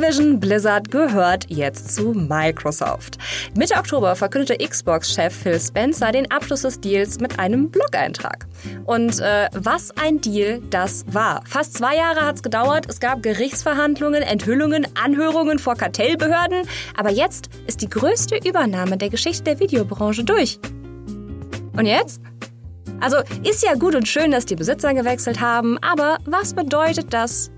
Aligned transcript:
Activision 0.00 0.40
Blizzard 0.40 0.90
gehört 0.90 1.44
jetzt 1.50 1.94
zu 1.94 2.14
Microsoft. 2.14 3.18
Mitte 3.54 3.74
Oktober 3.74 4.16
verkündete 4.16 4.56
Xbox-Chef 4.56 5.34
Phil 5.34 5.60
Spencer 5.60 6.10
den 6.10 6.30
Abschluss 6.30 6.62
des 6.62 6.80
Deals 6.80 7.20
mit 7.20 7.38
einem 7.38 7.68
Blog-Eintrag. 7.70 8.46
Und 8.86 9.20
äh, 9.20 9.48
was 9.52 9.90
ein 10.02 10.18
Deal 10.22 10.62
das 10.70 11.04
war. 11.08 11.42
Fast 11.46 11.74
zwei 11.74 11.96
Jahre 11.96 12.22
hat 12.22 12.36
es 12.36 12.42
gedauert. 12.42 12.86
Es 12.88 12.98
gab 12.98 13.22
Gerichtsverhandlungen, 13.22 14.22
Enthüllungen, 14.22 14.86
Anhörungen 14.94 15.58
vor 15.58 15.74
Kartellbehörden. 15.74 16.62
Aber 16.96 17.10
jetzt 17.10 17.50
ist 17.66 17.82
die 17.82 17.90
größte 17.90 18.36
Übernahme 18.36 18.96
der 18.96 19.10
Geschichte 19.10 19.44
der 19.44 19.60
Videobranche 19.60 20.24
durch. 20.24 20.58
Und 21.76 21.84
jetzt? 21.84 22.22
Also 23.00 23.18
ist 23.44 23.62
ja 23.62 23.74
gut 23.74 23.94
und 23.94 24.08
schön, 24.08 24.30
dass 24.30 24.46
die 24.46 24.56
Besitzer 24.56 24.94
gewechselt 24.94 25.42
haben, 25.42 25.76
aber 25.82 26.18
was 26.24 26.54
bedeutet 26.54 27.12
das 27.12 27.50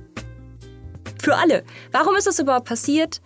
für 1.22 1.36
alle? 1.36 1.64
Warum 1.90 2.16
ist 2.16 2.26
das 2.26 2.38
überhaupt 2.38 2.66
passiert? 2.66 3.20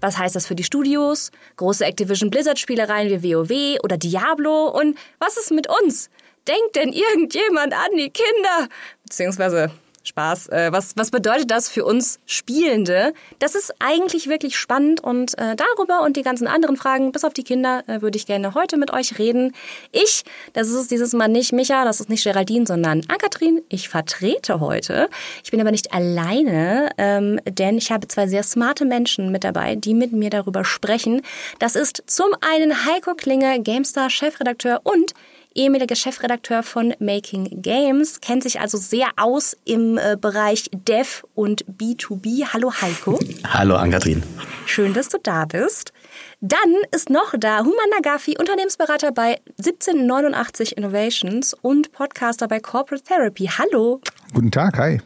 Was 0.00 0.18
heißt 0.18 0.34
das 0.34 0.46
für 0.46 0.54
die 0.54 0.64
Studios? 0.64 1.30
Große 1.56 1.84
Activision 1.84 2.30
Blizzard 2.30 2.58
Spielereien 2.58 3.22
wie 3.22 3.34
WoW 3.34 3.80
oder 3.82 3.96
Diablo? 3.96 4.68
Und 4.68 4.98
was 5.18 5.36
ist 5.36 5.50
mit 5.50 5.68
uns? 5.68 6.10
Denkt 6.46 6.76
denn 6.76 6.92
irgendjemand 6.92 7.72
an 7.72 7.96
die 7.96 8.10
Kinder? 8.10 8.68
Beziehungsweise 9.04 9.70
Spaß. 10.04 10.48
Äh, 10.48 10.68
was, 10.70 10.96
was 10.96 11.10
bedeutet 11.10 11.50
das 11.50 11.68
für 11.68 11.84
uns 11.84 12.20
Spielende? 12.26 13.12
Das 13.38 13.54
ist 13.54 13.74
eigentlich 13.80 14.28
wirklich 14.28 14.56
spannend 14.56 15.02
und 15.02 15.36
äh, 15.38 15.56
darüber 15.56 16.02
und 16.02 16.16
die 16.16 16.22
ganzen 16.22 16.46
anderen 16.46 16.76
Fragen, 16.76 17.10
bis 17.10 17.24
auf 17.24 17.32
die 17.32 17.42
Kinder, 17.42 17.82
äh, 17.86 18.02
würde 18.02 18.16
ich 18.16 18.26
gerne 18.26 18.54
heute 18.54 18.76
mit 18.76 18.92
euch 18.92 19.18
reden. 19.18 19.52
Ich, 19.92 20.24
das 20.52 20.68
ist 20.68 20.90
dieses 20.90 21.12
Mal 21.14 21.28
nicht 21.28 21.52
Micha, 21.52 21.84
das 21.84 22.00
ist 22.00 22.10
nicht 22.10 22.24
Geraldine, 22.24 22.66
sondern 22.66 23.02
Ankatrin. 23.08 23.62
Ich 23.68 23.88
vertrete 23.88 24.60
heute. 24.60 25.08
Ich 25.42 25.50
bin 25.50 25.60
aber 25.60 25.70
nicht 25.70 25.92
alleine, 25.92 26.90
ähm, 26.98 27.40
denn 27.46 27.78
ich 27.78 27.90
habe 27.90 28.06
zwei 28.06 28.26
sehr 28.26 28.42
smarte 28.42 28.84
Menschen 28.84 29.32
mit 29.32 29.42
dabei, 29.42 29.74
die 29.74 29.94
mit 29.94 30.12
mir 30.12 30.30
darüber 30.30 30.64
sprechen. 30.64 31.22
Das 31.58 31.76
ist 31.76 32.02
zum 32.06 32.28
einen 32.40 32.84
Heiko 32.84 33.14
Klinge, 33.14 33.60
GameStar 33.62 34.10
Chefredakteur 34.10 34.82
und 34.84 35.14
ehemaliger 35.54 35.94
Chefredakteur 35.94 36.62
von 36.62 36.94
Making 36.98 37.62
Games, 37.62 38.20
kennt 38.20 38.42
sich 38.42 38.60
also 38.60 38.76
sehr 38.76 39.08
aus 39.16 39.56
im 39.64 39.98
äh, 39.98 40.16
Bereich 40.20 40.70
Dev 40.72 41.22
und 41.34 41.64
B2B. 41.66 42.52
Hallo 42.52 42.72
Heiko. 42.72 43.18
Hallo 43.44 43.76
Ann-Kathrin. 43.76 44.22
Schön, 44.66 44.94
dass 44.94 45.08
du 45.08 45.18
da 45.22 45.44
bist. 45.44 45.92
Dann 46.40 46.74
ist 46.90 47.10
noch 47.10 47.34
da 47.38 47.60
Human 47.60 47.90
Nagafi, 47.90 48.36
Unternehmensberater 48.38 49.12
bei 49.12 49.40
1789 49.58 50.76
Innovations 50.76 51.54
und 51.54 51.92
Podcaster 51.92 52.48
bei 52.48 52.60
Corporate 52.60 53.04
Therapy. 53.04 53.48
Hallo. 53.58 54.00
Guten 54.32 54.50
Tag, 54.50 54.78
hi. 54.78 55.00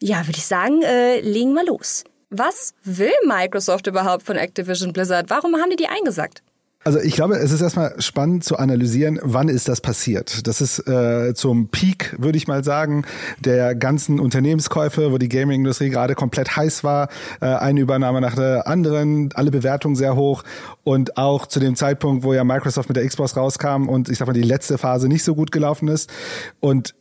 Ja, 0.00 0.26
würde 0.26 0.38
ich 0.38 0.46
sagen, 0.46 0.82
äh, 0.82 1.20
legen 1.20 1.54
wir 1.54 1.64
los. 1.64 2.04
Was 2.30 2.74
will 2.84 3.12
Microsoft 3.24 3.86
überhaupt 3.86 4.24
von 4.24 4.36
Activision 4.36 4.92
Blizzard? 4.92 5.30
Warum 5.30 5.56
haben 5.56 5.70
die 5.70 5.76
die 5.76 5.88
eingesagt? 5.88 6.42
Also 6.86 7.00
ich 7.00 7.16
glaube, 7.16 7.34
es 7.34 7.50
ist 7.50 7.62
erstmal 7.62 8.00
spannend 8.00 8.44
zu 8.44 8.58
analysieren, 8.58 9.18
wann 9.20 9.48
ist 9.48 9.66
das 9.66 9.80
passiert. 9.80 10.46
Das 10.46 10.60
ist 10.60 10.86
äh, 10.86 11.34
zum 11.34 11.66
Peak, 11.66 12.14
würde 12.16 12.38
ich 12.38 12.46
mal 12.46 12.62
sagen, 12.62 13.04
der 13.40 13.74
ganzen 13.74 14.20
Unternehmenskäufe, 14.20 15.10
wo 15.10 15.18
die 15.18 15.28
Gaming-Industrie 15.28 15.90
gerade 15.90 16.14
komplett 16.14 16.54
heiß 16.54 16.84
war, 16.84 17.08
äh, 17.40 17.46
eine 17.46 17.80
Übernahme 17.80 18.20
nach 18.20 18.36
der 18.36 18.68
anderen, 18.68 19.30
alle 19.34 19.50
Bewertungen 19.50 19.96
sehr 19.96 20.14
hoch. 20.14 20.44
Und 20.84 21.16
auch 21.16 21.46
zu 21.46 21.58
dem 21.58 21.74
Zeitpunkt, 21.74 22.22
wo 22.22 22.32
ja 22.34 22.44
Microsoft 22.44 22.88
mit 22.88 22.96
der 22.96 23.08
Xbox 23.08 23.36
rauskam 23.36 23.88
und 23.88 24.08
ich 24.08 24.18
sag 24.18 24.28
mal 24.28 24.32
die 24.32 24.42
letzte 24.42 24.78
Phase 24.78 25.08
nicht 25.08 25.24
so 25.24 25.34
gut 25.34 25.50
gelaufen 25.50 25.88
ist. 25.88 26.12
Und 26.60 26.94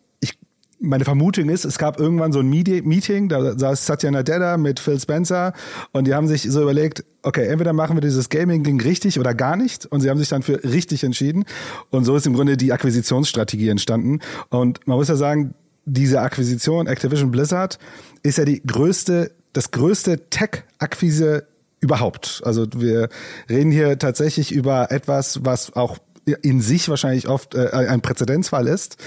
meine 0.80 1.06
Vermutung 1.06 1.50
ist, 1.50 1.66
es 1.66 1.78
gab 1.78 2.00
irgendwann 2.00 2.32
so 2.32 2.40
ein 2.40 2.50
Meeting, 2.50 3.30
da 3.30 3.58
saß 3.58 3.86
Satya 3.86 4.12
Nadella 4.12 4.58
mit 4.58 4.80
Phil 4.80 5.00
Spencer 5.00 5.54
und 5.92 6.06
die 6.06 6.14
haben 6.14 6.28
sich 6.28 6.44
so 6.44 6.62
überlegt, 6.62 7.06
okay, 7.24 7.48
entweder 7.48 7.74
machen 7.74 7.96
wir 7.96 8.02
dieses 8.02 8.30
Gaming-Ding 8.30 8.82
richtig 8.82 9.20
oder 9.20 9.34
gar 9.34 9.56
nicht 9.56 9.86
und 9.86 10.02
sie 10.02 10.10
haben 10.10 10.18
sich 10.18 10.30
dann 10.30 10.44
für 10.44 10.64
richtig 10.64 11.04
entschieden 11.04 11.46
und 11.90 12.04
so 12.04 12.16
ist 12.16 12.28
im 12.28 12.34
Grunde 12.34 12.58
die 12.58 12.74
Akquisitionsstrategie 12.74 13.70
entstanden 13.70 14.20
und 14.50 14.86
man 14.88 14.98
muss 14.98 15.08
ja 15.08 15.16
sagen, 15.16 15.54
diese 15.86 16.22
Akquisition 16.22 16.88
Activision 16.88 17.32
Blizzard 17.32 17.80
ist 18.24 18.38
ja 18.38 18.46
die 18.46 18.62
größte, 18.62 19.32
das 19.54 19.72
größte 19.72 20.30
Tech-Akquise 20.30 21.48
überhaupt. 21.80 22.42
Also 22.44 22.66
wir 22.76 23.10
reden 23.50 23.72
hier 23.72 24.00
tatsächlich 24.00 24.52
über 24.52 24.92
etwas, 24.92 25.46
was 25.46 25.74
auch 25.76 26.00
in 26.42 26.62
sich 26.62 26.90
wahrscheinlich 26.90 27.28
oft 27.28 27.56
äh, 27.56 27.70
ein 27.72 28.02
Präzedenzfall 28.02 28.68
ist. 28.68 28.98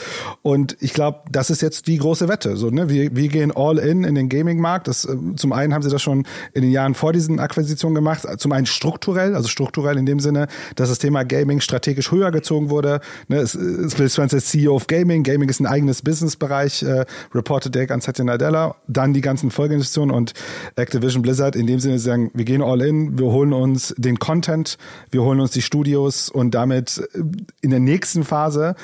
Und 0.43 0.77
ich 0.81 0.93
glaube, 0.93 1.21
das 1.31 1.51
ist 1.51 1.63
jetzt 1.63 1.87
die 1.89 1.99
große 1.99 2.29
Wette. 2.29 2.57
So, 2.57 2.71
ne? 2.71 2.89
wir, 2.89 3.15
wir 3.15 3.29
gehen 3.29 3.53
all 3.55 3.79
in 3.79 4.05
in 4.05 4.15
den 4.15 4.29
Gaming-Markt. 4.29 4.89
Das, 4.89 5.05
äh, 5.05 5.17
zum 5.37 5.53
einen 5.53 5.75
haben 5.75 5.83
sie 5.83 5.91
das 5.91 6.01
schon 6.01 6.27
in 6.53 6.63
den 6.63 6.71
Jahren 6.71 6.95
vor 6.95 7.13
diesen 7.13 7.41
Akquisitionen 7.41 7.95
gemacht. 7.95 8.27
Zum 8.39 8.53
einen 8.53 8.67
strukturell, 8.67 9.35
also 9.35 9.49
strukturell 9.49 9.99
in 9.99 10.07
dem 10.07 10.21
Sinne, 10.21 10.47
dass 10.77 10.89
das 10.89 10.99
Thema 10.99 11.25
Gaming 11.25 11.61
strategisch 11.61 12.13
höher 12.13 12.31
gezogen 12.31 12.71
wurde. 12.71 13.01
Ne? 13.27 13.39
Es, 13.39 13.55
es 13.55 13.99
Will 13.99 14.09
Spencer 14.09 14.37
ist 14.37 14.49
CEO 14.49 14.75
of 14.75 14.87
Gaming. 14.87 15.25
Gaming 15.25 15.49
ist 15.49 15.61
ein 15.61 15.67
eigenes 15.67 16.03
Businessbereich. 16.03 16.83
Äh, 16.83 17.05
reported 17.35 17.75
Deck 17.75 17.91
an 17.91 18.01
Satya 18.01 18.25
Nadella. 18.25 18.77
Dann 18.87 19.13
die 19.13 19.21
ganzen 19.21 19.51
Folgeinvestitionen 19.51 20.15
und 20.15 20.35
Activision 20.77 21.23
Blizzard 21.23 21.57
in 21.57 21.67
dem 21.67 21.81
Sinne 21.81 21.99
sagen, 21.99 22.31
wir 22.35 22.45
gehen 22.45 22.63
all 22.63 22.81
in, 22.81 23.19
wir 23.19 23.27
holen 23.27 23.53
uns 23.53 23.95
den 23.99 24.19
Content, 24.19 24.79
wir 25.11 25.23
holen 25.23 25.41
uns 25.41 25.51
die 25.51 25.63
Studios 25.63 26.29
und 26.29 26.53
damit 26.55 27.08
in 27.15 27.71
der 27.71 27.81
nächsten 27.81 28.25
Phase 28.25 28.75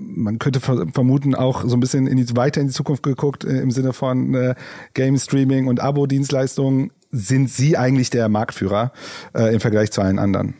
man 0.00 0.38
könnte 0.38 0.60
vermuten, 0.60 1.34
auch 1.34 1.64
so 1.66 1.76
ein 1.76 1.80
bisschen 1.80 2.06
in 2.06 2.16
die, 2.16 2.36
weiter 2.36 2.60
in 2.60 2.68
die 2.68 2.72
Zukunft 2.72 3.02
geguckt, 3.02 3.44
äh, 3.44 3.60
im 3.60 3.70
Sinne 3.70 3.92
von 3.92 4.34
äh, 4.34 4.54
Game 4.94 5.18
Streaming 5.18 5.66
und 5.66 5.80
Abo-Dienstleistungen, 5.80 6.92
sind 7.10 7.50
sie 7.50 7.76
eigentlich 7.76 8.10
der 8.10 8.28
Marktführer 8.28 8.92
äh, 9.34 9.52
im 9.52 9.60
Vergleich 9.60 9.90
zu 9.90 10.00
allen 10.02 10.18
anderen. 10.18 10.54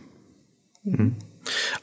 Mhm. 0.83 1.17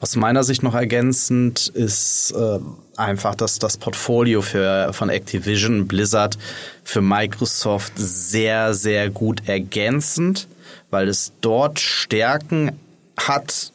Aus 0.00 0.16
meiner 0.16 0.44
Sicht 0.44 0.62
noch 0.62 0.74
ergänzend 0.74 1.68
ist 1.68 2.32
äh, 2.32 2.58
einfach, 2.96 3.34
dass 3.34 3.58
das 3.58 3.76
Portfolio 3.78 4.42
für, 4.42 4.92
von 4.92 5.08
Activision, 5.08 5.88
Blizzard 5.88 6.38
für 6.84 7.00
Microsoft 7.00 7.92
sehr, 7.96 8.74
sehr 8.74 9.10
gut 9.10 9.48
ergänzend, 9.48 10.46
weil 10.90 11.08
es 11.08 11.32
dort 11.40 11.80
Stärken 11.80 12.72
hat, 13.16 13.72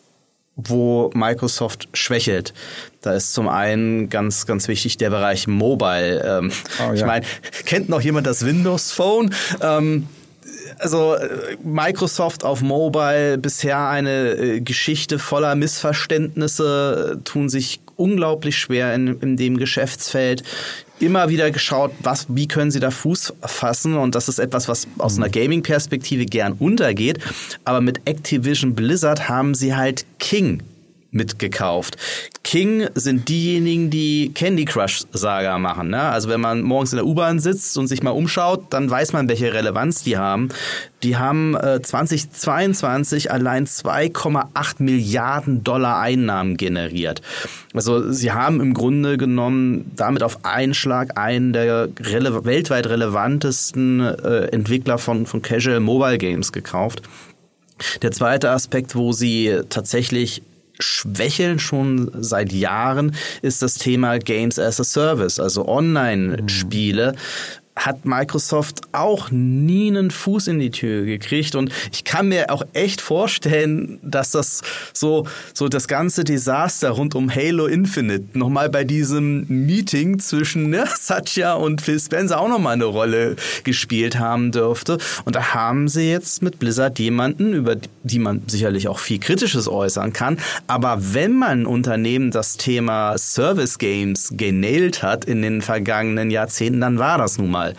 wo 0.66 1.10
Microsoft 1.14 1.90
schwächelt. 1.94 2.54
Da 3.02 3.14
ist 3.14 3.34
zum 3.34 3.48
einen 3.48 4.10
ganz, 4.10 4.46
ganz 4.46 4.68
wichtig 4.68 4.98
der 4.98 5.10
Bereich 5.10 5.48
Mobile. 5.48 6.24
Ähm, 6.24 6.52
oh, 6.80 6.84
ja. 6.84 6.94
Ich 6.94 7.06
meine, 7.06 7.26
kennt 7.66 7.90
noch 7.90 8.02
jemand 8.02 8.28
das 8.28 8.46
Windows 8.46 8.92
Phone? 8.92 9.34
Ähm, 9.62 10.08
also 10.80 11.16
Microsoft 11.64 12.44
auf 12.44 12.62
Mobile 12.62 13.38
bisher 13.38 13.88
eine 13.88 14.32
äh, 14.32 14.62
Geschichte 14.62 15.20
voller 15.20 15.56
Missverständnisse, 15.56 17.18
äh, 17.18 17.24
tun 17.24 17.50
sich 17.50 17.82
unglaublich 17.96 18.58
schwer 18.58 18.94
in, 18.96 19.20
in 19.20 19.38
dem 19.38 19.58
Geschäftsfeld 19.58 20.44
immer 21.02 21.30
wieder 21.30 21.52
geschaut, 21.52 21.92
was, 22.02 22.28
wie 22.30 22.48
können 22.48 22.72
sie 22.72 22.80
da 22.80 22.92
Fuß 22.92 23.34
fassen 23.42 23.96
und 23.96 24.16
das 24.16 24.30
ist 24.30 24.40
etwas, 24.40 24.68
was 24.68 24.88
aus 24.98 25.18
einer 25.18 25.28
mhm. 25.28 25.32
Gaming-Perspektive 25.32 26.26
gern 26.26 26.54
untergeht. 26.54 27.20
Aber 27.66 27.82
mit 27.82 28.02
Activision 28.06 28.76
Blizzard 28.76 29.30
haben 29.30 29.56
sie 29.56 29.76
halt 29.76 30.06
King 30.20 30.62
mitgekauft. 31.12 31.98
King 32.44 32.88
sind 32.96 33.30
diejenigen, 33.30 33.90
die 33.90 34.32
Candy 34.34 34.66
Crush 34.66 35.04
Saga 35.12 35.58
machen. 35.58 35.90
Ne? 35.90 36.02
Also 36.02 36.30
wenn 36.30 36.42
man 36.42 36.62
morgens 36.62 36.94
in 36.94 36.98
der 36.98 37.06
U-Bahn 37.06 37.40
sitzt 37.40 37.78
und 37.78 37.88
sich 37.88 38.02
mal 38.02 38.12
umschaut, 38.12 38.66
dann 38.72 38.90
weiß 38.90 39.14
man, 39.14 39.30
welche 39.30 39.54
Relevanz 39.54 40.04
die 40.04 40.18
haben. 40.18 40.50
Die 41.04 41.18
haben 41.18 41.56
äh, 41.56 41.82
2022 41.82 43.32
allein 43.32 43.68
2,8 43.68 44.76
Milliarden 44.80 45.64
Dollar 45.64 46.00
Einnahmen 46.00 46.58
generiert. 46.58 47.22
Also 47.74 48.12
sie 48.12 48.32
haben 48.32 48.62
im 48.62 48.74
Grunde 48.74 49.18
genommen 49.18 49.92
damit 49.96 50.24
auf 50.24 50.46
einen 50.46 50.74
Schlag 50.74 51.18
einen 51.18 51.54
der 51.54 51.90
rele 52.00 52.46
weltweit 52.46 52.88
relevantesten 52.88 54.00
äh, 54.00 54.46
Entwickler 54.48 54.98
von, 54.98 55.26
von 55.26 55.42
Casual 55.42 55.80
Mobile 55.80 56.18
Games 56.18 56.52
gekauft. 56.52 57.02
Der 58.02 58.12
zweite 58.12 58.52
Aspekt, 58.52 58.96
wo 58.96 59.12
sie 59.12 59.60
tatsächlich 59.70 60.44
schwächeln 60.82 61.60
schon 61.60 62.12
seit 62.20 62.52
Jahren, 62.52 63.16
ist 63.42 63.62
das 63.62 63.76
Thema 63.76 64.20
Games 64.20 64.60
as 64.60 64.80
a 64.80 64.84
Service, 64.84 65.40
also 65.40 65.68
Online-Spiele 65.68 67.16
hat 67.86 68.06
Microsoft 68.06 68.82
auch 68.92 69.32
nie 69.32 69.88
einen 69.88 70.12
Fuß 70.12 70.48
in 70.48 70.60
die 70.60 70.72
Tür 70.72 71.06
gekriegt. 71.06 71.56
Und 71.56 71.72
ich 71.92 72.04
kann 72.04 72.30
mir 72.30 72.52
auch 72.52 72.64
echt 72.74 73.02
vorstellen, 73.02 74.00
dass 74.04 74.32
das 74.32 74.62
so 74.94 75.28
so 75.54 75.68
das 75.68 75.88
ganze 75.88 76.24
Desaster 76.24 76.92
rund 76.92 77.16
um 77.16 77.34
Halo 77.34 77.68
Infinite 77.68 78.38
nochmal 78.38 78.70
bei 78.70 78.84
diesem 78.84 79.46
Meeting 79.48 80.20
zwischen 80.20 80.70
ne, 80.70 80.86
Satya 81.00 81.54
und 81.54 81.82
Phil 81.82 82.00
Spencer 82.00 82.40
auch 82.40 82.50
nochmal 82.50 82.74
eine 82.74 82.86
Rolle 82.86 83.36
gespielt 83.64 84.20
haben 84.20 84.52
dürfte. 84.52 84.98
Und 85.26 85.36
da 85.36 85.54
haben 85.54 85.88
sie 85.88 86.10
jetzt 86.10 86.42
mit 86.42 86.60
Blizzard 86.60 87.00
jemanden, 87.00 87.54
über 87.54 87.76
die 88.04 88.20
man 88.20 88.44
sicherlich 88.48 88.88
auch 88.88 89.00
viel 89.00 89.20
Kritisches 89.20 89.68
äußern 89.68 90.14
kann, 90.14 90.38
aber 90.68 90.98
wenn 91.14 91.34
man 91.34 91.66
Unternehmen 91.66 92.32
das 92.32 92.58
Thema 92.58 93.18
Service 93.18 93.78
Games 93.78 94.34
genailt 94.36 95.04
hat 95.04 95.26
in 95.26 95.42
den 95.42 95.62
vergangenen 95.62 96.32
Jahrzehnten, 96.32 96.82
dann 96.82 97.00
war 97.00 97.18
das 97.18 97.38
nun 97.38 97.52
mal 97.52 97.71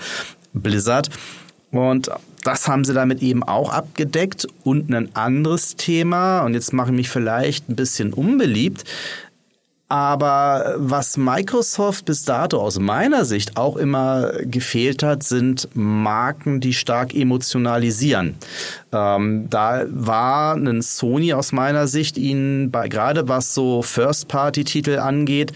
Blizzard. 0.53 1.11
Und 1.71 2.11
das 2.44 2.69
haben 2.69 2.85
sie 2.85 2.93
damit 2.93 3.23
eben 3.23 3.43
auch 3.43 3.73
abgedeckt. 3.73 4.47
Und 4.65 4.93
ein 4.93 5.15
anderes 5.15 5.77
Thema, 5.77 6.43
und 6.43 6.55
jetzt 6.55 6.73
mache 6.73 6.91
ich 6.91 6.97
mich 6.97 7.09
vielleicht 7.09 7.69
ein 7.69 7.77
bisschen 7.77 8.12
unbeliebt, 8.12 8.85
aber 9.93 10.77
was 10.79 11.19
Microsoft 11.19 12.06
bis 12.06 12.25
dato 12.25 12.59
aus 12.59 12.79
meiner 12.79 13.27
Sicht 13.27 13.59
auch 13.59 13.77
immer 13.77 14.33
gefehlt 14.41 15.03
hat, 15.03 15.23
sind 15.23 15.69
Marken, 15.75 16.61
die 16.61 16.73
stark 16.73 17.15
emotionalisieren. 17.15 18.37
Ähm, 18.91 19.50
da 19.50 19.85
war 19.91 20.55
ein 20.55 20.81
Sony 20.81 21.35
aus 21.35 21.53
meiner 21.53 21.88
Sicht 21.88 22.17
ihnen 22.17 22.71
bei, 22.71 22.88
gerade 22.88 23.29
was 23.29 23.53
so 23.53 23.83
First-Party-Titel 23.83 24.99
angeht, 24.99 25.53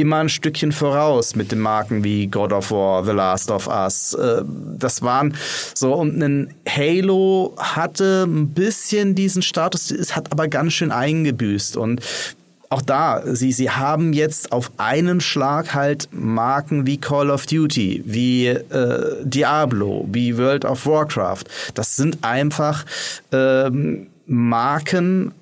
immer 0.00 0.18
ein 0.18 0.28
Stückchen 0.28 0.72
voraus 0.72 1.34
mit 1.36 1.52
den 1.52 1.60
Marken 1.60 2.04
wie 2.04 2.26
God 2.26 2.52
of 2.52 2.70
War, 2.70 3.04
The 3.04 3.12
Last 3.12 3.50
of 3.50 3.66
Us. 3.66 4.14
Äh, 4.14 4.42
das 4.78 5.02
waren 5.02 5.34
so 5.74 5.94
und 5.94 6.22
ein 6.22 6.54
Halo 6.68 7.54
hatte 7.58 8.24
ein 8.26 8.48
bisschen 8.48 9.14
diesen 9.14 9.42
Status, 9.42 9.90
es 9.90 10.16
hat 10.16 10.32
aber 10.32 10.48
ganz 10.48 10.72
schön 10.72 10.90
eingebüßt 10.90 11.76
und 11.76 12.00
auch 12.70 12.82
da, 12.82 13.22
sie, 13.24 13.52
sie 13.52 13.70
haben 13.70 14.12
jetzt 14.12 14.52
auf 14.52 14.70
einen 14.76 15.20
Schlag 15.20 15.74
halt 15.74 16.08
Marken 16.12 16.86
wie 16.86 16.98
Call 16.98 17.30
of 17.30 17.46
Duty, 17.46 18.02
wie 18.04 18.48
äh, 18.48 19.24
Diablo, 19.24 20.06
wie 20.10 20.36
World 20.36 20.66
of 20.66 20.84
Warcraft. 20.84 21.44
Das 21.74 21.96
sind 21.96 22.18
einfach 22.22 22.84
ähm, 23.32 24.08
Marken, 24.26 25.32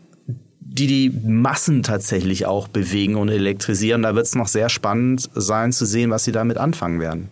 die 0.69 0.87
die 0.87 1.11
Massen 1.11 1.83
tatsächlich 1.83 2.47
auch 2.47 2.69
bewegen 2.69 3.15
und 3.17 3.29
elektrisieren. 3.29 4.03
Da 4.03 4.15
wird 4.15 4.27
es 4.27 4.35
noch 4.35 4.49
sehr 4.49 4.69
spannend 4.69 5.31
sein 5.35 5.73
zu 5.73 5.87
sehen, 5.87 6.11
was 6.11 6.25
sie 6.25 6.33
damit 6.33 6.59
anfangen 6.59 7.01
werden. 7.01 7.31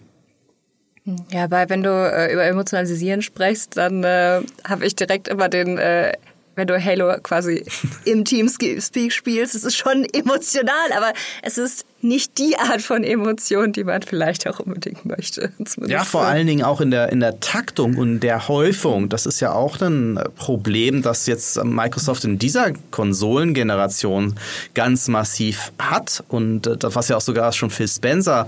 Ja, 1.31 1.51
weil 1.51 1.69
wenn 1.69 1.83
du 1.83 1.91
äh, 1.91 2.33
über 2.33 2.45
Emotionalisieren 2.45 3.21
sprichst, 3.21 3.77
dann 3.77 4.05
äh, 4.05 4.41
habe 4.67 4.87
ich 4.87 4.97
direkt 4.97 5.29
immer 5.29 5.49
den 5.51 5.77
äh, 5.77 6.15
wenn 6.55 6.67
du 6.67 6.83
Halo 6.83 7.15
quasi 7.23 7.65
im 8.05 8.25
Teamspeak 8.25 9.13
spielst. 9.13 9.55
Es 9.55 9.65
ist 9.65 9.77
schon 9.77 10.05
emotional, 10.13 10.93
aber 10.97 11.13
es 11.43 11.59
ist 11.59 11.85
nicht 12.05 12.39
die 12.39 12.57
Art 12.59 12.83
von 12.83 13.03
Emotion, 13.03 13.73
die 13.73 13.83
man 13.83 14.03
vielleicht 14.03 14.47
auch 14.47 14.61
unbedingt 14.61 15.07
möchte. 15.07 15.53
Ja, 15.87 16.05
vor 16.05 16.23
allen 16.23 16.47
Dingen 16.47 16.63
auch 16.63 16.81
in 16.81 16.91
der, 16.91 17.11
in 17.11 17.21
der 17.21 17.41
Taktung 17.41 17.97
und 17.97 18.21
der 18.21 18.47
Häufung. 18.47 19.09
Das 19.09 19.25
ist 19.27 19.41
ja 19.41 19.53
auch 19.53 19.81
ein 19.81 20.21
Problem, 20.37 21.01
das 21.03 21.27
jetzt 21.27 21.63
Microsoft 21.65 22.25
in 22.25 22.39
dieser 22.39 22.73
Konsolengeneration 22.91 24.35
ganz 24.75 25.09
massiv 25.09 25.73
hat 25.79 26.23
und 26.29 26.67
äh, 26.67 26.77
das, 26.77 26.95
was 26.95 27.09
ja 27.09 27.17
auch 27.17 27.23
sogar 27.23 27.53
schon 27.53 27.71
Phil 27.71 27.89
Spencer 27.89 28.47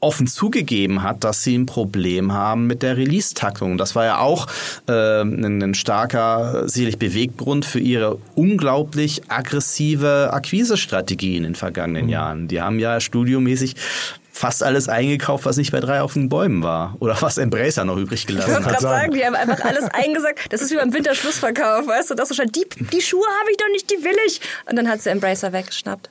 offen 0.00 0.26
zugegeben 0.26 1.02
hat, 1.02 1.24
dass 1.24 1.42
sie 1.42 1.56
ein 1.56 1.66
Problem 1.66 2.32
haben 2.32 2.66
mit 2.66 2.82
der 2.82 2.96
Release-Taktung. 2.96 3.78
Das 3.78 3.94
war 3.94 4.04
ja 4.04 4.18
auch 4.18 4.46
äh, 4.88 5.22
ein, 5.22 5.62
ein 5.62 5.74
starker, 5.74 6.68
sicherlich 6.68 6.98
Beweggrund 6.98 7.64
für 7.64 7.80
ihre 7.80 8.18
unglaublich 8.34 9.22
aggressive 9.28 10.30
Akquisestrategie 10.32 11.36
in 11.36 11.44
den 11.44 11.54
vergangenen 11.54 12.06
mhm. 12.06 12.10
Jahren. 12.10 12.48
Die 12.48 12.60
haben 12.60 12.78
ja 12.78 13.00
studiomäßig 13.00 13.76
fast 14.36 14.62
alles 14.62 14.88
eingekauft, 14.88 15.46
was 15.46 15.56
nicht 15.56 15.72
bei 15.72 15.80
drei 15.80 16.02
auf 16.02 16.12
den 16.12 16.28
Bäumen 16.28 16.62
war. 16.62 16.94
Oder 17.00 17.16
was 17.22 17.38
Embracer 17.38 17.86
noch 17.86 17.96
übrig 17.96 18.26
gelassen 18.26 18.52
hat. 18.52 18.60
Ich 18.60 18.66
wollte 18.66 18.80
gerade 18.80 19.00
sagen, 19.00 19.12
die 19.14 19.24
haben 19.24 19.34
einfach 19.34 19.64
alles 19.64 19.84
eingesagt. 19.84 20.52
Das 20.52 20.60
ist 20.60 20.70
wie 20.72 20.76
beim 20.76 20.92
Winterschlussverkauf, 20.92 21.86
weißt 21.86 22.10
du? 22.10 22.14
Das 22.14 22.30
ist 22.30 22.36
schon, 22.36 22.52
die, 22.52 22.66
die 22.92 23.00
Schuhe 23.00 23.26
habe 23.40 23.50
ich 23.50 23.56
doch 23.56 23.68
nicht, 23.72 23.90
die 23.90 24.04
will 24.04 24.16
ich. 24.26 24.40
Und 24.68 24.76
dann 24.76 24.88
hat 24.88 25.00
sie 25.00 25.08
Embracer 25.08 25.54
weggeschnappt. 25.54 26.10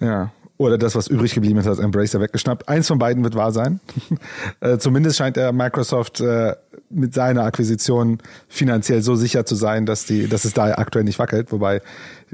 Ja, 0.00 0.32
oder 0.56 0.78
das, 0.78 0.94
was 0.94 1.08
übrig 1.08 1.34
geblieben 1.34 1.58
ist, 1.58 1.66
hat 1.66 1.80
Embracer 1.80 2.20
weggeschnappt. 2.20 2.68
Eins 2.68 2.86
von 2.86 2.98
beiden 2.98 3.24
wird 3.24 3.34
wahr 3.34 3.50
sein. 3.50 3.80
äh, 4.60 4.78
zumindest 4.78 5.16
scheint 5.16 5.36
er 5.36 5.52
Microsoft 5.52 6.20
äh, 6.20 6.54
mit 6.90 7.12
seiner 7.12 7.42
Akquisition 7.42 8.18
finanziell 8.48 9.02
so 9.02 9.16
sicher 9.16 9.44
zu 9.44 9.56
sein, 9.56 9.84
dass 9.84 10.06
die, 10.06 10.28
dass 10.28 10.44
es 10.44 10.52
da 10.52 10.66
aktuell 10.74 11.04
nicht 11.04 11.18
wackelt, 11.18 11.50
wobei 11.50 11.82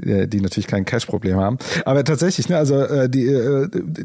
äh, 0.03 0.27
die 0.27 0.39
natürlich 0.39 0.67
kein 0.67 0.85
Cash-Problem 0.85 1.37
haben. 1.37 1.57
Aber 1.83 2.03
tatsächlich, 2.03 2.47
ne, 2.47 2.57
also 2.57 3.07
die, 3.07 3.25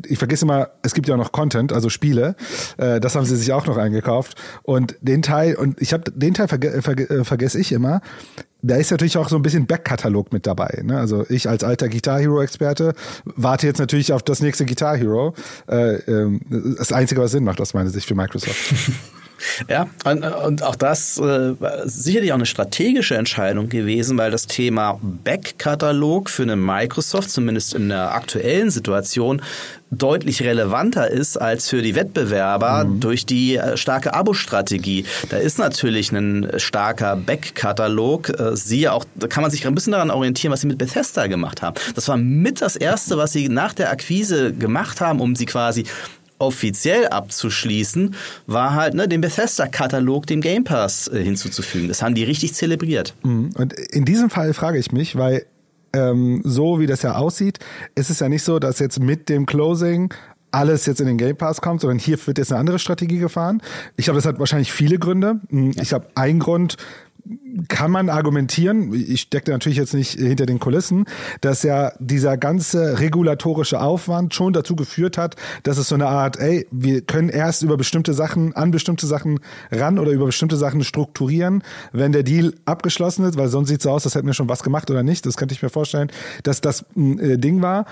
ich 0.06 0.18
vergesse 0.18 0.46
immer, 0.46 0.70
es 0.82 0.94
gibt 0.94 1.08
ja 1.08 1.14
auch 1.14 1.18
noch 1.18 1.32
Content, 1.32 1.72
also 1.72 1.90
Spiele. 1.90 2.36
Das 2.76 3.14
haben 3.14 3.26
sie 3.26 3.36
sich 3.36 3.52
auch 3.52 3.66
noch 3.66 3.76
eingekauft. 3.76 4.36
Und 4.62 4.96
den 5.00 5.22
Teil, 5.22 5.56
und 5.56 5.80
ich 5.80 5.92
habe 5.92 6.10
den 6.10 6.34
Teil 6.34 6.48
verge 6.48 6.80
verge 6.82 7.24
vergesse 7.24 7.58
ich 7.58 7.72
immer 7.72 8.00
da 8.62 8.76
ist 8.76 8.90
natürlich 8.90 9.18
auch 9.18 9.28
so 9.28 9.36
ein 9.36 9.42
bisschen 9.42 9.66
Backkatalog 9.66 10.32
mit 10.32 10.46
dabei. 10.46 10.82
Ne? 10.82 10.98
Also 10.98 11.24
ich 11.28 11.48
als 11.48 11.62
alter 11.62 11.88
Guitar 11.88 12.20
Hero 12.20 12.42
Experte 12.42 12.94
warte 13.24 13.66
jetzt 13.66 13.78
natürlich 13.78 14.12
auf 14.12 14.22
das 14.22 14.40
nächste 14.40 14.66
Guitar 14.66 14.96
Hero. 14.96 15.34
Äh, 15.68 15.96
ähm, 16.10 16.40
das 16.78 16.92
Einzige, 16.92 17.20
was 17.20 17.32
Sinn 17.32 17.44
macht 17.44 17.60
aus 17.60 17.74
meiner 17.74 17.90
Sicht 17.90 18.06
für 18.06 18.14
Microsoft. 18.14 18.74
Ja, 19.68 19.86
und, 20.04 20.24
und 20.24 20.62
auch 20.62 20.76
das 20.76 21.18
äh, 21.18 21.54
sicherlich 21.84 22.32
auch 22.32 22.36
eine 22.36 22.46
strategische 22.46 23.16
Entscheidung 23.16 23.68
gewesen, 23.68 24.16
weil 24.18 24.30
das 24.30 24.46
Thema 24.46 24.98
Backkatalog 25.02 26.30
für 26.30 26.42
eine 26.42 26.56
Microsoft, 26.56 27.30
zumindest 27.30 27.74
in 27.74 27.88
der 27.88 28.14
aktuellen 28.14 28.70
Situation, 28.70 29.42
deutlich 29.90 30.42
relevanter 30.42 31.10
ist 31.10 31.36
als 31.36 31.68
für 31.68 31.80
die 31.80 31.94
Wettbewerber 31.94 32.84
mhm. 32.84 33.00
durch 33.00 33.24
die 33.24 33.56
äh, 33.56 33.76
starke 33.76 34.14
Abo-Strategie. 34.14 35.04
Da 35.28 35.36
ist 35.36 35.58
natürlich 35.58 36.10
ein 36.12 36.50
starker 36.56 37.16
Backkatalog. 37.16 38.28
Äh, 38.28 38.56
siehe 38.56 38.92
auch, 38.92 39.04
da 39.14 39.28
kann 39.28 39.42
man 39.42 39.50
sich 39.50 39.66
ein 39.66 39.74
bisschen 39.74 39.92
daran 39.92 40.10
orientieren, 40.10 40.52
was 40.52 40.62
sie 40.62 40.66
mit 40.66 40.78
Bethesda 40.78 41.28
gemacht 41.28 41.62
haben. 41.62 41.76
Das 41.94 42.08
war 42.08 42.16
mit 42.16 42.60
das 42.60 42.74
erste, 42.74 43.16
was 43.16 43.32
sie 43.32 43.48
nach 43.48 43.74
der 43.74 43.90
Akquise 43.90 44.52
gemacht 44.52 45.00
haben, 45.00 45.20
um 45.20 45.36
sie 45.36 45.46
quasi 45.46 45.84
offiziell 46.38 47.08
abzuschließen, 47.08 48.14
war 48.46 48.74
halt 48.74 48.94
ne, 48.94 49.08
den 49.08 49.20
Bethesda-Katalog 49.20 50.26
dem 50.26 50.40
Game 50.40 50.64
Pass 50.64 51.08
äh, 51.08 51.22
hinzuzufügen. 51.22 51.88
Das 51.88 52.02
haben 52.02 52.14
die 52.14 52.24
richtig 52.24 52.54
zelebriert. 52.54 53.14
Mhm. 53.22 53.50
Und 53.56 53.72
in 53.72 54.04
diesem 54.04 54.30
Fall 54.30 54.54
frage 54.54 54.78
ich 54.78 54.92
mich, 54.92 55.16
weil 55.16 55.46
ähm, 55.92 56.42
so 56.44 56.78
wie 56.80 56.86
das 56.86 57.02
ja 57.02 57.16
aussieht, 57.16 57.58
ist 57.94 58.10
es 58.10 58.20
ja 58.20 58.28
nicht 58.28 58.42
so, 58.42 58.58
dass 58.58 58.78
jetzt 58.78 59.00
mit 59.00 59.28
dem 59.28 59.46
Closing 59.46 60.12
alles 60.50 60.86
jetzt 60.86 61.00
in 61.00 61.06
den 61.06 61.18
Game 61.18 61.36
Pass 61.36 61.60
kommt, 61.60 61.80
sondern 61.80 61.98
hier 61.98 62.18
wird 62.26 62.38
jetzt 62.38 62.50
eine 62.52 62.60
andere 62.60 62.78
Strategie 62.78 63.18
gefahren. 63.18 63.60
Ich 63.96 64.04
glaube, 64.04 64.18
das 64.18 64.26
hat 64.26 64.38
wahrscheinlich 64.38 64.72
viele 64.72 64.98
Gründe. 64.98 65.40
Hm, 65.50 65.72
ich 65.80 65.92
habe 65.92 66.08
einen 66.14 66.38
Grund, 66.38 66.76
kann 67.68 67.90
man 67.90 68.08
argumentieren, 68.08 68.92
ich 68.94 69.22
stecke 69.22 69.50
natürlich 69.50 69.78
jetzt 69.78 69.94
nicht 69.94 70.12
hinter 70.12 70.46
den 70.46 70.58
Kulissen, 70.58 71.06
dass 71.40 71.62
ja 71.62 71.92
dieser 71.98 72.36
ganze 72.36 73.00
regulatorische 73.00 73.80
Aufwand 73.80 74.34
schon 74.34 74.52
dazu 74.52 74.76
geführt 74.76 75.18
hat, 75.18 75.36
dass 75.62 75.78
es 75.78 75.88
so 75.88 75.94
eine 75.94 76.06
Art, 76.06 76.38
ey, 76.38 76.66
wir 76.70 77.00
können 77.02 77.28
erst 77.28 77.62
über 77.62 77.76
bestimmte 77.76 78.14
Sachen, 78.14 78.54
an 78.54 78.70
bestimmte 78.70 79.06
Sachen 79.06 79.40
ran 79.70 79.98
oder 79.98 80.12
über 80.12 80.26
bestimmte 80.26 80.56
Sachen 80.56 80.84
strukturieren, 80.84 81.62
wenn 81.92 82.12
der 82.12 82.22
Deal 82.22 82.54
abgeschlossen 82.64 83.24
ist, 83.24 83.36
weil 83.36 83.48
sonst 83.48 83.68
sieht 83.68 83.78
es 83.78 83.84
so 83.84 83.90
aus, 83.90 84.04
als 84.04 84.14
hätten 84.14 84.26
wir 84.26 84.34
schon 84.34 84.48
was 84.48 84.62
gemacht 84.62 84.90
oder 84.90 85.02
nicht. 85.02 85.26
Das 85.26 85.36
könnte 85.36 85.54
ich 85.54 85.62
mir 85.62 85.70
vorstellen, 85.70 86.10
dass 86.42 86.60
das 86.60 86.84
ein 86.96 87.18
äh, 87.18 87.38
Ding 87.38 87.62
war. 87.62 87.86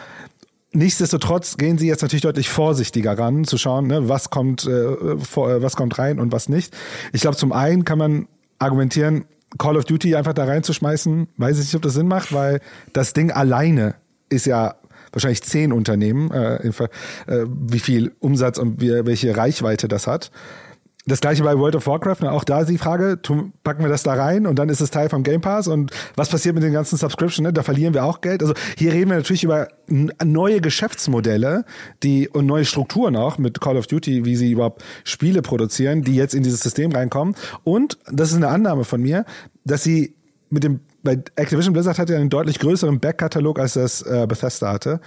Nichtsdestotrotz 0.72 1.56
gehen 1.56 1.78
sie 1.78 1.86
jetzt 1.86 2.02
natürlich 2.02 2.22
deutlich 2.22 2.48
vorsichtiger 2.48 3.16
ran, 3.16 3.44
zu 3.44 3.58
schauen, 3.58 3.86
ne, 3.86 4.08
was 4.08 4.30
kommt, 4.30 4.66
äh, 4.66 5.16
vor, 5.18 5.50
äh, 5.50 5.62
was 5.62 5.76
kommt 5.76 5.98
rein 5.98 6.18
und 6.18 6.32
was 6.32 6.48
nicht. 6.48 6.74
Ich 7.12 7.20
glaube, 7.20 7.36
zum 7.36 7.52
einen 7.52 7.84
kann 7.84 7.98
man 7.98 8.26
argumentieren, 8.64 9.26
Call 9.58 9.76
of 9.76 9.84
Duty 9.84 10.16
einfach 10.16 10.32
da 10.32 10.44
reinzuschmeißen, 10.44 11.28
weiß 11.36 11.58
ich 11.58 11.66
nicht, 11.66 11.76
ob 11.76 11.82
das 11.82 11.94
Sinn 11.94 12.08
macht, 12.08 12.32
weil 12.32 12.60
das 12.92 13.12
Ding 13.12 13.30
alleine 13.30 13.94
ist 14.28 14.46
ja 14.46 14.74
wahrscheinlich 15.12 15.42
zehn 15.42 15.72
Unternehmen, 15.72 16.30
äh, 16.32 16.56
äh, 16.56 17.46
wie 17.46 17.78
viel 17.78 18.12
Umsatz 18.18 18.58
und 18.58 18.80
wie, 18.80 18.90
welche 19.06 19.36
Reichweite 19.36 19.86
das 19.86 20.06
hat. 20.06 20.30
Das 21.06 21.20
gleiche 21.20 21.42
bei 21.42 21.58
World 21.58 21.76
of 21.76 21.86
Warcraft, 21.86 22.22
ne? 22.22 22.32
auch 22.32 22.44
da 22.44 22.60
ist 22.60 22.70
die 22.70 22.78
Frage, 22.78 23.18
packen 23.62 23.82
wir 23.82 23.90
das 23.90 24.04
da 24.04 24.14
rein 24.14 24.46
und 24.46 24.58
dann 24.58 24.70
ist 24.70 24.80
es 24.80 24.90
Teil 24.90 25.10
vom 25.10 25.22
Game 25.22 25.42
Pass 25.42 25.68
und 25.68 25.90
was 26.16 26.30
passiert 26.30 26.54
mit 26.54 26.64
den 26.64 26.72
ganzen 26.72 26.96
Subscription, 26.96 27.44
ne? 27.44 27.52
da 27.52 27.62
verlieren 27.62 27.92
wir 27.92 28.04
auch 28.04 28.22
Geld. 28.22 28.42
Also 28.42 28.54
hier 28.78 28.92
reden 28.92 29.10
wir 29.10 29.18
natürlich 29.18 29.44
über 29.44 29.68
neue 29.86 30.62
Geschäftsmodelle 30.62 31.66
die 32.02 32.28
und 32.28 32.46
neue 32.46 32.64
Strukturen 32.64 33.16
auch 33.16 33.36
mit 33.36 33.60
Call 33.60 33.76
of 33.76 33.86
Duty, 33.86 34.24
wie 34.24 34.36
sie 34.36 34.52
überhaupt 34.52 34.82
Spiele 35.04 35.42
produzieren, 35.42 36.02
die 36.02 36.14
jetzt 36.14 36.34
in 36.34 36.42
dieses 36.42 36.60
System 36.60 36.90
reinkommen. 36.90 37.34
Und, 37.64 37.98
das 38.10 38.30
ist 38.30 38.36
eine 38.36 38.48
Annahme 38.48 38.84
von 38.84 39.02
mir, 39.02 39.26
dass 39.64 39.82
sie 39.82 40.14
mit 40.54 40.64
dem 40.64 40.80
bei 41.02 41.18
Activision 41.36 41.74
Blizzard 41.74 41.98
hat 41.98 42.08
ja 42.08 42.16
einen 42.16 42.30
deutlich 42.30 42.58
größeren 42.58 42.98
Backkatalog 42.98 43.58
als 43.58 43.74
das 43.74 44.00
äh, 44.02 44.26
Bethesda 44.26 44.72
hatte. 44.72 45.00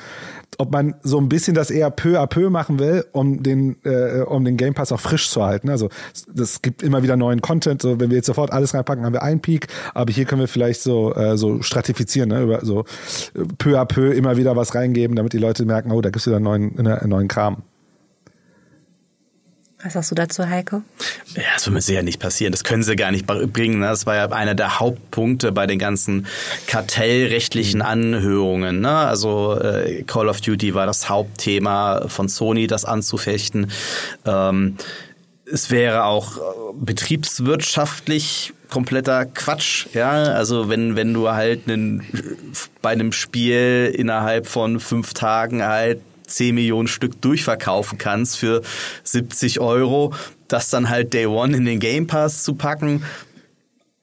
Ob 0.60 0.72
man 0.72 0.94
so 1.02 1.18
ein 1.18 1.28
bisschen 1.28 1.56
das 1.56 1.72
eher 1.72 1.90
peu 1.90 2.20
à 2.20 2.28
peu 2.28 2.52
machen 2.52 2.78
will, 2.78 3.04
um 3.14 3.42
den, 3.42 3.78
äh, 3.84 4.22
um 4.22 4.46
den 4.46 4.58
Game 4.58 4.76
Pass 4.76 4.92
auch 4.92 5.00
frisch 5.00 5.30
zu 5.32 5.44
halten. 5.44 5.70
Also 5.70 5.90
das 6.32 6.62
gibt 6.62 6.84
immer 6.84 7.02
wieder 7.02 7.18
neuen 7.18 7.42
Content. 7.42 7.82
So, 7.82 8.00
wenn 8.00 8.12
wir 8.12 8.18
jetzt 8.18 8.28
sofort 8.28 8.54
alles 8.54 8.76
reinpacken, 8.76 9.06
haben 9.06 9.14
wir 9.14 9.24
einen 9.24 9.42
Peak, 9.42 9.68
aber 9.96 10.14
hier 10.14 10.26
können 10.26 10.42
wir 10.42 10.48
vielleicht 10.48 10.82
so, 10.82 11.16
äh, 11.16 11.36
so 11.36 11.64
stratifizieren, 11.64 12.30
ne? 12.30 12.44
über 12.44 12.64
so 12.64 12.82
äh, 13.34 13.46
peu 13.58 13.80
à 13.80 13.86
peu 13.86 14.14
immer 14.14 14.38
wieder 14.38 14.56
was 14.56 14.76
reingeben, 14.76 15.16
damit 15.16 15.34
die 15.34 15.40
Leute 15.40 15.66
merken, 15.66 15.92
oh, 15.92 16.02
da 16.02 16.12
gibt's 16.12 16.28
wieder 16.28 16.40
neuen, 16.40 16.76
neuen 17.06 17.28
Kram. 17.28 17.64
Was 19.84 19.94
sagst 19.94 20.10
du 20.10 20.16
dazu, 20.16 20.50
Heiko? 20.50 20.82
Ja, 21.36 21.44
das 21.54 21.68
wird 21.68 21.76
mir 21.76 21.82
sicher 21.82 22.02
nicht 22.02 22.20
passieren. 22.20 22.52
Das 22.52 22.64
können 22.64 22.82
sie 22.82 22.96
gar 22.96 23.12
nicht 23.12 23.28
bringen. 23.28 23.80
Ne? 23.80 23.88
Das 23.88 24.08
war 24.08 24.16
ja 24.16 24.26
einer 24.32 24.56
der 24.56 24.80
Hauptpunkte 24.80 25.52
bei 25.52 25.68
den 25.68 25.78
ganzen 25.78 26.26
kartellrechtlichen 26.66 27.84
Anhörungen. 27.84 28.82
Ne? 28.82 28.90
Also 28.90 29.60
äh, 29.60 30.04
Call 30.04 30.30
of 30.30 30.42
Duty 30.42 30.74
war 30.74 30.88
das 30.88 31.10
Hauptthema 31.10 32.08
von 32.08 32.28
Sony, 32.28 32.66
das 32.66 32.86
anzufechten. 32.86 33.70
Ähm, 34.26 34.78
es 35.46 35.70
wäre 35.70 36.06
auch 36.06 36.38
äh, 36.38 36.42
betriebswirtschaftlich 36.74 38.54
kompletter 38.70 39.26
Quatsch, 39.26 39.88
ja. 39.94 40.12
Also 40.12 40.70
wenn, 40.70 40.96
wenn 40.96 41.14
du 41.14 41.30
halt 41.30 41.68
einen, 41.68 42.04
bei 42.82 42.90
einem 42.90 43.12
Spiel 43.12 43.94
innerhalb 43.96 44.48
von 44.48 44.80
fünf 44.80 45.14
Tagen 45.14 45.64
halt 45.64 46.02
10 46.28 46.56
Millionen 46.56 46.88
Stück 46.88 47.22
durchverkaufen 47.22 47.98
kannst 47.98 48.38
für 48.38 48.62
70 49.04 49.60
Euro, 49.60 50.14
das 50.48 50.70
dann 50.70 50.90
halt 50.90 51.14
Day 51.14 51.26
One 51.26 51.56
in 51.56 51.66
den 51.66 51.80
Game 51.80 52.08
Pass 52.08 52.44
zu 52.44 52.56
packen, 52.56 53.04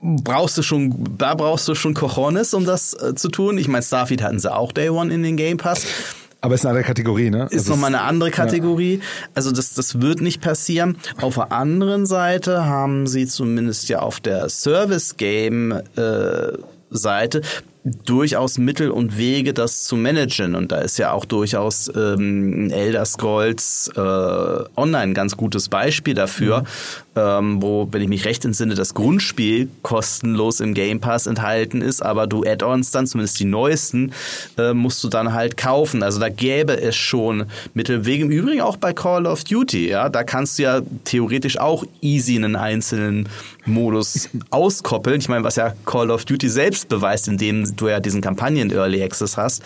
brauchst 0.00 0.58
du 0.58 0.62
schon, 0.62 1.16
da 1.16 1.34
brauchst 1.34 1.66
du 1.68 1.74
schon 1.74 1.94
Cojones, 1.94 2.54
um 2.54 2.64
das 2.64 2.94
äh, 2.94 3.14
zu 3.14 3.28
tun. 3.28 3.58
Ich 3.58 3.68
meine, 3.68 3.82
Starfield 3.82 4.22
hatten 4.22 4.38
sie 4.38 4.52
auch 4.52 4.72
Day 4.72 4.90
One 4.90 5.12
in 5.12 5.22
den 5.22 5.36
Game 5.36 5.56
Pass. 5.56 5.86
Aber 6.40 6.54
es 6.54 6.60
ist 6.60 6.66
eine 6.66 6.72
andere 6.72 6.86
Kategorie, 6.86 7.30
ne? 7.30 7.44
Ist 7.44 7.60
also 7.60 7.70
nochmal 7.70 7.94
eine 7.94 8.02
andere 8.02 8.30
Kategorie. 8.30 8.96
Ja. 8.96 9.28
Also 9.34 9.50
das, 9.50 9.72
das 9.72 10.02
wird 10.02 10.20
nicht 10.20 10.42
passieren. 10.42 10.98
Auf 11.22 11.36
der 11.36 11.52
anderen 11.52 12.04
Seite 12.04 12.66
haben 12.66 13.06
sie 13.06 13.26
zumindest 13.26 13.88
ja 13.88 14.00
auf 14.00 14.20
der 14.20 14.50
Service 14.50 15.16
Game 15.16 15.72
äh, 15.72 16.52
Seite 16.90 17.40
durchaus 17.84 18.56
Mittel 18.56 18.90
und 18.90 19.18
Wege, 19.18 19.52
das 19.52 19.84
zu 19.84 19.96
managen. 19.96 20.54
Und 20.54 20.72
da 20.72 20.78
ist 20.78 20.98
ja 20.98 21.12
auch 21.12 21.26
durchaus 21.26 21.92
ähm, 21.94 22.70
Elder 22.70 23.04
Scrolls 23.04 23.90
äh, 23.94 24.00
Online 24.00 25.12
ganz 25.12 25.36
gutes 25.36 25.68
Beispiel 25.68 26.14
dafür, 26.14 26.60
mhm. 26.60 26.66
ähm, 27.16 27.62
wo, 27.62 27.88
wenn 27.90 28.00
ich 28.00 28.08
mich 28.08 28.24
recht 28.24 28.44
entsinne, 28.46 28.74
das 28.74 28.94
Grundspiel 28.94 29.68
kostenlos 29.82 30.60
im 30.60 30.72
Game 30.72 31.00
Pass 31.00 31.26
enthalten 31.26 31.82
ist, 31.82 32.00
aber 32.02 32.26
du 32.26 32.42
Add-ons 32.44 32.90
dann, 32.90 33.06
zumindest 33.06 33.38
die 33.38 33.44
neuesten, 33.44 34.12
äh, 34.56 34.72
musst 34.72 35.04
du 35.04 35.08
dann 35.08 35.34
halt 35.34 35.58
kaufen. 35.58 36.02
Also 36.02 36.20
da 36.20 36.30
gäbe 36.30 36.80
es 36.80 36.96
schon 36.96 37.44
Mittel 37.74 37.98
und 37.98 38.06
Wege. 38.06 38.24
Im 38.24 38.30
Übrigen 38.30 38.62
auch 38.62 38.78
bei 38.78 38.94
Call 38.94 39.26
of 39.26 39.44
Duty, 39.44 39.90
ja, 39.90 40.08
da 40.08 40.24
kannst 40.24 40.58
du 40.58 40.62
ja 40.62 40.80
theoretisch 41.04 41.58
auch 41.58 41.84
easy 42.00 42.36
einen 42.36 42.56
einzelnen 42.56 43.28
Modus 43.66 44.28
auskoppeln. 44.50 45.20
Ich 45.20 45.28
meine, 45.28 45.44
was 45.44 45.56
ja 45.56 45.74
Call 45.86 46.10
of 46.10 46.24
Duty 46.24 46.48
selbst 46.48 46.88
beweist, 46.88 47.28
indem 47.28 47.76
du 47.76 47.88
ja 47.88 48.00
diesen 48.00 48.20
Kampagnen 48.20 48.70
Early 48.70 49.02
Access 49.02 49.36
hast. 49.36 49.62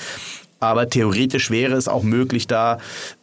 Aber 0.61 0.89
theoretisch 0.89 1.51
wäre 1.51 1.77
es 1.77 1.87
auch 1.87 2.03
möglich, 2.03 2.49
da 2.49 2.79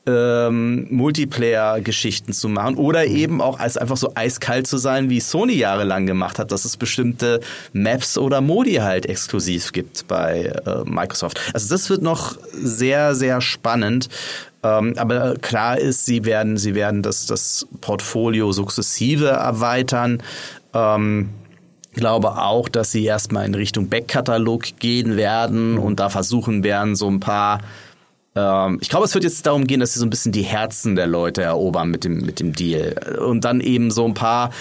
ähm, 0.06 0.88
Multiplayer-Geschichten 0.90 2.32
zu 2.32 2.48
machen 2.48 2.78
oder 2.78 3.06
eben 3.06 3.42
auch 3.42 3.60
als 3.60 3.76
einfach 3.76 3.98
so 3.98 4.12
eiskalt 4.16 4.68
zu 4.68 4.78
sein, 4.78 5.10
wie 5.10 5.20
Sony 5.20 5.54
jahrelang 5.54 6.06
gemacht 6.06 6.40
hat, 6.40 6.54
dass 6.54 6.64
es 6.64 6.78
bestimmte 6.78 7.42
Maps 7.74 8.18
oder 8.18 8.40
Modi 8.40 8.76
halt 8.76 9.06
exklusiv 9.08 9.74
gibt 9.74 10.08
bei 10.08 10.54
äh, 10.66 10.90
Microsoft. 10.90 11.42
Also 11.54 11.68
das 11.68 11.90
wird 11.90 12.02
noch 12.02 12.38
sehr, 12.54 13.16
sehr 13.16 13.42
spannend. 13.42 14.08
Ähm, 14.66 14.96
aber 14.98 15.36
klar 15.36 15.78
ist, 15.78 16.06
sie 16.06 16.26
werden, 16.26 16.58
sie 16.58 16.74
werden 16.74 17.04
das, 17.04 17.26
das 17.28 17.68
Portfolio 17.82 18.52
sukzessive 18.52 19.28
erweitern. 19.28 20.24
Ähm, 20.76 21.30
glaube 21.94 22.38
auch, 22.38 22.70
dass 22.70 22.92
sie 22.92 23.06
erstmal 23.06 23.46
in 23.46 23.56
Richtung 23.56 23.90
Backkatalog 23.90 24.78
gehen 24.80 25.18
werden 25.18 25.74
mhm. 25.74 25.80
und 25.80 26.00
da 26.00 26.10
versuchen 26.10 26.64
werden, 26.64 26.96
so 26.96 27.10
ein 27.10 27.20
paar 27.20 27.62
ähm, 28.36 28.80
ich 28.82 28.90
glaube, 28.90 29.06
es 29.06 29.14
wird 29.14 29.24
jetzt 29.24 29.46
darum 29.46 29.66
gehen, 29.66 29.80
dass 29.80 29.94
sie 29.94 30.00
so 30.00 30.06
ein 30.06 30.10
bisschen 30.10 30.32
die 30.32 30.44
Herzen 30.44 30.96
der 30.96 31.08
Leute 31.08 31.42
erobern 31.42 31.90
mit 31.90 32.04
dem, 32.04 32.20
mit 32.20 32.40
dem 32.40 32.54
Deal. 32.54 32.96
Und 33.26 33.46
dann 33.46 33.62
eben 33.62 33.92
so 33.92 34.06
ein 34.06 34.14
paar 34.14 34.52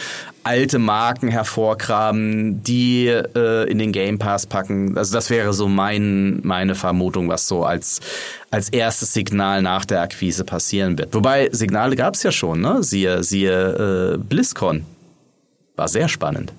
alte 0.45 0.79
Marken 0.79 1.29
hervorgraben, 1.29 2.63
die 2.63 3.09
äh, 3.09 3.69
in 3.69 3.79
den 3.79 3.93
Game 3.93 4.19
Pass 4.19 4.47
packen. 4.47 4.97
Also 4.97 5.15
das 5.15 5.31
wäre 5.31 5.53
so 5.53 5.69
mein, 5.69 6.41
meine 6.43 6.75
Vermutung, 6.75 7.29
was 7.29 7.49
so 7.49 7.65
als, 7.65 8.01
als 8.51 8.69
erstes 8.69 9.13
Signal 9.15 9.63
nach 9.63 9.85
der 9.85 10.03
Akquise 10.03 10.45
passieren 10.45 10.99
wird. 10.99 11.15
Wobei 11.15 11.49
Signale 11.51 11.97
gab 11.97 12.15
es 12.15 12.23
ja 12.23 12.31
schon, 12.31 12.61
ne? 12.61 12.83
Siehe, 12.83 13.25
siehe 13.25 14.15
äh, 14.15 14.19
BlizzCon. 14.19 14.85
War 15.77 15.89
sehr 15.89 16.09
spannend. 16.09 16.53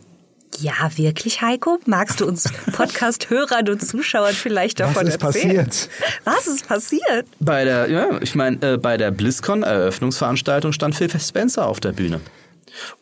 Ja, 0.60 0.90
wirklich, 0.96 1.42
Heiko? 1.42 1.80
Magst 1.86 2.22
du 2.22 2.26
uns 2.26 2.46
Podcast-Hörern 2.72 3.68
und 3.70 3.86
Zuschauern 3.86 4.34
vielleicht 4.34 4.80
davon 4.80 5.06
Was 5.08 5.16
ist 5.16 5.24
erzählen? 5.24 5.66
passiert? 5.66 5.90
Was 6.24 6.48
ist 6.48 6.68
passiert? 6.68 7.28
Bei 7.40 7.66
der, 7.66 7.90
ja, 7.90 8.22
ich 8.22 8.36
meine, 8.36 8.74
äh, 8.74 8.78
bei 8.78 8.96
der 8.98 9.12
BlizzCon-Eröffnungsveranstaltung 9.12 10.72
stand 10.72 10.96
Phil 10.96 11.10
Spencer 11.20 11.68
auf 11.68 11.80
der 11.80 11.92
Bühne. 11.92 12.22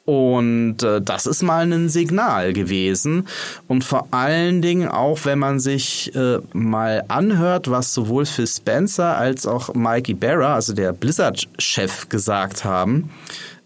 Und 0.05 0.84
äh, 0.84 1.01
das 1.01 1.25
ist 1.25 1.41
mal 1.41 1.72
ein 1.72 1.89
Signal 1.89 2.53
gewesen. 2.53 3.27
Und 3.67 3.84
vor 3.84 4.08
allen 4.12 4.62
Dingen 4.62 4.88
auch, 4.88 5.20
wenn 5.24 5.39
man 5.39 5.60
sich 5.60 6.13
äh, 6.15 6.39
mal 6.53 7.03
anhört, 7.08 7.70
was 7.70 7.93
sowohl 7.93 8.25
Phil 8.25 8.48
Spencer 8.48 9.17
als 9.17 9.46
auch 9.46 9.74
Mikey 9.74 10.13
Barra, 10.13 10.55
also 10.55 10.74
der 10.74 10.93
Blizzard-Chef, 10.93 12.10
gesagt 12.10 12.65
haben. 12.65 13.12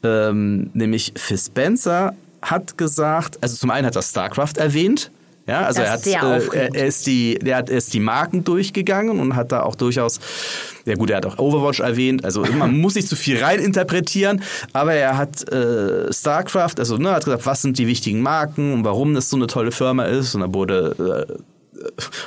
Ähm, 0.04 0.70
nämlich 0.74 1.14
Phil 1.16 1.38
Spencer 1.38 2.14
hat 2.42 2.78
gesagt, 2.78 3.38
also 3.42 3.56
zum 3.56 3.72
einen 3.72 3.88
hat 3.88 3.96
er 3.96 4.02
StarCraft 4.02 4.58
erwähnt. 4.58 5.12
Ja, 5.48 5.62
also 5.62 5.82
er 5.82 5.92
hat, 5.94 6.06
äh, 6.06 6.70
er, 6.74 6.88
ist 6.88 7.08
die, 7.08 7.38
er 7.38 7.58
hat, 7.58 7.70
er 7.70 7.78
ist 7.78 7.94
die 7.94 8.02
Marken 8.02 8.44
durchgegangen 8.44 9.18
und 9.22 9.38
hat 9.38 9.54
da 9.54 9.64
auch 9.64 9.76
durchaus, 9.76 10.20
ja 10.86 10.96
gut, 10.96 11.10
er 11.10 11.18
hat 11.18 11.26
auch 11.26 11.38
Overwatch 11.38 11.80
erwähnt, 11.80 12.26
also 12.26 12.42
man 12.42 12.78
muss 12.82 12.96
nicht 12.96 13.08
zu 13.08 13.16
viel 13.16 13.42
reininterpretieren, 13.42 14.44
aber 14.74 14.94
er 14.94 15.18
hat 15.18 15.50
äh, 15.50 16.12
StarCraft, 16.12 16.76
also 16.80 16.98
ne, 16.98 17.12
hat 17.12 17.24
gesagt, 17.24 17.46
was 17.46 17.62
sind 17.62 17.78
die 17.78 17.88
wichtigen 17.88 18.20
Marken 18.20 18.74
und 18.74 18.84
warum 18.84 19.14
das 19.14 19.30
so 19.30 19.38
eine 19.38 19.48
tolle 19.48 19.72
Firma 19.72 20.04
ist 20.04 20.36
und 20.36 20.42
da 20.42 20.54
wurde 20.54 21.28
äh, 21.30 21.34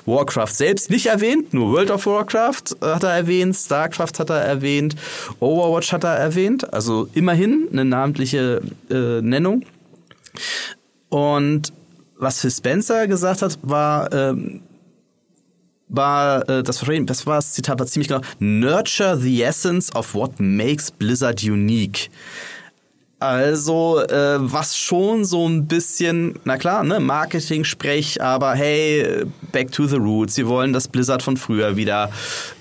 Warcraft 0.06 0.54
selbst 0.54 0.88
nicht 0.88 1.06
erwähnt, 1.06 1.52
nur 1.52 1.72
World 1.72 1.90
of 1.90 2.06
Warcraft 2.06 2.76
hat 2.80 3.02
er 3.02 3.10
erwähnt, 3.10 3.54
StarCraft 3.54 4.18
hat 4.18 4.30
er 4.30 4.40
erwähnt, 4.40 4.96
Overwatch 5.40 5.92
hat 5.92 6.04
er 6.04 6.14
erwähnt, 6.14 6.72
also 6.72 7.06
immerhin 7.12 7.68
eine 7.70 7.84
namentliche 7.84 8.62
äh, 8.90 9.20
Nennung. 9.20 9.66
Und 11.08 11.72
was 12.16 12.40
Phil 12.40 12.50
Spencer 12.50 13.06
gesagt 13.06 13.42
hat, 13.42 13.58
war, 13.62 14.12
ähm, 14.12 14.62
war 15.88 16.48
äh, 16.48 16.62
das, 16.62 16.78
das 16.78 17.26
war 17.26 17.36
das 17.36 17.52
Zitat 17.52 17.78
war 17.78 17.86
ziemlich 17.86 18.08
genau 18.08 18.20
Nurture 18.38 19.18
the 19.18 19.42
essence 19.42 19.94
of 19.94 20.14
what 20.14 20.38
makes 20.38 20.90
Blizzard 20.90 21.42
unique. 21.42 22.10
Also, 23.20 24.00
äh, 24.00 24.38
was 24.40 24.78
schon 24.78 25.26
so 25.26 25.46
ein 25.46 25.66
bisschen, 25.66 26.38
na 26.44 26.56
klar, 26.56 26.82
ne, 26.84 27.00
Marketing-Sprech, 27.00 28.22
aber 28.22 28.54
hey, 28.54 29.26
back 29.52 29.70
to 29.70 29.86
the 29.86 29.96
roots. 29.96 30.36
Sie 30.36 30.46
wollen 30.46 30.72
das 30.72 30.88
Blizzard 30.88 31.22
von 31.22 31.36
früher 31.36 31.76
wieder 31.76 32.10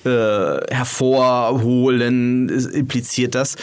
äh, 0.04 0.76
hervorholen, 0.76 2.50
impliziert 2.50 3.36
das. 3.36 3.56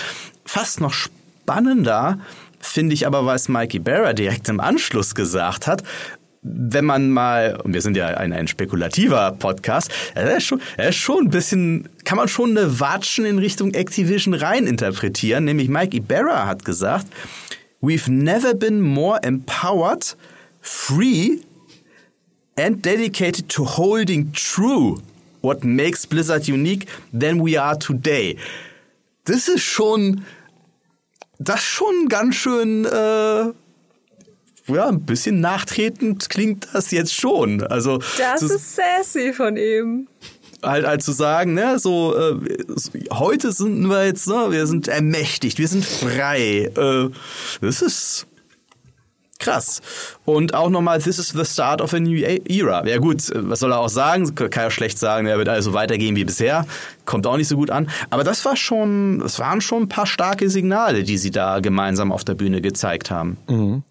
Fast 0.46 0.80
noch 0.80 0.94
spannender 0.94 2.18
finde 2.66 2.94
ich 2.94 3.06
aber, 3.06 3.26
was 3.26 3.48
Mikey 3.48 3.78
Barra 3.78 4.12
direkt 4.12 4.48
im 4.48 4.60
Anschluss 4.60 5.14
gesagt 5.14 5.66
hat, 5.66 5.82
wenn 6.48 6.84
man 6.84 7.10
mal, 7.10 7.60
und 7.64 7.74
wir 7.74 7.82
sind 7.82 7.96
ja 7.96 8.06
ein, 8.06 8.32
ein 8.32 8.46
spekulativer 8.46 9.32
Podcast, 9.32 9.90
er 10.14 10.36
ist, 10.36 10.44
schon, 10.44 10.60
er 10.76 10.90
ist 10.90 10.96
schon 10.96 11.24
ein 11.24 11.30
bisschen, 11.30 11.88
kann 12.04 12.16
man 12.18 12.28
schon 12.28 12.56
eine 12.56 12.78
Watschen 12.78 13.24
in 13.24 13.38
Richtung 13.38 13.74
Activision 13.74 14.34
rein 14.34 14.66
interpretieren, 14.66 15.44
nämlich 15.44 15.68
Mikey 15.68 16.00
Barra 16.00 16.46
hat 16.46 16.64
gesagt, 16.64 17.06
we've 17.82 18.10
never 18.10 18.54
been 18.54 18.80
more 18.80 19.18
empowered, 19.22 20.16
free 20.60 21.40
and 22.56 22.84
dedicated 22.84 23.48
to 23.48 23.64
holding 23.64 24.32
true 24.32 25.00
what 25.42 25.64
makes 25.64 26.06
Blizzard 26.06 26.48
unique 26.48 26.86
than 27.12 27.44
we 27.44 27.60
are 27.60 27.78
today. 27.78 28.36
Das 29.24 29.48
ist 29.48 29.62
schon 29.62 30.22
das 31.38 31.62
schon 31.62 32.08
ganz 32.08 32.34
schön, 32.36 32.84
äh, 32.84 33.52
ja, 34.68 34.88
ein 34.88 35.02
bisschen 35.06 35.40
nachtretend 35.40 36.28
klingt 36.28 36.68
das 36.72 36.90
jetzt 36.90 37.14
schon. 37.14 37.62
Also 37.62 37.98
das 38.18 38.40
so, 38.40 38.54
ist 38.54 38.76
sassy 38.76 39.32
von 39.32 39.56
ihm. 39.56 40.08
Halt, 40.62 40.86
halt 40.86 41.02
zu 41.02 41.12
sagen, 41.12 41.54
ne, 41.54 41.78
so 41.78 42.16
äh, 42.16 42.56
heute 43.12 43.52
sind 43.52 43.86
wir 43.86 44.06
jetzt, 44.06 44.26
ne, 44.26 44.48
wir 44.50 44.66
sind 44.66 44.88
ermächtigt, 44.88 45.58
wir 45.58 45.68
sind 45.68 45.84
frei. 45.84 46.70
Äh, 46.76 47.10
das 47.60 47.82
ist 47.82 48.26
Krass. 49.38 49.80
Und 50.26 50.54
auch 50.54 50.68
nochmal, 50.68 51.00
this 51.00 51.18
is 51.18 51.28
the 51.28 51.44
start 51.44 51.80
of 51.80 51.94
a 51.94 52.00
new 52.00 52.18
era. 52.18 52.86
Ja 52.86 52.98
gut, 52.98 53.32
was 53.34 53.60
soll 53.60 53.72
er 53.72 53.78
auch 53.78 53.88
sagen? 53.88 54.34
Kann 54.34 54.50
ja 54.64 54.70
schlecht 54.70 54.98
sagen, 54.98 55.26
er 55.26 55.38
wird 55.38 55.48
also 55.48 55.72
weitergehen 55.72 56.16
wie 56.16 56.24
bisher. 56.24 56.66
Kommt 57.04 57.26
auch 57.26 57.36
nicht 57.36 57.48
so 57.48 57.56
gut 57.56 57.70
an. 57.70 57.88
Aber 58.10 58.24
das 58.24 58.44
war 58.44 58.56
schon, 58.56 59.20
das 59.20 59.38
waren 59.38 59.60
schon 59.60 59.84
ein 59.84 59.88
paar 59.88 60.06
starke 60.06 60.50
Signale, 60.50 61.04
die 61.04 61.16
sie 61.16 61.30
da 61.30 61.60
gemeinsam 61.60 62.10
auf 62.10 62.24
der 62.24 62.34
Bühne 62.34 62.60
gezeigt 62.60 63.10
haben. 63.10 63.38
Mhm. 63.48 63.82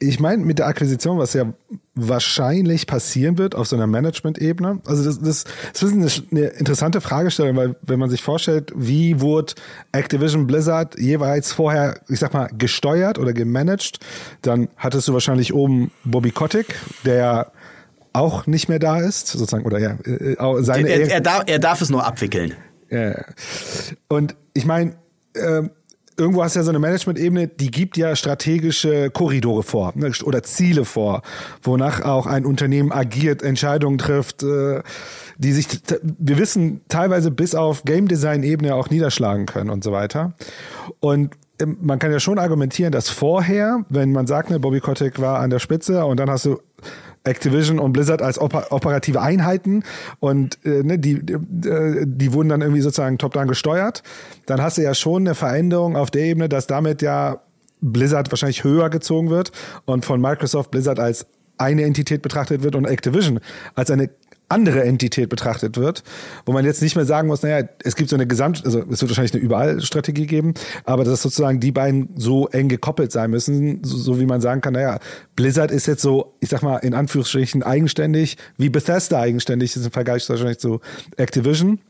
Ich 0.00 0.18
meine, 0.18 0.44
mit 0.44 0.58
der 0.58 0.66
Akquisition, 0.66 1.18
was 1.18 1.34
ja 1.34 1.52
wahrscheinlich 1.94 2.86
passieren 2.86 3.38
wird 3.38 3.54
auf 3.54 3.66
so 3.66 3.76
einer 3.76 3.86
Management-Ebene. 3.86 4.80
Also 4.86 5.04
das, 5.04 5.20
das, 5.20 5.44
das 5.72 5.82
ist 5.82 6.24
eine 6.30 6.46
interessante 6.46 7.00
Fragestellung, 7.00 7.56
weil 7.56 7.76
wenn 7.82 7.98
man 7.98 8.10
sich 8.10 8.22
vorstellt, 8.22 8.72
wie 8.74 9.20
wurde 9.20 9.54
Activision 9.92 10.46
Blizzard 10.46 10.98
jeweils 10.98 11.52
vorher, 11.52 12.00
ich 12.08 12.20
sag 12.20 12.34
mal, 12.34 12.48
gesteuert 12.56 13.18
oder 13.18 13.32
gemanagt, 13.32 14.00
dann 14.42 14.68
hattest 14.76 15.08
du 15.08 15.12
wahrscheinlich 15.12 15.47
oben 15.52 15.90
Bobby 16.04 16.30
Kotick, 16.30 16.74
der 17.04 17.52
auch 18.12 18.46
nicht 18.46 18.68
mehr 18.68 18.78
da 18.78 18.98
ist, 18.98 19.28
sozusagen, 19.28 19.64
oder 19.64 19.78
ja, 19.78 19.92
äh, 20.04 20.62
seine 20.62 20.88
er, 20.88 21.10
er, 21.10 21.20
darf, 21.20 21.44
er 21.46 21.58
darf 21.58 21.80
es 21.80 21.90
nur 21.90 22.04
abwickeln. 22.04 22.54
Ja. 22.90 23.24
Und 24.08 24.34
ich 24.54 24.64
meine, 24.64 24.96
äh, 25.34 25.62
irgendwo 26.18 26.42
hast 26.42 26.56
du 26.56 26.60
ja 26.60 26.64
so 26.64 26.70
eine 26.70 26.78
Management-Ebene, 26.80 27.48
die 27.48 27.70
gibt 27.70 27.96
ja 27.96 28.16
strategische 28.16 29.10
Korridore 29.10 29.62
vor 29.62 29.92
ne, 29.94 30.10
oder 30.24 30.42
Ziele 30.42 30.84
vor, 30.84 31.22
wonach 31.62 32.02
auch 32.02 32.26
ein 32.26 32.44
Unternehmen 32.44 32.92
agiert, 32.92 33.42
Entscheidungen 33.42 33.98
trifft, 33.98 34.42
äh, 34.42 34.82
die 35.38 35.52
sich, 35.52 35.68
wir 36.02 36.38
wissen, 36.38 36.80
teilweise 36.88 37.30
bis 37.30 37.54
auf 37.54 37.84
Game 37.84 38.08
Design-Ebene 38.08 38.74
auch 38.74 38.90
niederschlagen 38.90 39.46
können 39.46 39.70
und 39.70 39.84
so 39.84 39.92
weiter. 39.92 40.32
Und 40.98 41.30
man 41.64 41.98
kann 41.98 42.12
ja 42.12 42.20
schon 42.20 42.38
argumentieren, 42.38 42.92
dass 42.92 43.08
vorher, 43.08 43.84
wenn 43.88 44.12
man 44.12 44.26
sagt, 44.26 44.50
ne, 44.50 44.60
Bobby 44.60 44.80
Kotick 44.80 45.20
war 45.20 45.40
an 45.40 45.50
der 45.50 45.58
Spitze 45.58 46.04
und 46.04 46.18
dann 46.18 46.30
hast 46.30 46.44
du 46.44 46.60
Activision 47.24 47.78
und 47.78 47.92
Blizzard 47.92 48.22
als 48.22 48.40
oper 48.40 48.66
operative 48.70 49.20
Einheiten 49.20 49.82
und 50.20 50.58
äh, 50.64 50.82
ne, 50.82 50.98
die, 50.98 51.24
die, 51.24 51.68
äh, 51.68 52.04
die 52.06 52.32
wurden 52.32 52.48
dann 52.48 52.62
irgendwie 52.62 52.80
sozusagen 52.80 53.18
top-down 53.18 53.48
gesteuert, 53.48 54.02
dann 54.46 54.62
hast 54.62 54.78
du 54.78 54.82
ja 54.82 54.94
schon 54.94 55.22
eine 55.22 55.34
Veränderung 55.34 55.96
auf 55.96 56.10
der 56.10 56.22
Ebene, 56.22 56.48
dass 56.48 56.66
damit 56.66 57.02
ja 57.02 57.40
Blizzard 57.80 58.30
wahrscheinlich 58.30 58.64
höher 58.64 58.90
gezogen 58.90 59.30
wird 59.30 59.52
und 59.84 60.04
von 60.04 60.20
Microsoft 60.20 60.70
Blizzard 60.70 60.98
als 60.98 61.26
eine 61.58 61.82
Entität 61.82 62.22
betrachtet 62.22 62.62
wird 62.62 62.76
und 62.76 62.84
Activision 62.84 63.40
als 63.74 63.90
eine 63.90 64.10
andere 64.48 64.84
Entität 64.84 65.28
betrachtet 65.28 65.76
wird, 65.76 66.02
wo 66.46 66.52
man 66.52 66.64
jetzt 66.64 66.80
nicht 66.80 66.96
mehr 66.96 67.04
sagen 67.04 67.28
muss, 67.28 67.42
naja, 67.42 67.68
es 67.82 67.96
gibt 67.96 68.08
so 68.08 68.16
eine 68.16 68.26
Gesamt, 68.26 68.64
also 68.64 68.80
es 68.80 69.00
wird 69.00 69.10
wahrscheinlich 69.10 69.34
eine 69.34 69.42
Überall-Strategie 69.42 70.26
geben, 70.26 70.54
aber 70.84 71.04
dass 71.04 71.22
sozusagen 71.22 71.60
die 71.60 71.72
beiden 71.72 72.08
so 72.16 72.48
eng 72.48 72.68
gekoppelt 72.68 73.12
sein 73.12 73.30
müssen, 73.30 73.84
so, 73.84 73.96
so, 73.96 74.20
wie 74.20 74.26
man 74.26 74.40
sagen 74.40 74.60
kann, 74.60 74.72
naja, 74.72 74.98
Blizzard 75.36 75.70
ist 75.70 75.86
jetzt 75.86 76.02
so, 76.02 76.34
ich 76.40 76.48
sag 76.48 76.62
mal, 76.62 76.78
in 76.78 76.94
Anführungsstrichen 76.94 77.62
eigenständig, 77.62 78.38
wie 78.56 78.70
Bethesda 78.70 79.20
eigenständig 79.20 79.76
ist 79.76 79.84
im 79.84 79.92
Vergleich 79.92 80.28
wahrscheinlich 80.28 80.58
zu 80.58 80.80
Activision. 81.16 81.80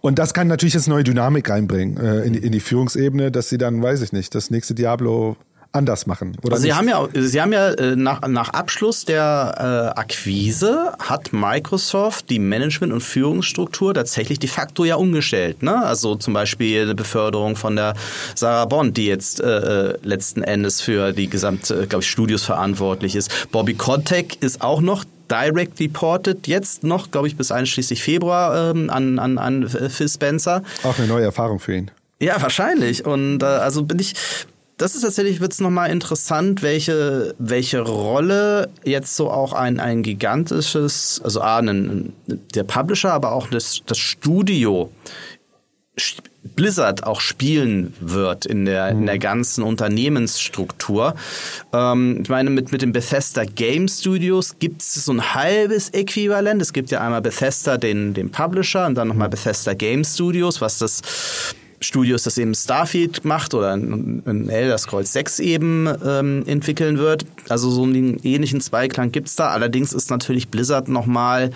Und 0.00 0.18
das 0.18 0.32
kann 0.32 0.46
natürlich 0.46 0.74
jetzt 0.74 0.88
neue 0.88 1.04
Dynamik 1.04 1.50
reinbringen 1.50 1.98
äh, 1.98 2.22
in, 2.22 2.34
in 2.34 2.52
die 2.52 2.60
Führungsebene, 2.60 3.30
dass 3.30 3.50
sie 3.50 3.58
dann, 3.58 3.82
weiß 3.82 4.00
ich 4.00 4.12
nicht, 4.12 4.34
das 4.34 4.50
nächste 4.50 4.74
Diablo 4.74 5.36
anders 5.72 6.06
machen. 6.06 6.36
Oder 6.42 6.54
also 6.54 6.62
Sie 6.62 6.74
haben 6.74 6.88
ja, 6.88 7.06
Sie 7.14 7.40
haben 7.40 7.52
ja 7.52 7.70
äh, 7.70 7.96
nach, 7.96 8.22
nach 8.26 8.50
Abschluss 8.50 9.04
der 9.04 9.92
äh, 9.94 9.98
Akquise 9.98 10.92
hat 10.98 11.32
Microsoft 11.32 12.28
die 12.30 12.38
Management- 12.38 12.92
und 12.92 13.02
Führungsstruktur 13.02 13.94
tatsächlich 13.94 14.38
de 14.38 14.48
facto 14.48 14.84
ja 14.84 14.96
umgestellt. 14.96 15.62
Ne? 15.62 15.84
Also 15.84 16.16
zum 16.16 16.34
Beispiel 16.34 16.82
eine 16.82 16.94
Beförderung 16.94 17.56
von 17.56 17.76
der 17.76 17.94
Sarah 18.34 18.64
Bond, 18.64 18.96
die 18.96 19.06
jetzt 19.06 19.40
äh, 19.40 19.90
äh 19.90 19.98
letzten 20.02 20.42
Endes 20.42 20.80
für 20.80 21.12
die 21.12 21.28
gesamte, 21.28 21.86
glaube 21.86 22.02
ich, 22.02 22.10
Studios 22.10 22.42
verantwortlich 22.42 23.14
ist. 23.14 23.50
Bobby 23.52 23.74
Kotick 23.74 24.42
ist 24.42 24.62
auch 24.62 24.80
noch 24.80 25.04
direct 25.30 25.78
reported, 25.78 26.48
jetzt 26.48 26.82
noch, 26.82 27.10
glaube 27.10 27.28
ich, 27.28 27.36
bis 27.36 27.52
einschließlich 27.52 28.02
Februar 28.02 28.70
ähm, 28.70 28.90
an, 28.90 29.18
an, 29.18 29.38
an 29.38 29.68
Phil 29.68 30.08
Spencer. 30.08 30.62
Auch 30.82 30.98
eine 30.98 31.06
neue 31.06 31.24
Erfahrung 31.24 31.60
für 31.60 31.76
ihn. 31.76 31.90
Ja, 32.20 32.40
wahrscheinlich. 32.42 33.06
Und 33.06 33.42
äh, 33.42 33.46
also 33.46 33.82
bin 33.84 33.98
ich, 33.98 34.14
das 34.80 34.94
ist 34.94 35.02
tatsächlich, 35.02 35.40
wird 35.40 35.52
es 35.52 35.60
nochmal 35.60 35.90
interessant, 35.90 36.62
welche, 36.62 37.34
welche 37.38 37.80
Rolle 37.80 38.70
jetzt 38.84 39.14
so 39.14 39.30
auch 39.30 39.52
ein, 39.52 39.78
ein 39.78 40.02
gigantisches, 40.02 41.20
also 41.22 41.42
A, 41.42 41.58
ein, 41.58 42.14
der 42.54 42.64
Publisher, 42.64 43.12
aber 43.12 43.32
auch 43.32 43.48
das, 43.48 43.82
das 43.84 43.98
Studio 43.98 44.90
Blizzard 46.42 47.04
auch 47.04 47.20
spielen 47.20 47.94
wird 48.00 48.46
in 48.46 48.64
der, 48.64 48.88
in 48.88 49.04
der 49.04 49.16
mhm. 49.16 49.20
ganzen 49.20 49.62
Unternehmensstruktur. 49.62 51.14
Ähm, 51.72 52.20
ich 52.22 52.30
meine, 52.30 52.48
mit, 52.48 52.72
mit 52.72 52.80
den 52.80 52.92
Bethesda 52.92 53.44
Game 53.44 53.86
Studios 53.88 54.58
gibt 54.58 54.80
es 54.80 54.94
so 54.94 55.12
ein 55.12 55.34
halbes 55.34 55.90
Äquivalent. 55.90 56.62
Es 56.62 56.72
gibt 56.72 56.90
ja 56.90 57.02
einmal 57.02 57.20
Bethesda, 57.20 57.76
den, 57.76 58.14
den 58.14 58.30
Publisher, 58.30 58.86
und 58.86 58.94
dann 58.94 59.08
nochmal 59.08 59.28
Bethesda 59.28 59.74
Game 59.74 60.04
Studios, 60.04 60.62
was 60.62 60.78
das 60.78 61.02
Studios 61.80 62.24
das 62.24 62.36
eben 62.38 62.54
Starfield 62.54 63.24
macht 63.24 63.54
oder 63.54 63.72
ein, 63.72 64.48
Elder 64.48 64.78
Scrolls 64.78 65.12
6 65.12 65.38
eben 65.40 65.88
ähm, 66.04 66.44
entwickeln 66.46 66.98
wird. 66.98 67.24
Also 67.48 67.70
so 67.70 67.84
einen 67.84 68.18
ähnlichen 68.22 68.60
Zweiklang 68.60 69.12
gibt's 69.12 69.36
da. 69.36 69.48
Allerdings 69.48 69.92
ist 69.92 70.10
natürlich 70.10 70.48
Blizzard 70.48 70.88
nochmal 70.88 71.50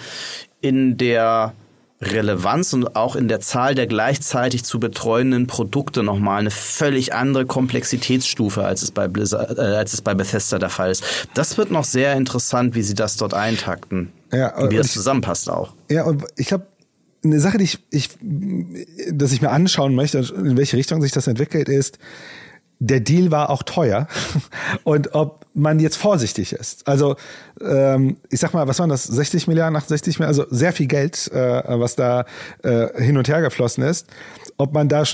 in 0.61 0.97
der 0.97 1.53
Relevanz 2.01 2.73
und 2.73 2.97
auch 2.97 3.17
in 3.17 3.29
der 3.29 3.41
Zahl 3.41 3.75
der 3.75 3.87
gleichzeitig 3.87 4.65
zu 4.65 4.81
betreuenden 4.81 5.47
Produkte 5.47 6.03
nochmal 6.03 6.41
eine 6.41 6.51
völlig 6.51 7.15
andere 7.15 7.47
Komplexitätsstufe, 7.47 8.65
als 8.65 8.83
es 8.83 8.91
bei 8.91 9.09
Blizzard, 9.09 9.59
äh, 9.59 9.61
als 9.61 9.95
es 9.95 10.03
bei 10.03 10.15
Bethesda 10.15 10.59
der 10.59 10.71
Fall 10.71 10.91
ist. 10.91 11.05
Das 11.35 11.57
wird 11.57 11.71
noch 11.71 11.85
sehr 11.85 12.15
interessant, 12.15 12.75
wie 12.75 12.83
sie 12.83 12.95
das 12.95 13.17
dort 13.17 13.35
eintakten. 13.35 14.13
Ja, 14.33 14.57
und 14.57 14.73
wie 14.73 14.77
das 14.77 14.93
zusammenpasst 14.93 15.49
auch. 15.49 15.73
Ja, 15.89 16.05
und 16.05 16.25
ich 16.37 16.49
glaube, 16.49 16.67
eine 17.25 17.41
Sache, 17.41 17.59
die 17.59 17.65
ich, 17.65 17.79
ich, 17.91 18.11
dass 19.11 19.33
ich 19.33 19.43
mir 19.43 19.51
anschauen 19.51 19.95
möchte, 19.95 20.19
in 20.19 20.57
welche 20.57 20.77
Richtung 20.77 21.03
sich 21.03 21.13
das 21.13 21.27
entwickelt, 21.27 21.69
ist, 21.69 21.99
der 22.81 23.01
Deal 23.01 23.31
war 23.31 23.51
auch 23.51 23.63
teuer 23.63 24.09
und 24.85 25.15
ob 25.15 25.47
man 25.55 25.79
jetzt 25.79 25.97
vorsichtig 25.97 26.53
ist. 26.53 26.87
Also 26.87 27.17
ähm, 27.61 28.17
ich 28.31 28.41
sag 28.41 28.53
mal, 28.53 28.67
was 28.67 28.79
waren 28.81 28.91
das? 28.91 29.05
60 29.05 29.47
Milliarden, 29.47 29.77
68 29.77 30.19
Milliarden, 30.19 30.41
also 30.41 30.55
sehr 30.55 30.73
viel 30.73 30.87
Geld, 30.87 31.31
äh, 31.33 31.63
was 31.79 31.95
da 31.95 32.25
äh, 32.63 33.03
hin 33.03 33.17
und 33.17 33.29
her 33.29 33.41
geflossen 33.41 33.85
ist 33.85 34.09
ob 34.57 34.73
man 34.73 34.89
da 34.89 35.05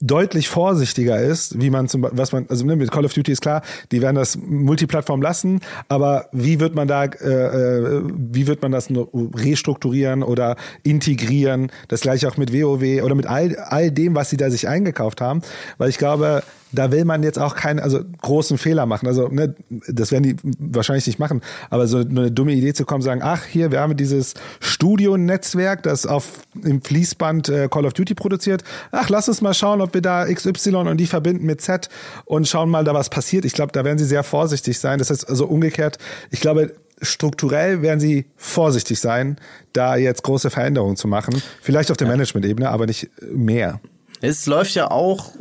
deutlich 0.00 0.48
vorsichtiger 0.48 1.20
ist, 1.20 1.60
wie 1.60 1.70
man 1.70 1.88
zum 1.88 2.06
was 2.10 2.32
man 2.32 2.46
also 2.48 2.64
ne, 2.64 2.76
mit 2.76 2.90
Call 2.90 3.04
of 3.04 3.12
Duty 3.12 3.32
ist 3.32 3.42
klar, 3.42 3.62
die 3.90 4.00
werden 4.00 4.16
das 4.16 4.36
Multiplattform 4.36 5.20
lassen, 5.20 5.60
aber 5.88 6.28
wie 6.32 6.60
wird 6.60 6.74
man 6.74 6.88
da 6.88 7.04
äh, 7.04 7.06
äh 7.06 8.02
wie 8.04 8.46
wird 8.46 8.62
man 8.62 8.72
das 8.72 8.88
restrukturieren 8.90 10.22
oder 10.22 10.56
integrieren? 10.82 11.70
Das 11.88 12.00
gleiche 12.00 12.28
auch 12.28 12.36
mit 12.36 12.52
WoW 12.52 13.02
oder 13.02 13.14
mit 13.14 13.26
all 13.26 13.56
all 13.56 13.90
dem, 13.90 14.14
was 14.14 14.30
sie 14.30 14.36
da 14.36 14.50
sich 14.50 14.68
eingekauft 14.68 15.20
haben, 15.20 15.42
weil 15.78 15.90
ich 15.90 15.98
glaube, 15.98 16.42
da 16.72 16.90
will 16.90 17.04
man 17.04 17.22
jetzt 17.22 17.38
auch 17.38 17.54
keinen 17.54 17.78
also 17.78 18.00
großen 18.22 18.58
Fehler 18.58 18.86
machen. 18.86 19.06
Also 19.06 19.28
ne, 19.28 19.54
das 19.88 20.10
werden 20.10 20.22
die 20.22 20.36
wahrscheinlich 20.58 21.06
nicht 21.06 21.18
machen, 21.18 21.42
aber 21.70 21.86
so 21.86 21.98
eine 21.98 22.30
dumme 22.30 22.52
Idee 22.52 22.72
zu 22.72 22.84
kommen, 22.84 23.02
sagen, 23.02 23.20
ach 23.22 23.44
hier, 23.44 23.70
wir 23.70 23.80
haben 23.80 23.96
dieses 23.96 24.34
Studio-Netzwerk, 24.60 25.82
das 25.82 26.06
auf 26.06 26.42
im 26.62 26.82
Fließband 26.82 27.48
äh, 27.48 27.68
Call 27.70 27.86
of 27.86 27.92
Duty 27.92 28.14
produziert. 28.14 28.64
Ach, 28.90 29.08
lass 29.08 29.28
uns 29.28 29.40
mal 29.40 29.54
schauen, 29.54 29.80
ob 29.80 29.94
wir 29.94 30.02
da 30.02 30.24
XY 30.24 30.76
und 30.76 30.96
die 30.98 31.06
verbinden 31.06 31.46
mit 31.46 31.60
Z 31.60 31.88
und 32.24 32.48
schauen 32.48 32.70
mal, 32.70 32.84
da 32.84 32.94
was 32.94 33.10
passiert. 33.10 33.44
Ich 33.44 33.52
glaube, 33.52 33.72
da 33.72 33.84
werden 33.84 33.98
sie 33.98 34.06
sehr 34.06 34.22
vorsichtig 34.22 34.78
sein. 34.78 34.98
Das 34.98 35.10
heißt 35.10 35.28
also 35.28 35.46
umgekehrt. 35.46 35.98
Ich 36.30 36.40
glaube, 36.40 36.72
strukturell 37.00 37.82
werden 37.82 38.00
sie 38.00 38.26
vorsichtig 38.36 39.00
sein, 39.00 39.36
da 39.72 39.96
jetzt 39.96 40.22
große 40.22 40.50
Veränderungen 40.50 40.96
zu 40.96 41.08
machen. 41.08 41.42
Vielleicht 41.60 41.90
auf 41.90 41.96
der 41.96 42.06
ja. 42.06 42.12
Management-Ebene, 42.12 42.68
aber 42.68 42.86
nicht 42.86 43.10
mehr. 43.32 43.80
Es 44.20 44.46
läuft 44.46 44.74
ja 44.74 44.90
auch 44.90 45.32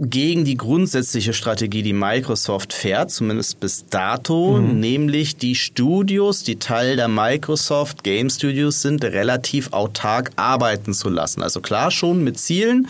gegen 0.00 0.46
die 0.46 0.56
grundsätzliche 0.56 1.34
Strategie, 1.34 1.82
die 1.82 1.92
Microsoft 1.92 2.72
fährt, 2.72 3.10
zumindest 3.10 3.60
bis 3.60 3.84
dato, 3.86 4.56
mhm. 4.58 4.80
nämlich 4.80 5.36
die 5.36 5.54
Studios, 5.54 6.42
die 6.42 6.56
Teil 6.56 6.96
der 6.96 7.08
Microsoft 7.08 8.02
Game 8.02 8.30
Studios 8.30 8.80
sind, 8.80 9.04
relativ 9.04 9.74
autark 9.74 10.30
arbeiten 10.36 10.94
zu 10.94 11.10
lassen. 11.10 11.42
Also 11.42 11.60
klar 11.60 11.90
schon 11.90 12.24
mit 12.24 12.38
Zielen, 12.38 12.88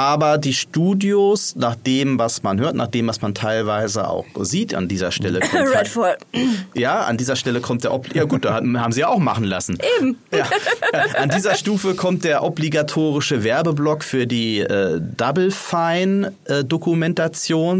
aber 0.00 0.38
die 0.38 0.54
Studios, 0.54 1.56
nach 1.56 1.74
dem, 1.74 2.18
was 2.18 2.42
man 2.42 2.58
hört, 2.58 2.74
nach 2.74 2.86
dem, 2.86 3.06
was 3.06 3.20
man 3.20 3.34
teilweise 3.34 4.08
auch 4.08 4.24
sieht, 4.40 4.74
an 4.74 4.88
dieser 4.88 5.12
Stelle 5.12 5.40
kommt 5.40 5.52
halt 5.52 5.76
Redfall. 5.76 6.16
ja, 6.74 7.02
an 7.02 7.18
dieser 7.18 7.36
Stelle 7.36 7.60
kommt 7.60 7.84
der 7.84 7.92
Ob 7.92 8.14
ja 8.14 8.24
gut, 8.24 8.46
da 8.46 8.54
haben 8.54 8.92
sie 8.92 9.00
ja 9.00 9.08
auch 9.08 9.18
machen 9.18 9.44
lassen. 9.44 9.76
Eben. 9.98 10.16
Ja. 10.32 10.48
An 11.18 11.28
dieser 11.28 11.54
Stufe 11.54 11.94
kommt 11.94 12.24
der 12.24 12.42
obligatorische 12.42 13.44
Werbeblock 13.44 14.02
für 14.02 14.26
die 14.26 14.60
äh, 14.60 15.02
Double 15.18 15.50
Fine 15.50 16.32
äh, 16.46 16.64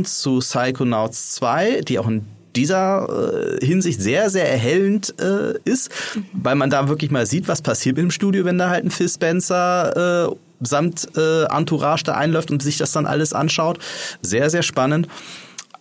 zu 0.05 0.39
Psychonauts 0.41 1.33
2, 1.37 1.81
die 1.89 1.99
auch 1.99 2.07
in 2.07 2.27
dieser 2.55 3.59
äh, 3.63 3.65
Hinsicht 3.65 4.03
sehr, 4.03 4.29
sehr 4.29 4.47
erhellend 4.47 5.15
äh, 5.19 5.55
ist, 5.65 5.91
weil 6.35 6.55
man 6.55 6.69
da 6.69 6.87
wirklich 6.91 7.11
mal 7.11 7.25
sieht, 7.25 7.49
was 7.49 7.63
passiert 7.63 7.97
im 7.97 8.11
Studio, 8.11 8.45
wenn 8.45 8.59
da 8.59 8.69
halt 8.69 8.85
ein 8.85 8.91
Phil 8.91 9.09
Spencer 9.09 10.27
äh, 10.29 10.37
samt 10.61 11.09
äh, 11.17 11.45
Entourage 11.45 12.05
da 12.05 12.15
einläuft 12.15 12.51
und 12.51 12.63
sich 12.63 12.79
das 12.79 12.93
dann 12.93 13.07
alles 13.07 13.33
anschaut. 13.33 13.79
Sehr, 14.23 14.51
sehr 14.51 14.63
spannend. 14.63 15.09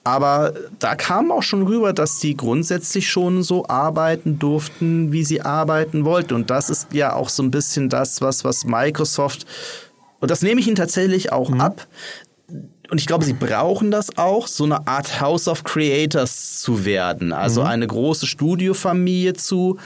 Aber 0.04 0.54
da 0.80 0.96
kam 0.96 1.32
auch 1.32 1.44
schon 1.44 1.64
rüber, 1.64 1.94
dass 1.94 2.20
die 2.20 2.36
grundsätzlich 2.36 3.10
schon 3.10 3.44
so 3.44 3.68
arbeiten 3.68 4.40
durften, 4.40 5.12
wie 5.12 5.24
sie 5.24 5.42
arbeiten 5.42 6.06
wollten. 6.06 6.34
Und 6.34 6.50
das 6.50 6.70
ist 6.70 6.94
ja 6.94 7.14
auch 7.14 7.30
so 7.30 7.44
ein 7.44 7.52
bisschen 7.52 7.90
das, 7.90 8.22
was, 8.22 8.44
was 8.44 8.66
Microsoft, 8.66 9.46
und 10.20 10.32
das 10.32 10.42
nehme 10.42 10.60
ich 10.60 10.68
ihnen 10.68 10.76
tatsächlich 10.76 11.32
auch 11.32 11.50
mhm. 11.50 11.62
ab, 11.62 11.88
und 12.90 13.00
ich 13.00 13.06
glaube, 13.06 13.24
sie 13.24 13.34
brauchen 13.34 13.92
das 13.92 14.18
auch, 14.18 14.48
so 14.48 14.64
eine 14.64 14.88
Art 14.88 15.22
House 15.22 15.48
of 15.48 15.64
Creators 15.64 16.60
zu 16.62 16.86
werden. 16.86 17.34
Also 17.34 17.62
mhm. 17.62 17.68
eine 17.68 17.88
große 17.88 18.26
Studiofamilie 18.26 19.34
zu 19.34 19.78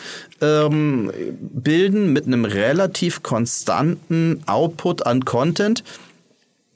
ähm, 0.41 1.11
bilden 1.39 2.13
mit 2.13 2.25
einem 2.25 2.45
relativ 2.45 3.21
konstanten 3.23 4.41
Output 4.45 5.05
an 5.05 5.25
Content, 5.25 5.83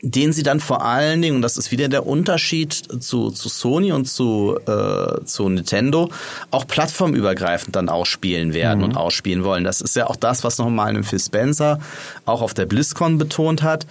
den 0.02 0.34
sie 0.34 0.44
dann 0.44 0.60
vor 0.60 0.84
allen 0.84 1.22
Dingen, 1.22 1.38
und 1.38 1.42
das 1.42 1.58
ist 1.58 1.72
wieder 1.72 1.88
der 1.88 2.06
Unterschied 2.06 2.74
zu, 2.74 3.32
zu 3.32 3.50
Sony 3.50 3.92
und 3.92 4.06
zu, 4.06 4.60
äh, 4.68 5.24
zu 5.24 5.50
Nintendo, 5.50 6.10
auch 6.52 6.68
plattformübergreifend 6.68 7.76
dann 7.76 7.90
ausspielen 7.90 8.54
werden 8.54 8.80
mhm. 8.80 8.86
und 8.86 8.98
ausspielen 8.98 9.44
wollen. 9.44 9.64
Das 9.64 9.82
ist 9.82 9.96
ja 9.96 10.08
auch 10.08 10.18
das, 10.18 10.44
was 10.44 10.58
nochmal 10.58 11.02
Phil 11.04 11.20
Spencer 11.20 11.80
auch 12.26 12.42
auf 12.42 12.54
der 12.54 12.66
BlizzCon 12.66 13.18
betont 13.18 13.64
hat 13.64 13.88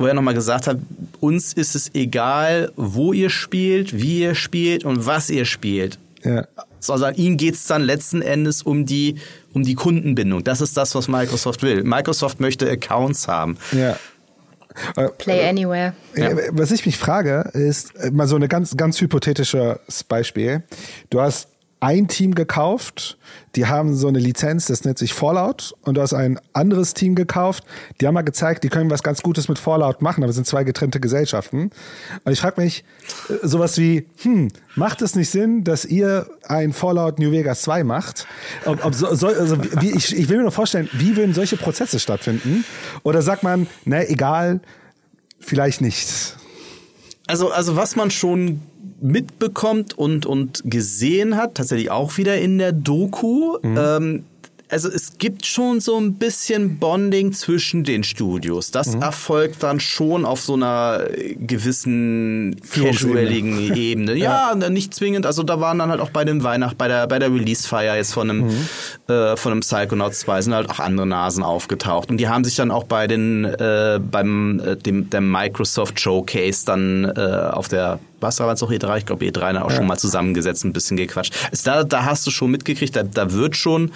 wo 0.00 0.06
er 0.06 0.14
nochmal 0.14 0.32
gesagt 0.32 0.66
hat, 0.66 0.78
uns 1.20 1.52
ist 1.52 1.76
es 1.76 1.94
egal, 1.94 2.72
wo 2.74 3.12
ihr 3.12 3.28
spielt, 3.28 4.00
wie 4.00 4.20
ihr 4.20 4.34
spielt 4.34 4.82
und 4.82 5.04
was 5.04 5.28
ihr 5.28 5.44
spielt. 5.44 5.98
Ja. 6.24 6.46
Sondern 6.80 7.14
ihnen 7.16 7.36
geht's 7.36 7.66
dann 7.66 7.82
letzten 7.82 8.22
Endes 8.22 8.62
um 8.62 8.86
die, 8.86 9.16
um 9.52 9.62
die 9.62 9.74
Kundenbindung. 9.74 10.42
Das 10.42 10.62
ist 10.62 10.74
das, 10.74 10.94
was 10.94 11.06
Microsoft 11.06 11.62
will. 11.62 11.84
Microsoft 11.84 12.40
möchte 12.40 12.70
Accounts 12.70 13.28
haben. 13.28 13.58
Ja. 13.72 13.98
Play 15.18 15.46
anywhere. 15.46 15.92
Ja. 16.16 16.30
Was 16.52 16.70
ich 16.70 16.86
mich 16.86 16.96
frage, 16.96 17.50
ist 17.52 17.92
mal 18.10 18.26
so 18.26 18.36
ein 18.36 18.48
ganz, 18.48 18.78
ganz 18.78 18.98
hypothetisches 19.02 20.04
Beispiel. 20.08 20.62
Du 21.10 21.20
hast 21.20 21.49
ein 21.80 22.08
Team 22.08 22.34
gekauft, 22.34 23.16
die 23.56 23.66
haben 23.66 23.94
so 23.94 24.08
eine 24.08 24.18
Lizenz, 24.18 24.66
das 24.66 24.84
nennt 24.84 24.98
sich 24.98 25.14
Fallout, 25.14 25.74
und 25.82 25.96
du 25.96 26.02
hast 26.02 26.12
ein 26.12 26.38
anderes 26.52 26.92
Team 26.92 27.14
gekauft, 27.14 27.64
die 28.00 28.06
haben 28.06 28.14
mal 28.14 28.22
gezeigt, 28.22 28.64
die 28.64 28.68
können 28.68 28.90
was 28.90 29.02
ganz 29.02 29.22
Gutes 29.22 29.48
mit 29.48 29.58
Fallout 29.58 30.02
machen, 30.02 30.22
aber 30.22 30.28
es 30.28 30.36
sind 30.36 30.46
zwei 30.46 30.62
getrennte 30.62 31.00
Gesellschaften. 31.00 31.70
Und 32.24 32.32
ich 32.32 32.40
frage 32.40 32.60
mich, 32.60 32.84
äh, 33.28 33.46
sowas 33.46 33.78
wie, 33.78 34.06
hm, 34.22 34.48
macht 34.76 35.00
es 35.00 35.16
nicht 35.16 35.30
Sinn, 35.30 35.64
dass 35.64 35.86
ihr 35.86 36.26
ein 36.46 36.74
Fallout 36.74 37.18
New 37.18 37.32
Vegas 37.32 37.62
2 37.62 37.82
macht? 37.82 38.26
Ob, 38.66 38.84
ob 38.84 38.94
so, 38.94 39.14
so, 39.14 39.28
also 39.28 39.56
wie, 39.80 39.90
ich, 39.90 40.16
ich 40.16 40.28
will 40.28 40.36
mir 40.36 40.42
nur 40.42 40.52
vorstellen, 40.52 40.88
wie 40.92 41.16
würden 41.16 41.34
solche 41.34 41.56
Prozesse 41.56 41.98
stattfinden? 41.98 42.64
Oder 43.02 43.22
sagt 43.22 43.42
man, 43.42 43.66
ne, 43.86 44.06
egal, 44.08 44.60
vielleicht 45.40 45.80
nicht. 45.80 46.36
Also, 47.30 47.50
also 47.50 47.76
was 47.76 47.94
man 47.94 48.10
schon 48.10 48.60
mitbekommt 49.00 49.96
und, 49.96 50.26
und 50.26 50.62
gesehen 50.64 51.36
hat, 51.36 51.54
tatsächlich 51.54 51.90
auch 51.90 52.18
wieder 52.18 52.38
in 52.38 52.58
der 52.58 52.72
Doku. 52.72 53.56
Mhm. 53.62 53.78
Ähm, 53.78 54.24
also 54.70 54.88
es 54.88 55.18
gibt 55.18 55.46
schon 55.46 55.80
so 55.80 55.98
ein 55.98 56.14
bisschen 56.14 56.78
Bonding 56.78 57.32
zwischen 57.32 57.84
den 57.84 58.04
Studios. 58.04 58.70
Das 58.70 58.94
mhm. 58.94 59.02
erfolgt 59.02 59.62
dann 59.62 59.80
schon 59.80 60.24
auf 60.24 60.40
so 60.40 60.54
einer 60.54 61.06
gewissen 61.36 62.60
casualigen 62.72 63.74
Ebene. 63.74 64.14
Ja, 64.14 64.54
ja, 64.58 64.70
nicht 64.70 64.94
zwingend. 64.94 65.26
Also 65.26 65.42
da 65.42 65.60
waren 65.60 65.78
dann 65.78 65.90
halt 65.90 66.00
auch 66.00 66.10
bei 66.10 66.24
dem 66.24 66.42
Weihnacht, 66.42 66.78
bei 66.78 66.88
der 66.88 67.06
bei 67.06 67.18
der 67.18 67.32
Release-Feier 67.32 67.96
jetzt 67.96 68.14
von 68.14 68.30
einem 68.30 68.46
mhm. 68.46 69.12
äh, 69.12 69.36
von 69.36 69.52
einem 69.52 69.60
Psychonauts 69.60 70.20
2 70.20 70.42
sind 70.42 70.54
halt 70.54 70.70
auch 70.70 70.78
andere 70.78 71.06
Nasen 71.06 71.42
aufgetaucht 71.42 72.10
und 72.10 72.18
die 72.18 72.28
haben 72.28 72.44
sich 72.44 72.56
dann 72.56 72.70
auch 72.70 72.84
bei 72.84 73.06
den 73.06 73.44
äh, 73.44 74.00
beim 74.00 74.60
äh, 74.60 74.76
dem 74.76 75.10
der 75.10 75.20
Microsoft 75.20 76.00
Showcase 76.00 76.64
dann 76.64 77.04
äh, 77.16 77.20
auf 77.52 77.68
der 77.68 77.98
was 78.20 78.40
war 78.40 78.52
es 78.52 78.62
auch 78.62 78.70
E3? 78.70 78.98
Ich 78.98 79.06
glaube 79.06 79.24
E3 79.24 79.60
auch 79.60 79.70
ja. 79.70 79.76
schon 79.76 79.86
mal 79.86 79.98
zusammengesetzt, 79.98 80.64
ein 80.64 80.72
bisschen 80.72 80.96
gequatscht. 80.96 81.34
Also 81.50 81.64
da, 81.64 81.84
da 81.84 82.04
hast 82.04 82.26
du 82.26 82.30
schon 82.30 82.50
mitgekriegt, 82.50 82.94
da, 82.96 83.02
da 83.02 83.32
wird 83.32 83.56
schon, 83.56 83.92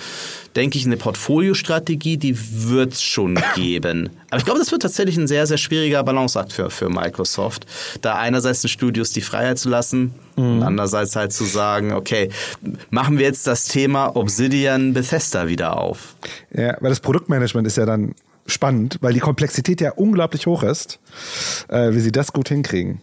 denke 0.56 0.78
ich, 0.78 0.86
eine 0.86 0.96
Portfoliostrategie, 0.96 2.16
die 2.16 2.36
wird 2.68 2.94
es 2.94 3.02
schon 3.02 3.38
geben. 3.54 4.10
Aber 4.30 4.38
ich 4.38 4.44
glaube, 4.44 4.60
das 4.60 4.72
wird 4.72 4.82
tatsächlich 4.82 5.16
ein 5.16 5.26
sehr, 5.26 5.46
sehr 5.46 5.58
schwieriger 5.58 6.02
Balanceakt 6.02 6.52
für, 6.52 6.70
für 6.70 6.88
Microsoft, 6.88 7.66
da 8.00 8.16
einerseits 8.16 8.62
den 8.62 8.68
Studios 8.68 9.10
die 9.10 9.20
Freiheit 9.20 9.58
zu 9.58 9.68
lassen 9.68 10.14
mhm. 10.36 10.44
und 10.44 10.62
andererseits 10.62 11.16
halt 11.16 11.32
zu 11.32 11.44
sagen, 11.44 11.92
okay, 11.92 12.30
machen 12.90 13.18
wir 13.18 13.26
jetzt 13.26 13.46
das 13.46 13.66
Thema 13.66 14.16
Obsidian 14.16 14.92
Bethesda 14.92 15.48
wieder 15.48 15.78
auf. 15.78 16.14
Ja, 16.52 16.76
weil 16.80 16.90
das 16.90 17.00
Produktmanagement 17.00 17.66
ist 17.66 17.76
ja 17.76 17.86
dann 17.86 18.14
spannend, 18.46 18.98
weil 19.00 19.12
die 19.12 19.20
Komplexität 19.20 19.80
ja 19.80 19.92
unglaublich 19.92 20.46
hoch 20.46 20.62
ist, 20.62 20.98
äh, 21.68 21.92
wie 21.92 22.00
sie 22.00 22.12
das 22.12 22.32
gut 22.32 22.48
hinkriegen. 22.48 23.00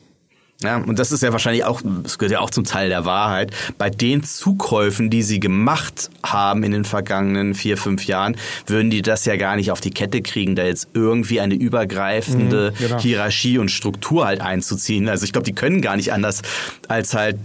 Ja, 0.64 0.78
und 0.78 1.00
das 1.00 1.12
ist 1.12 1.24
ja 1.24 1.32
wahrscheinlich 1.32 1.64
auch, 1.64 1.82
das 2.04 2.20
gehört 2.20 2.34
ja 2.34 2.40
auch 2.40 2.52
zum 2.52 2.64
Teil 2.64 2.90
der 2.90 3.06
Wahrheit. 3.06 3.52
Bei 3.78 3.90
den 3.90 4.24
Zukäufen, 4.24 5.10
die 5.10 5.24
sie 5.24 5.40
gemacht 5.40 6.10
haben 6.24 6.64
in 6.64 6.72
den 6.72 6.86
vergangenen 6.86 7.56
vier, 7.56 7.78
fünf 7.78 8.06
Jahren, 8.06 8.38
würden 8.68 8.92
die 8.92 9.02
das 9.02 9.26
ja 9.26 9.36
gar 9.38 9.56
nicht 9.56 9.72
auf 9.72 9.82
die 9.82 9.92
Kette 9.92 10.22
kriegen, 10.22 10.56
da 10.56 10.64
jetzt 10.64 10.90
irgendwie 10.94 11.40
eine 11.40 11.56
übergreifende 11.56 12.74
mhm, 12.74 12.78
genau. 12.78 13.00
Hierarchie 13.00 13.58
und 13.58 13.70
Struktur 13.70 14.26
halt 14.26 14.42
einzuziehen. 14.42 15.10
Also 15.10 15.26
ich 15.26 15.32
glaube, 15.32 15.46
die 15.46 15.54
können 15.54 15.82
gar 15.82 15.96
nicht 15.96 16.14
anders 16.14 16.42
als 16.88 17.14
halt 17.14 17.38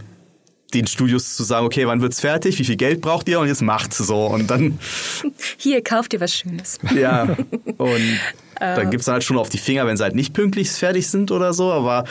den 0.75 0.87
Studios 0.87 1.37
zu 1.37 1.45
sagen, 1.45 1.65
okay, 1.65 1.87
wann 1.87 2.03
wird's 2.03 2.21
fertig, 2.21 2.59
wie 2.59 2.65
viel 2.65 2.77
Geld 2.77 3.01
braucht 3.01 3.29
ihr 3.29 3.41
und 3.41 3.49
jetzt 3.49 3.63
macht 3.63 3.95
so 3.95 4.27
und 4.27 4.51
dann 4.51 4.79
hier 5.57 5.83
kauft 5.83 6.13
ihr 6.13 6.21
was 6.21 6.35
Schönes. 6.35 6.79
Ja 6.95 7.37
und 7.79 8.21
dann 8.59 8.91
gibt's 8.91 9.07
dann 9.07 9.15
halt 9.15 9.25
schon 9.25 9.39
auf 9.39 9.49
die 9.49 9.59
Finger, 9.59 9.87
wenn 9.87 9.97
sie 9.97 10.03
halt 10.03 10.15
nicht 10.15 10.33
pünktlich 10.33 10.71
fertig 10.71 11.09
sind 11.09 11.31
oder 11.31 11.53
so. 11.53 11.73
Aber 11.73 12.05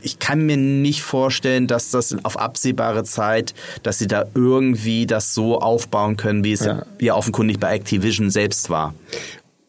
ich 0.00 0.18
kann 0.18 0.46
mir 0.46 0.56
nicht 0.56 1.02
vorstellen, 1.02 1.66
dass 1.66 1.90
das 1.90 2.16
auf 2.24 2.38
absehbare 2.38 3.04
Zeit, 3.04 3.54
dass 3.82 3.98
sie 3.98 4.06
da 4.06 4.24
irgendwie 4.34 5.06
das 5.06 5.34
so 5.34 5.60
aufbauen 5.60 6.16
können, 6.16 6.44
wie 6.44 6.52
es 6.52 6.64
ja, 6.64 6.84
ja 7.00 7.14
offenkundig 7.14 7.58
bei 7.60 7.74
Activision 7.74 8.30
selbst 8.30 8.70
war. 8.70 8.94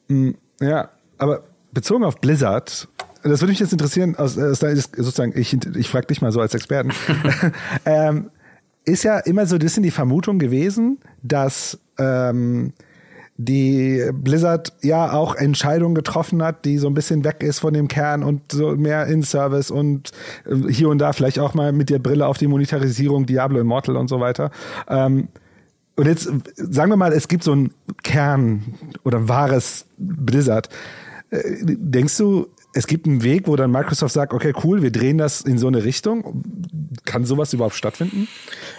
Mm, 0.07 0.31
ja, 0.59 0.89
aber 1.17 1.43
bezogen 1.71 2.03
auf 2.03 2.19
Blizzard, 2.19 2.87
das 3.23 3.41
würde 3.41 3.51
mich 3.51 3.59
jetzt 3.59 3.71
interessieren, 3.71 4.15
aus, 4.15 4.37
aus, 4.37 4.59
sozusagen, 4.59 5.37
ich, 5.37 5.57
ich 5.75 5.89
frage 5.89 6.07
dich 6.07 6.21
mal 6.21 6.31
so 6.31 6.41
als 6.41 6.53
Experten. 6.53 6.91
ähm, 7.85 8.29
ist 8.85 9.03
ja 9.03 9.19
immer 9.19 9.45
so 9.45 9.55
ein 9.55 9.59
bisschen 9.59 9.83
die 9.83 9.91
Vermutung 9.91 10.39
gewesen, 10.39 10.99
dass 11.21 11.79
ähm, 11.97 12.73
die 13.37 14.03
Blizzard 14.13 14.73
ja 14.81 15.11
auch 15.11 15.35
Entscheidungen 15.35 15.95
getroffen 15.95 16.43
hat, 16.43 16.65
die 16.65 16.77
so 16.77 16.87
ein 16.87 16.93
bisschen 16.93 17.23
weg 17.23 17.41
ist 17.41 17.59
von 17.59 17.73
dem 17.73 17.87
Kern 17.87 18.23
und 18.23 18.51
so 18.51 18.75
mehr 18.75 19.07
in 19.07 19.23
Service 19.23 19.71
und 19.71 20.11
äh, 20.45 20.71
hier 20.71 20.89
und 20.89 20.99
da 20.99 21.13
vielleicht 21.13 21.39
auch 21.39 21.53
mal 21.53 21.71
mit 21.71 21.89
der 21.89 21.99
Brille 21.99 22.27
auf 22.27 22.37
die 22.37 22.47
Monetarisierung, 22.47 23.25
Diablo 23.25 23.59
Immortal 23.59 23.97
und 23.97 24.07
so 24.07 24.19
weiter. 24.19 24.51
Ähm, 24.87 25.29
und 25.95 26.07
jetzt 26.07 26.31
sagen 26.55 26.91
wir 26.91 26.97
mal, 26.97 27.13
es 27.13 27.27
gibt 27.27 27.43
so 27.43 27.51
einen 27.51 27.73
Kern 28.03 28.63
oder 29.03 29.27
wahres 29.27 29.85
Blizzard. 29.97 30.69
Äh, 31.29 31.41
denkst 31.61 32.17
du, 32.17 32.47
es 32.73 32.87
gibt 32.87 33.05
einen 33.05 33.21
Weg, 33.21 33.47
wo 33.47 33.55
dann 33.55 33.71
Microsoft 33.71 34.13
sagt, 34.13 34.33
okay, 34.33 34.51
cool, 34.63 34.81
wir 34.81 34.91
drehen 34.91 35.19
das 35.19 35.41
in 35.41 35.59
so 35.59 35.67
eine 35.67 35.83
Richtung. 35.83 36.43
Kann 37.05 37.23
sowas 37.23 37.53
überhaupt 37.53 37.75
stattfinden? 37.75 38.27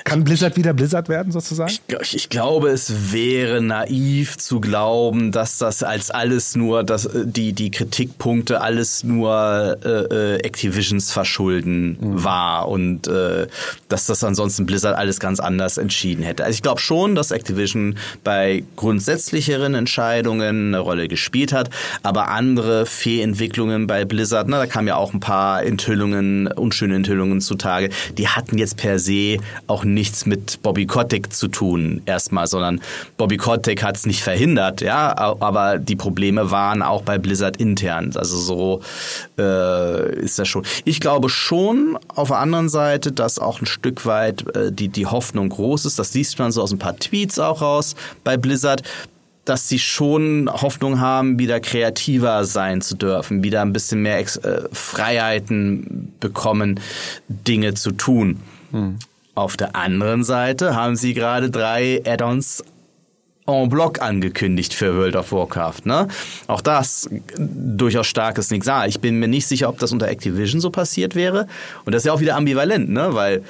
Kann 0.02 0.24
Blizzard 0.24 0.56
wieder 0.56 0.72
Blizzard 0.72 1.08
werden, 1.08 1.30
sozusagen? 1.30 1.72
Ich, 2.00 2.14
ich, 2.14 2.28
glaube, 2.28 2.70
es 2.70 3.12
wäre 3.12 3.60
naiv 3.60 4.36
zu 4.36 4.60
glauben, 4.60 5.30
dass 5.30 5.58
das 5.58 5.84
als 5.84 6.10
alles 6.10 6.56
nur, 6.56 6.82
dass 6.82 7.06
äh, 7.06 7.24
die, 7.24 7.52
die 7.52 7.70
Kritikpunkte 7.70 8.60
alles 8.60 9.04
nur 9.04 9.78
äh, 9.84 9.88
äh, 9.88 10.34
Activisions 10.40 11.12
Verschulden 11.12 11.96
mhm. 12.00 12.24
war 12.24 12.68
und 12.68 13.06
äh, 13.06 13.46
dass 13.88 14.06
das 14.06 14.24
ansonsten 14.24 14.66
Blizzard 14.66 14.96
alles 14.96 15.20
ganz 15.20 15.38
anders 15.38 15.78
entschieden 15.78 16.24
hätte. 16.24 16.44
Also 16.44 16.56
ich 16.56 16.62
glaube 16.62 16.80
schon, 16.80 17.14
dass 17.14 17.30
Activision 17.30 17.96
bei 18.24 18.64
grundsätzlicheren 18.74 19.74
Entscheidungen 19.74 20.68
eine 20.68 20.78
Rolle 20.80 21.06
gespielt 21.06 21.52
hat, 21.52 21.70
aber 22.02 22.28
andere 22.28 22.86
Fehlentwicklungen 22.86 23.83
bei 23.86 24.04
Blizzard, 24.04 24.48
ne, 24.48 24.56
da 24.56 24.66
kamen 24.66 24.88
ja 24.88 24.96
auch 24.96 25.12
ein 25.12 25.20
paar 25.20 25.62
Enthüllungen, 25.62 26.46
unschöne 26.48 26.96
Enthüllungen 26.96 27.40
zutage. 27.40 27.90
Die 28.16 28.28
hatten 28.28 28.58
jetzt 28.58 28.76
per 28.76 28.98
se 28.98 29.38
auch 29.66 29.84
nichts 29.84 30.26
mit 30.26 30.62
Bobby 30.62 30.86
Kotick 30.86 31.32
zu 31.32 31.48
tun 31.48 32.02
erstmal, 32.06 32.46
sondern 32.46 32.80
Bobby 33.16 33.36
Kotick 33.36 33.82
hat 33.82 33.96
es 33.96 34.06
nicht 34.06 34.22
verhindert, 34.22 34.80
ja, 34.80 35.16
aber 35.16 35.78
die 35.78 35.96
Probleme 35.96 36.50
waren 36.50 36.82
auch 36.82 37.02
bei 37.02 37.18
Blizzard 37.18 37.56
intern. 37.56 38.12
Also 38.14 38.36
so 38.36 38.80
äh, 39.38 40.14
ist 40.16 40.38
das 40.38 40.48
schon. 40.48 40.64
Ich 40.84 41.00
glaube 41.00 41.28
schon 41.28 41.98
auf 42.08 42.28
der 42.28 42.38
anderen 42.38 42.68
Seite, 42.68 43.12
dass 43.12 43.38
auch 43.38 43.60
ein 43.60 43.66
Stück 43.66 44.06
weit 44.06 44.44
äh, 44.56 44.72
die, 44.72 44.88
die 44.88 45.06
Hoffnung 45.06 45.48
groß 45.48 45.84
ist. 45.84 45.98
Das 45.98 46.12
siehst 46.12 46.38
man 46.38 46.52
so 46.52 46.62
aus 46.62 46.72
ein 46.72 46.78
paar 46.78 46.96
Tweets 46.96 47.38
auch 47.38 47.62
raus 47.62 47.94
bei 48.22 48.36
Blizzard 48.36 48.82
dass 49.44 49.68
sie 49.68 49.78
schon 49.78 50.50
Hoffnung 50.50 51.00
haben, 51.00 51.38
wieder 51.38 51.60
kreativer 51.60 52.44
sein 52.44 52.80
zu 52.80 52.96
dürfen, 52.96 53.42
wieder 53.42 53.62
ein 53.62 53.72
bisschen 53.72 54.02
mehr 54.02 54.18
Ex 54.18 54.36
äh, 54.36 54.62
Freiheiten 54.72 56.12
bekommen, 56.20 56.80
Dinge 57.28 57.74
zu 57.74 57.92
tun. 57.92 58.40
Hm. 58.70 58.98
Auf 59.34 59.56
der 59.56 59.74
anderen 59.74 60.22
Seite 60.24 60.76
haben 60.76 60.96
sie 60.96 61.12
gerade 61.12 61.50
drei 61.50 62.02
Add-ons 62.06 62.62
en 63.46 63.68
bloc 63.68 64.00
angekündigt 64.00 64.72
für 64.72 64.96
World 64.96 65.16
of 65.16 65.32
Warcraft. 65.32 65.84
Ne? 65.84 66.08
Auch 66.46 66.60
das 66.60 67.08
durchaus 67.36 68.06
starkes 68.06 68.50
Nix. 68.50 68.66
Ah, 68.68 68.86
ich 68.86 69.00
bin 69.00 69.18
mir 69.18 69.28
nicht 69.28 69.46
sicher, 69.46 69.68
ob 69.68 69.78
das 69.78 69.92
unter 69.92 70.08
Activision 70.08 70.60
so 70.60 70.70
passiert 70.70 71.14
wäre. 71.14 71.46
Und 71.84 71.94
das 71.94 72.02
ist 72.02 72.06
ja 72.06 72.12
auch 72.12 72.20
wieder 72.20 72.36
ambivalent, 72.36 72.88
ne? 72.88 73.08
weil 73.12 73.42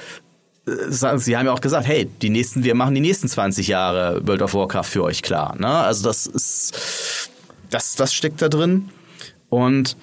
Sie 0.65 1.37
haben 1.37 1.45
ja 1.45 1.53
auch 1.53 1.61
gesagt, 1.61 1.87
hey, 1.87 2.09
die 2.21 2.29
nächsten, 2.29 2.63
wir 2.63 2.73
machen 2.73 2.95
die 2.95 3.01
nächsten 3.01 3.27
20 3.27 3.67
Jahre 3.67 4.25
World 4.25 4.41
of 4.41 4.53
Warcraft 4.55 4.85
für 4.85 5.03
euch 5.03 5.21
klar. 5.21 5.55
Ne? 5.59 5.67
Also 5.67 6.07
das 6.07 6.25
ist, 6.25 7.29
das, 7.69 7.95
das 7.95 8.13
steckt 8.13 8.41
da 8.41 8.49
drin. 8.49 8.89
Und 9.49 9.95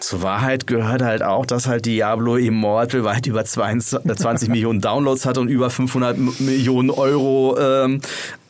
zur 0.00 0.22
Wahrheit 0.22 0.66
gehört 0.66 1.02
halt 1.02 1.22
auch, 1.22 1.46
dass 1.46 1.66
halt 1.66 1.86
Diablo 1.86 2.36
Immortal 2.36 3.04
weit 3.04 3.26
über 3.26 3.44
20, 3.44 4.00
Millionen 4.48 4.80
Downloads 4.80 5.24
hat 5.24 5.38
und 5.38 5.48
über 5.48 5.70
500 5.70 6.18
Millionen 6.40 6.90
Euro 6.90 7.56
ähm, 7.58 8.00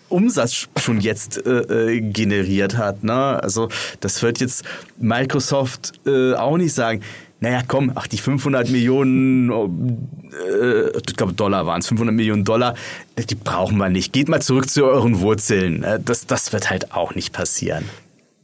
Umsatz 0.08 0.68
schon 0.76 1.00
jetzt 1.00 1.44
äh, 1.46 1.96
äh, 1.96 2.00
generiert 2.00 2.76
hat. 2.76 3.04
Ne? 3.04 3.42
Also 3.42 3.68
das 4.00 4.22
wird 4.22 4.40
jetzt 4.40 4.64
Microsoft 4.98 5.92
äh, 6.06 6.34
auch 6.34 6.56
nicht 6.56 6.72
sagen 6.72 7.02
naja, 7.40 7.62
komm, 7.66 7.92
ach, 7.94 8.06
die 8.06 8.18
500 8.18 8.68
Millionen, 8.70 9.50
äh, 9.50 10.90
ich 10.96 11.16
glaube 11.16 11.32
Dollar 11.32 11.66
waren 11.66 11.80
es, 11.80 11.88
500 11.88 12.14
Millionen 12.14 12.44
Dollar, 12.44 12.74
die 13.18 13.34
brauchen 13.34 13.78
wir 13.78 13.88
nicht. 13.88 14.12
Geht 14.12 14.28
mal 14.28 14.42
zurück 14.42 14.68
zu 14.68 14.84
euren 14.84 15.20
Wurzeln. 15.20 15.82
Äh, 15.82 16.00
das, 16.04 16.26
das 16.26 16.52
wird 16.52 16.70
halt 16.70 16.92
auch 16.92 17.14
nicht 17.14 17.32
passieren. 17.32 17.84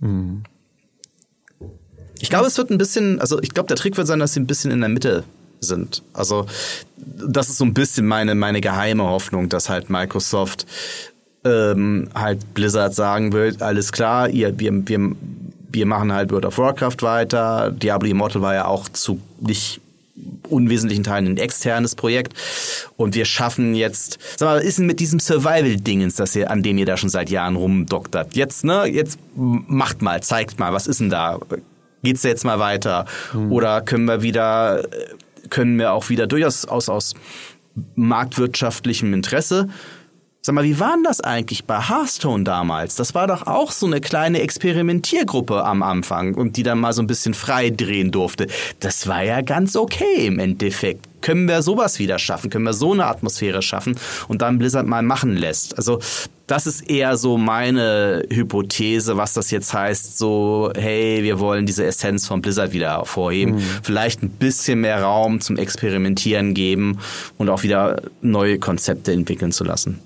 Mhm. 0.00 0.44
Ich 2.18 2.30
glaube, 2.30 2.46
es 2.46 2.56
wird 2.56 2.70
ein 2.70 2.78
bisschen, 2.78 3.20
also 3.20 3.40
ich 3.42 3.50
glaube, 3.50 3.68
der 3.68 3.76
Trick 3.76 3.98
wird 3.98 4.06
sein, 4.06 4.18
dass 4.18 4.32
sie 4.32 4.40
ein 4.40 4.46
bisschen 4.46 4.70
in 4.70 4.80
der 4.80 4.88
Mitte 4.88 5.24
sind. 5.61 6.02
Also 6.14 6.46
das 6.96 7.50
ist 7.50 7.59
so 7.59 7.64
ein 7.64 7.74
bisschen 7.74 8.06
meine, 8.06 8.35
meine 8.35 8.62
geheime 8.62 9.04
Hoffnung, 9.04 9.50
dass 9.50 9.68
halt 9.68 9.90
Microsoft 9.90 10.66
ähm, 11.44 12.09
halt 12.14 12.54
Blizzard 12.54 12.94
sagen 12.94 13.32
will, 13.32 13.56
alles 13.61 13.92
klar, 13.92 14.28
ihr, 14.28 14.59
wir, 14.59 14.88
wir, 14.88 15.12
wir 15.76 15.86
machen 15.86 16.12
halt 16.12 16.32
World 16.32 16.46
of 16.46 16.56
Warcraft 16.56 17.02
weiter. 17.02 17.70
Diablo 17.70 18.08
Immortal 18.08 18.40
war 18.40 18.54
ja 18.54 18.64
auch 18.64 18.88
zu 18.88 19.20
nicht 19.40 19.80
unwesentlichen 20.48 21.04
Teilen 21.04 21.26
ein 21.26 21.36
externes 21.36 21.94
Projekt. 21.94 22.32
Und 22.96 23.14
wir 23.14 23.26
schaffen 23.26 23.74
jetzt, 23.74 24.18
sag 24.38 24.46
mal, 24.48 24.56
was 24.56 24.64
ist 24.64 24.78
denn 24.78 24.86
mit 24.86 25.00
diesem 25.00 25.20
Survival-Dingens, 25.20 26.14
das 26.14 26.34
ihr, 26.34 26.50
an 26.50 26.62
dem 26.62 26.78
ihr 26.78 26.86
da 26.86 26.96
schon 26.96 27.10
seit 27.10 27.28
Jahren 27.28 27.56
rumdoktert? 27.56 28.34
Jetzt, 28.34 28.64
ne, 28.64 28.86
jetzt 28.86 29.18
macht 29.34 30.00
mal, 30.00 30.22
zeigt 30.22 30.58
mal, 30.58 30.72
was 30.72 30.86
ist 30.86 31.00
denn 31.00 31.10
da? 31.10 31.38
Geht's 32.02 32.22
jetzt 32.22 32.44
mal 32.44 32.58
weiter? 32.58 33.04
Hm. 33.32 33.52
Oder 33.52 33.82
können 33.82 34.06
wir 34.06 34.22
wieder, 34.22 34.82
können 35.50 35.78
wir 35.78 35.92
auch 35.92 36.08
wieder 36.08 36.26
durchaus 36.26 36.64
aus, 36.64 36.88
aus 36.88 37.14
marktwirtschaftlichem 37.94 39.12
Interesse 39.12 39.68
Sag 40.46 40.54
mal, 40.54 40.62
wie 40.62 40.78
war 40.78 40.94
denn 40.94 41.02
das 41.02 41.20
eigentlich 41.20 41.64
bei 41.64 41.80
Hearthstone 41.80 42.44
damals? 42.44 42.94
Das 42.94 43.16
war 43.16 43.26
doch 43.26 43.48
auch 43.48 43.72
so 43.72 43.85
eine 43.85 44.00
kleine 44.00 44.42
Experimentiergruppe 44.42 45.64
am 45.64 45.82
Anfang 45.82 46.37
und 46.37 46.56
die 46.56 46.62
dann 46.62 46.78
mal 46.78 46.92
so 46.92 47.02
ein 47.02 47.09
bisschen 47.09 47.35
frei 47.35 47.70
drehen 47.70 48.12
durfte. 48.12 48.46
Das 48.78 49.09
war 49.09 49.24
ja 49.24 49.40
ganz 49.40 49.74
okay 49.74 50.24
im 50.24 50.38
Endeffekt. 50.38 51.04
Können 51.20 51.48
wir 51.48 51.62
sowas 51.62 51.98
wieder 51.98 52.20
schaffen? 52.20 52.48
Können 52.48 52.64
wir 52.64 52.74
so 52.74 52.92
eine 52.92 53.06
Atmosphäre 53.06 53.61
schaffen 53.61 53.98
und 54.28 54.40
dann 54.40 54.59
Blizzard 54.59 54.87
mal 54.87 55.02
machen 55.02 55.35
lässt? 55.35 55.76
Also 55.78 55.98
das 56.46 56.68
ist 56.68 56.88
eher 56.88 57.16
so 57.16 57.38
meine 57.38 58.22
Hypothese, 58.30 59.16
was 59.16 59.32
das 59.32 59.50
jetzt 59.50 59.74
heißt, 59.74 60.16
so, 60.16 60.70
hey, 60.76 61.24
wir 61.24 61.40
wollen 61.40 61.66
diese 61.66 61.85
Essenz 61.85 62.28
von 62.28 62.40
Blizzard 62.40 62.72
wieder 62.72 62.90
hervorheben. 62.90 63.56
Mhm. 63.56 63.64
Vielleicht 63.82 64.22
ein 64.22 64.30
bisschen 64.30 64.82
mehr 64.82 65.02
Raum 65.02 65.40
zum 65.40 65.56
Experimentieren 65.56 66.54
geben 66.54 67.00
und 67.37 67.48
auch 67.48 67.64
wieder 67.64 68.00
neue 68.20 68.61
Konzepte 68.61 69.11
entwickeln 69.11 69.50
zu 69.50 69.64
lassen. 69.64 69.98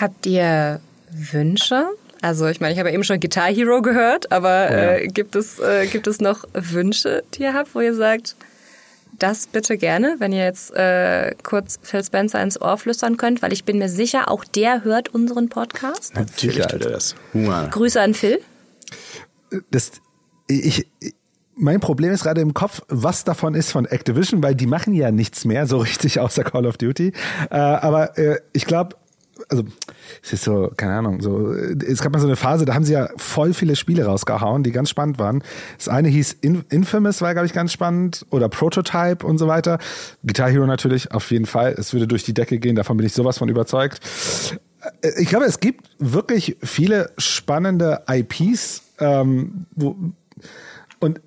Habt 0.00 0.26
ihr 0.26 0.80
Wünsche? 1.10 1.86
Also 2.22 2.46
ich 2.46 2.60
meine, 2.60 2.72
ich 2.72 2.78
habe 2.78 2.90
eben 2.90 3.04
schon 3.04 3.20
Guitar 3.20 3.48
Hero 3.48 3.82
gehört, 3.82 4.32
aber 4.32 4.70
ja. 4.70 4.92
äh, 4.96 5.08
gibt, 5.08 5.36
es, 5.36 5.58
äh, 5.58 5.86
gibt 5.86 6.06
es 6.06 6.20
noch 6.20 6.44
Wünsche, 6.54 7.22
die 7.34 7.42
ihr 7.42 7.54
habt, 7.54 7.74
wo 7.74 7.80
ihr 7.80 7.94
sagt, 7.94 8.36
das 9.18 9.46
bitte 9.46 9.76
gerne, 9.76 10.16
wenn 10.18 10.32
ihr 10.32 10.44
jetzt 10.44 10.74
äh, 10.74 11.34
kurz 11.42 11.78
Phil 11.82 12.02
Spencer 12.02 12.42
ins 12.42 12.60
Ohr 12.60 12.78
flüstern 12.78 13.16
könnt, 13.16 13.42
weil 13.42 13.52
ich 13.52 13.64
bin 13.64 13.78
mir 13.78 13.88
sicher, 13.88 14.30
auch 14.30 14.44
der 14.44 14.84
hört 14.84 15.10
unseren 15.10 15.48
Podcast. 15.48 16.14
Natürlich 16.14 16.66
tut 16.66 16.84
er 16.84 16.90
das. 16.90 17.14
Hunger. 17.34 17.68
Grüße 17.70 18.00
an 18.00 18.14
Phil. 18.14 18.40
Das, 19.70 19.92
ich, 20.46 20.86
mein 21.54 21.80
Problem 21.80 22.12
ist 22.12 22.22
gerade 22.22 22.40
im 22.40 22.54
Kopf, 22.54 22.80
was 22.88 23.24
davon 23.24 23.54
ist 23.54 23.70
von 23.70 23.84
Activision, 23.84 24.42
weil 24.42 24.54
die 24.54 24.66
machen 24.66 24.94
ja 24.94 25.10
nichts 25.10 25.44
mehr 25.44 25.66
so 25.66 25.78
richtig 25.78 26.20
außer 26.20 26.44
Call 26.44 26.66
of 26.66 26.78
Duty. 26.78 27.12
Äh, 27.50 27.56
aber 27.56 28.16
äh, 28.18 28.40
ich 28.52 28.64
glaube, 28.64 28.96
also 29.48 29.64
es 30.22 30.32
ist 30.32 30.44
so, 30.44 30.70
keine 30.76 30.94
Ahnung, 30.94 31.20
so, 31.20 31.52
es 31.52 32.02
gab 32.02 32.12
mal 32.12 32.18
so 32.18 32.26
eine 32.26 32.36
Phase, 32.36 32.64
da 32.64 32.74
haben 32.74 32.84
sie 32.84 32.92
ja 32.92 33.08
voll 33.16 33.54
viele 33.54 33.76
Spiele 33.76 34.04
rausgehauen, 34.04 34.62
die 34.62 34.72
ganz 34.72 34.90
spannend 34.90 35.18
waren. 35.18 35.42
Das 35.78 35.88
eine 35.88 36.08
hieß 36.08 36.38
Infamous, 36.40 37.22
war, 37.22 37.32
glaube 37.32 37.46
ich, 37.46 37.52
ganz 37.52 37.72
spannend, 37.72 38.26
oder 38.30 38.48
Prototype 38.48 39.26
und 39.26 39.38
so 39.38 39.48
weiter. 39.48 39.78
Guitar 40.24 40.50
Hero 40.50 40.66
natürlich, 40.66 41.12
auf 41.12 41.30
jeden 41.30 41.46
Fall. 41.46 41.74
Es 41.76 41.92
würde 41.92 42.06
durch 42.06 42.24
die 42.24 42.34
Decke 42.34 42.58
gehen, 42.58 42.76
davon 42.76 42.96
bin 42.96 43.06
ich 43.06 43.12
sowas 43.12 43.38
von 43.38 43.48
überzeugt. 43.48 44.00
Ich 45.18 45.28
glaube, 45.28 45.44
es 45.44 45.60
gibt 45.60 45.90
wirklich 45.98 46.56
viele 46.62 47.10
spannende 47.18 48.02
IPs, 48.08 48.82
ähm, 48.98 49.66
wo, 49.74 49.96
und 51.00 51.20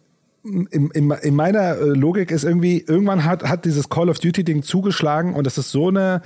in, 0.43 0.67
in, 0.91 1.12
in 1.12 1.36
meiner 1.36 1.76
Logik 1.76 2.32
ist 2.32 2.43
irgendwie, 2.43 2.84
irgendwann 2.86 3.23
hat, 3.23 3.43
hat 3.43 3.65
dieses 3.65 3.89
Call 3.89 4.10
of 4.10 4.19
Duty-Ding 4.19 4.63
zugeschlagen 4.63 5.36
und 5.36 5.47
es 5.47 5.58
ist 5.58 5.71
so 5.71 5.88
eine 5.88 6.21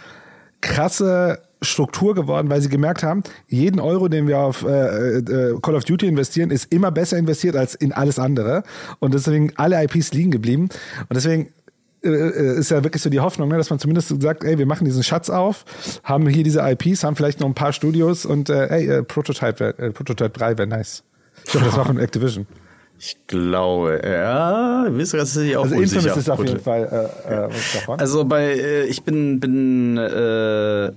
krasse 0.62 1.39
Struktur 1.62 2.13
geworden, 2.13 2.50
weil 2.50 2.62
sie 2.62 2.70
gemerkt 2.70 3.04
haben, 3.04 3.24
jeden 3.48 3.80
Euro, 3.80 4.08
den 4.08 4.28
wir 4.28 4.39
auf 4.39 4.63
äh, 4.63 5.17
äh, 5.17 5.60
Call 5.62 5.76
of 5.76 5.86
Duty 5.86 6.08
investieren, 6.08 6.52
ist 6.52 6.72
immer 6.72 6.91
besser 6.91 7.17
investiert 7.17 7.56
als 7.56 7.76
in 7.76 7.91
alles 7.91 8.20
andere. 8.20 8.63
Und 9.00 9.13
deswegen 9.13 9.52
alle 9.56 9.84
IPs 9.84 10.13
liegen 10.13 10.32
geblieben. 10.32 10.70
Und 11.10 11.15
deswegen 11.15 11.50
äh, 12.04 12.10
äh, 12.10 12.60
ist 12.60 12.70
ja 12.70 12.84
wirklich 12.84 13.02
so 13.02 13.10
die 13.10 13.20
Hoffnung, 13.20 13.50
ne, 13.50 13.58
dass 13.58 13.70
man 13.70 13.80
zumindest 13.80 14.22
sagt, 14.22 14.43
ey, 14.43 14.58
wir 14.58 14.65
machen 14.65 14.86
diesen 14.86 15.04
Schatz 15.04 15.30
auf, 15.30 15.65
haben 16.04 16.28
hier 16.28 16.43
diese 16.43 16.62
IPs, 16.62 17.04
haben 17.04 17.15
vielleicht 17.15 17.39
noch 17.39 17.48
ein 17.48 17.56
paar 17.56 17.74
Studios 17.74 18.26
und 18.26 18.50
äh, 18.50 18.67
ey, 18.67 18.88
äh, 18.88 19.04
Prototype, 19.04 19.78
äh, 19.78 19.91
Prototype 19.91 20.30
3 20.30 20.58
wäre 20.58 20.67
nice. 20.67 21.04
Ich 21.46 21.56
hoffe, 21.56 21.65
das 21.65 21.78
war 21.78 21.86
von 21.86 21.98
Activision. 21.98 22.46
Ich 23.00 23.15
glaube, 23.28 24.02
ja, 24.04 24.88
wisst 24.89 25.13
ihr, 25.13 25.17
das 25.20 25.36
ist 25.36 25.56
auch 25.56 25.63
also 25.63 25.76
unsicher. 25.76 26.00
Infamous 26.00 26.17
ist 26.17 26.30
auf 26.30 26.43
jeden 26.43 26.60
Fall 26.60 27.12
äh, 27.28 27.34
äh, 27.34 27.50
davon. 27.74 28.00
Also 28.00 28.26
bei, 28.26 28.54
äh, 28.54 28.86
ich 28.86 29.04
bin, 29.04 29.39
bin 29.39 29.98
äh, 29.98 30.91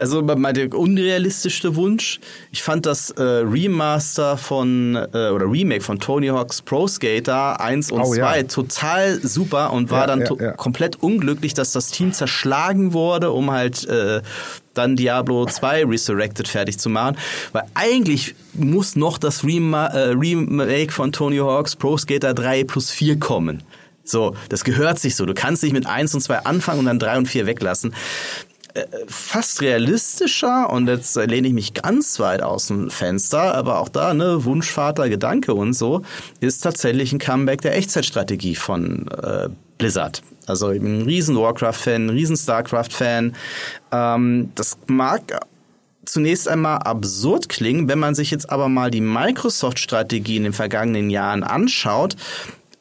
also 0.00 0.22
mein 0.22 0.72
unrealistischste 0.72 1.76
Wunsch, 1.76 2.20
ich 2.50 2.62
fand 2.62 2.86
das 2.86 3.10
äh, 3.10 3.22
Remaster 3.22 4.36
von 4.36 4.96
äh, 4.96 5.28
oder 5.28 5.50
Remake 5.50 5.82
von 5.82 6.00
Tony 6.00 6.28
Hawk's 6.28 6.62
Pro 6.62 6.88
Skater 6.88 7.60
1 7.60 7.92
und 7.92 8.00
oh, 8.00 8.14
2 8.14 8.36
ja. 8.36 8.42
total 8.44 9.20
super 9.20 9.72
und 9.72 9.90
war 9.90 10.00
ja, 10.00 10.06
dann 10.06 10.38
ja, 10.38 10.52
komplett 10.52 10.96
unglücklich, 11.02 11.54
dass 11.54 11.72
das 11.72 11.90
Team 11.90 12.12
zerschlagen 12.12 12.92
wurde, 12.92 13.30
um 13.30 13.50
halt 13.50 13.86
äh, 13.88 14.22
dann 14.74 14.96
Diablo 14.96 15.46
2 15.46 15.84
Resurrected 15.84 16.48
fertig 16.48 16.78
zu 16.78 16.88
machen. 16.88 17.16
Weil 17.52 17.64
eigentlich 17.74 18.34
muss 18.54 18.96
noch 18.96 19.18
das 19.18 19.44
Rema 19.44 19.86
äh, 19.88 20.10
Remake 20.10 20.92
von 20.92 21.12
Tony 21.12 21.38
Hawk's 21.38 21.76
Pro 21.76 21.98
Skater 21.98 22.32
3 22.32 22.64
plus 22.64 22.90
4 22.90 23.18
kommen. 23.18 23.62
So, 24.02 24.34
das 24.48 24.64
gehört 24.64 24.98
sich 24.98 25.14
so. 25.14 25.26
Du 25.26 25.34
kannst 25.34 25.62
nicht 25.62 25.72
mit 25.72 25.86
1 25.86 26.14
und 26.14 26.20
2 26.20 26.38
anfangen 26.46 26.80
und 26.80 26.86
dann 26.86 26.98
3 26.98 27.18
und 27.18 27.26
4 27.26 27.46
weglassen 27.46 27.94
fast 29.08 29.62
realistischer 29.62 30.70
und 30.70 30.88
jetzt 30.88 31.16
lehne 31.16 31.48
ich 31.48 31.54
mich 31.54 31.74
ganz 31.74 32.18
weit 32.20 32.42
aus 32.42 32.68
dem 32.68 32.90
Fenster, 32.90 33.54
aber 33.54 33.80
auch 33.80 33.88
da, 33.88 34.14
ne, 34.14 34.44
Wunschvater, 34.44 35.08
Gedanke 35.08 35.54
und 35.54 35.72
so, 35.72 36.02
ist 36.40 36.60
tatsächlich 36.60 37.12
ein 37.12 37.18
Comeback 37.18 37.60
der 37.62 37.76
Echtzeitstrategie 37.76 38.54
von 38.54 39.08
äh, 39.08 39.48
Blizzard. 39.78 40.22
Also 40.46 40.70
ich 40.70 40.80
bin 40.80 41.00
ein 41.00 41.06
riesen 41.06 41.36
Warcraft-Fan, 41.36 42.06
ein 42.06 42.10
riesen 42.10 42.36
Starcraft-Fan. 42.36 43.34
Ähm, 43.92 44.52
das 44.54 44.78
mag 44.86 45.40
zunächst 46.04 46.48
einmal 46.48 46.78
absurd 46.78 47.48
klingen, 47.48 47.88
wenn 47.88 47.98
man 47.98 48.14
sich 48.14 48.30
jetzt 48.30 48.50
aber 48.50 48.68
mal 48.68 48.90
die 48.90 49.00
Microsoft-Strategie 49.00 50.36
in 50.36 50.44
den 50.44 50.52
vergangenen 50.52 51.10
Jahren 51.10 51.42
anschaut, 51.42 52.16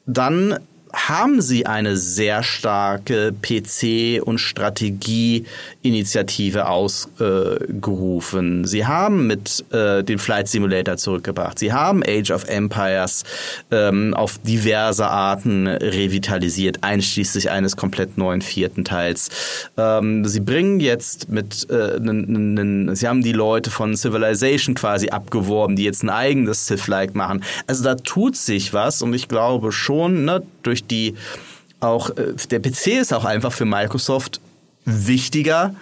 dann 0.06 0.60
haben 0.94 1.42
sie 1.42 1.66
eine 1.66 1.98
sehr 1.98 2.44
starke 2.44 3.34
PC- 3.42 4.22
und 4.22 4.38
Strategie-Initiative 4.40 6.68
ausgerufen. 6.68 8.64
Äh, 8.64 8.68
sie 8.68 8.86
haben 8.86 9.26
mit 9.28 9.66
äh, 9.72 10.04
den 10.04 10.20
Flight 10.20 10.48
Simulator 10.48 10.98
zurückgebracht. 10.98 11.60
Sie 11.60 11.72
haben 11.72 12.02
Age 12.04 12.32
of 12.32 12.50
Empires 12.50 13.24
ähm, 13.72 14.16
auf 14.16 14.40
diverse 14.40 15.08
Arten 15.08 15.68
revitalisiert, 15.68 16.84
einschließlich 16.84 17.52
eines 17.52 17.78
komplett 17.78 18.18
neuen 18.18 18.42
vierten 18.42 18.84
Teils. 18.84 19.30
Ähm, 19.78 20.26
sie 20.26 20.40
bringen 20.40 20.80
jetzt 20.80 21.30
mit, 21.30 21.70
äh, 21.70 22.00
sie 22.96 23.08
haben 23.08 23.22
die 23.22 23.34
Leute 23.34 23.70
von 23.70 23.96
Civilization 23.96 24.74
quasi 24.76 25.10
abgeworben, 25.10 25.76
die 25.76 25.84
jetzt 25.84 26.04
ein 26.04 26.10
eigenes 26.10 26.66
Civ-like 26.66 27.14
machen. 27.16 27.44
Also 27.68 27.84
da 27.84 27.96
tut 27.96 28.36
sich 28.36 28.74
was 28.74 29.02
und 29.02 29.14
ich 29.14 29.28
glaube 29.28 29.72
schon, 29.72 30.26
ne, 30.26 30.42
durch 30.64 30.79
durch 30.80 30.88
die 30.88 31.16
auch 31.80 32.10
äh, 32.12 32.34
der 32.50 32.60
PC 32.60 33.00
ist 33.00 33.14
auch 33.14 33.26
einfach 33.26 33.52
für 33.52 33.66
Microsoft 33.66 34.42
wichtiger 34.86 35.76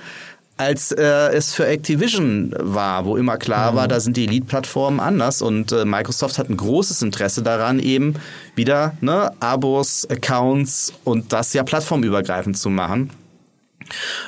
als 0.57 0.91
äh, 0.91 1.03
es 1.03 1.53
für 1.53 1.67
Activision 1.67 2.51
war, 2.57 3.05
wo 3.05 3.15
immer 3.15 3.38
klar 3.38 3.75
war, 3.75 3.86
mhm. 3.86 3.89
da 3.89 3.99
sind 3.99 4.17
die 4.17 4.25
Elite-Plattformen 4.25 4.99
anders 4.99 5.43
und 5.43 5.71
äh, 5.71 5.86
Microsoft 5.86 6.39
hat 6.39 6.49
ein 6.49 6.57
großes 6.57 7.03
Interesse 7.03 7.43
daran, 7.43 7.77
eben 7.79 8.15
wieder 8.55 8.97
ne, 8.99 9.31
Abos, 9.39 10.07
Accounts 10.10 10.93
und 11.03 11.31
das 11.31 11.53
ja 11.53 11.62
plattformübergreifend 11.62 12.57
zu 12.57 12.71
machen. 12.71 13.12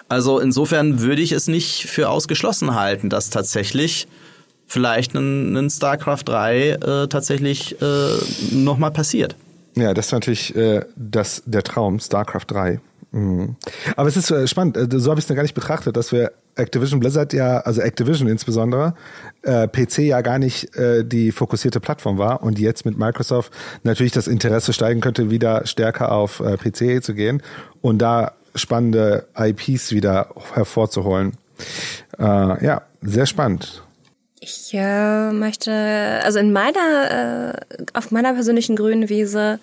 Also 0.08 0.39
insofern 0.39 0.99
würde 0.99 1.23
ich 1.23 1.32
es 1.32 1.47
nicht 1.47 1.88
für 1.88 2.10
ausgeschlossen 2.10 2.75
halten, 2.75 3.10
dass 3.10 3.32
tatsächlich 3.32 4.08
vielleicht 4.67 5.15
ein, 5.15 5.55
ein 5.58 5.69
StarCraft 5.71 6.23
3 6.25 6.69
äh, 6.69 7.08
tatsächlich 7.08 7.82
äh, 7.82 7.86
nochmal 8.51 8.91
passiert. 8.91 9.36
Ja, 9.75 9.93
das 9.93 10.08
ist 10.08 10.12
natürlich 10.12 10.55
äh, 10.55 10.82
das, 10.95 11.43
der 11.45 11.63
Traum, 11.63 11.99
StarCraft 11.99 12.45
3. 12.47 12.79
Mhm. 13.12 13.55
Aber 13.95 14.08
es 14.08 14.17
ist 14.17 14.29
äh, 14.29 14.47
spannend, 14.47 14.77
äh, 14.77 14.88
so 14.99 15.10
habe 15.10 15.19
ich 15.19 15.25
es 15.25 15.29
noch 15.29 15.36
gar 15.36 15.43
nicht 15.43 15.55
betrachtet, 15.55 15.97
dass 15.97 16.12
wir 16.12 16.32
Activision 16.55 16.99
Blizzard 16.99 17.34
ja, 17.34 17.60
also 17.60 17.82
Activision 17.82 18.27
insbesondere, 18.27 18.93
äh, 19.43 19.67
PC 19.67 19.99
ja 19.99 20.21
gar 20.21 20.38
nicht 20.38 20.75
äh, 20.75 21.03
die 21.03 21.32
fokussierte 21.32 21.79
Plattform 21.79 22.17
war 22.17 22.43
und 22.43 22.60
jetzt 22.60 22.86
mit 22.86 22.97
Microsoft 22.97 23.51
natürlich 23.84 24.12
das 24.12 24.27
Interesse 24.27 24.73
steigen 24.73 25.01
könnte, 25.01 25.32
wieder 25.32 25.65
stärker 25.65 26.12
auf 26.12 26.39
äh, 26.41 26.58
PC 26.58 27.03
zu 27.03 27.13
gehen 27.13 27.41
und 27.82 27.99
da 27.99 28.34
spannende 28.55 29.27
IPs 29.38 29.91
wieder 29.91 30.34
hervorzuholen. 30.53 31.34
Äh, 32.19 32.65
ja, 32.65 32.82
sehr 33.01 33.25
spannend. 33.25 33.84
Ich 34.41 34.73
äh, 34.73 35.32
möchte, 35.32 36.21
also 36.23 36.39
in 36.39 36.54
meiner, 36.54 37.52
äh, 37.52 37.54
auf 37.93 38.12
meiner 38.12 38.34
persönlichen 38.34 38.78
grünen 38.78 39.10
Wiese 39.10 39.60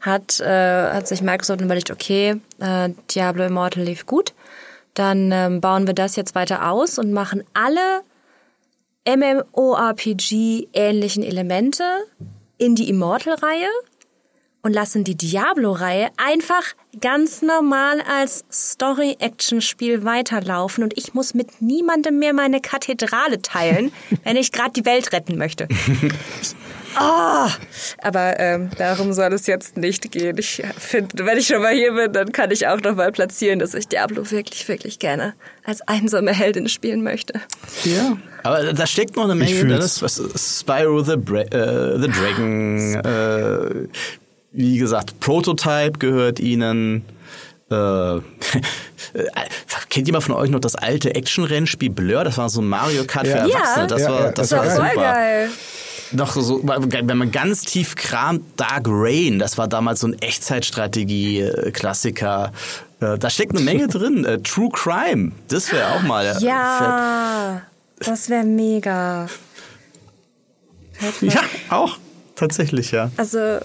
hat, 0.00 0.40
äh, 0.40 0.92
hat 0.92 1.08
sich 1.08 1.20
Microsoft 1.20 1.60
überlegt, 1.60 1.90
okay, 1.90 2.40
äh, 2.60 2.90
Diablo 3.10 3.44
Immortal 3.44 3.82
lief 3.82 4.06
gut, 4.06 4.32
dann 4.94 5.32
ähm, 5.32 5.60
bauen 5.60 5.86
wir 5.86 5.92
das 5.94 6.16
jetzt 6.16 6.34
weiter 6.34 6.70
aus 6.70 6.98
und 6.98 7.12
machen 7.12 7.44
alle 7.54 8.00
MMORPG-ähnlichen 9.06 11.22
Elemente 11.22 11.84
in 12.58 12.74
die 12.74 12.88
Immortal-Reihe 12.88 13.68
und 14.62 14.72
lassen 14.72 15.04
die 15.04 15.16
Diablo-Reihe 15.16 16.08
einfach 16.16 16.62
ganz 17.00 17.42
normal 17.42 18.00
als 18.02 18.44
Story-Action-Spiel 18.52 20.04
weiterlaufen 20.04 20.84
und 20.84 20.96
ich 20.96 21.14
muss 21.14 21.34
mit 21.34 21.62
niemandem 21.62 22.18
mehr 22.18 22.34
meine 22.34 22.60
Kathedrale 22.60 23.40
teilen, 23.42 23.92
wenn 24.24 24.36
ich 24.36 24.52
gerade 24.52 24.72
die 24.72 24.84
Welt 24.84 25.12
retten 25.12 25.38
möchte. 25.38 25.68
Oh, 26.98 27.48
aber 28.02 28.38
ähm, 28.40 28.70
darum 28.76 29.12
soll 29.12 29.32
es 29.32 29.46
jetzt 29.46 29.76
nicht 29.76 30.10
gehen. 30.10 30.36
Ich 30.38 30.62
finde, 30.76 31.24
wenn 31.24 31.38
ich 31.38 31.46
schon 31.46 31.62
mal 31.62 31.72
hier 31.72 31.92
bin, 31.92 32.12
dann 32.12 32.32
kann 32.32 32.50
ich 32.50 32.66
auch 32.66 32.80
noch 32.80 32.96
mal 32.96 33.12
platzieren, 33.12 33.60
dass 33.60 33.74
ich 33.74 33.88
Diablo 33.88 34.30
wirklich, 34.30 34.66
wirklich 34.68 34.98
gerne 34.98 35.34
als 35.64 35.82
einsame 35.82 36.32
Heldin 36.32 36.68
spielen 36.68 37.02
möchte. 37.02 37.40
Ja. 37.84 38.16
Aber 38.42 38.72
da 38.72 38.86
steckt 38.86 39.16
noch 39.16 39.24
eine 39.24 39.34
Menge 39.34 39.64
drin. 39.66 39.82
Spyro 39.82 41.02
the, 41.02 41.16
Bra 41.16 41.42
äh, 41.42 42.00
the 42.00 42.08
Dragon, 42.08 42.94
äh, 42.94 43.88
wie 44.52 44.78
gesagt, 44.78 45.20
Prototype 45.20 45.98
gehört 45.98 46.40
ihnen. 46.40 47.04
Äh, 47.70 47.74
kennt 49.88 50.06
jemand 50.06 50.24
von 50.24 50.34
euch 50.34 50.50
noch 50.50 50.60
das 50.60 50.74
alte 50.74 51.14
Action-Rennspiel 51.14 51.90
Blur? 51.90 52.24
Das 52.24 52.38
war 52.38 52.48
so 52.48 52.60
ein 52.60 52.68
Mario 52.68 53.04
Kart 53.04 53.26
für 53.26 53.34
Erwachsene. 53.34 53.86
Das 53.86 54.02
ja, 54.02 54.10
war, 54.10 54.32
das, 54.32 54.48
das 54.48 54.52
war, 54.52 54.66
war 54.66 54.90
super. 54.90 54.94
geil 54.94 55.50
noch 56.12 56.32
so, 56.32 56.60
wenn 56.64 57.16
man 57.16 57.30
ganz 57.30 57.60
tief 57.62 57.94
kramt, 57.94 58.42
Dark 58.56 58.86
Rain, 58.88 59.38
das 59.38 59.56
war 59.58 59.68
damals 59.68 60.00
so 60.00 60.08
ein 60.08 60.20
Echtzeitstrategie-Klassiker. 60.20 62.50
Äh, 63.00 63.16
da 63.18 63.30
steckt 63.30 63.54
eine 63.54 63.64
Menge 63.64 63.86
drin. 63.88 64.24
Äh, 64.24 64.40
True 64.40 64.70
Crime, 64.72 65.32
das 65.48 65.72
wäre 65.72 65.94
auch 65.94 66.02
mal. 66.02 66.36
Ja, 66.40 67.62
das 67.98 68.28
wäre 68.28 68.44
mega. 68.44 69.28
Ja, 71.20 71.40
auch. 71.70 71.96
Tatsächlich, 72.34 72.92
ja. 72.92 73.10
Also, 73.16 73.60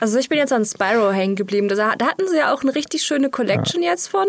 also 0.00 0.18
ich 0.18 0.28
bin 0.28 0.38
jetzt 0.38 0.52
an 0.52 0.64
Spyro 0.64 1.10
hängen 1.12 1.36
geblieben. 1.36 1.68
Da, 1.68 1.94
da 1.96 2.06
hatten 2.06 2.26
sie 2.26 2.38
ja 2.38 2.52
auch 2.52 2.62
eine 2.62 2.74
richtig 2.74 3.02
schöne 3.02 3.30
Collection 3.30 3.82
ja. 3.82 3.90
jetzt 3.90 4.08
von. 4.08 4.26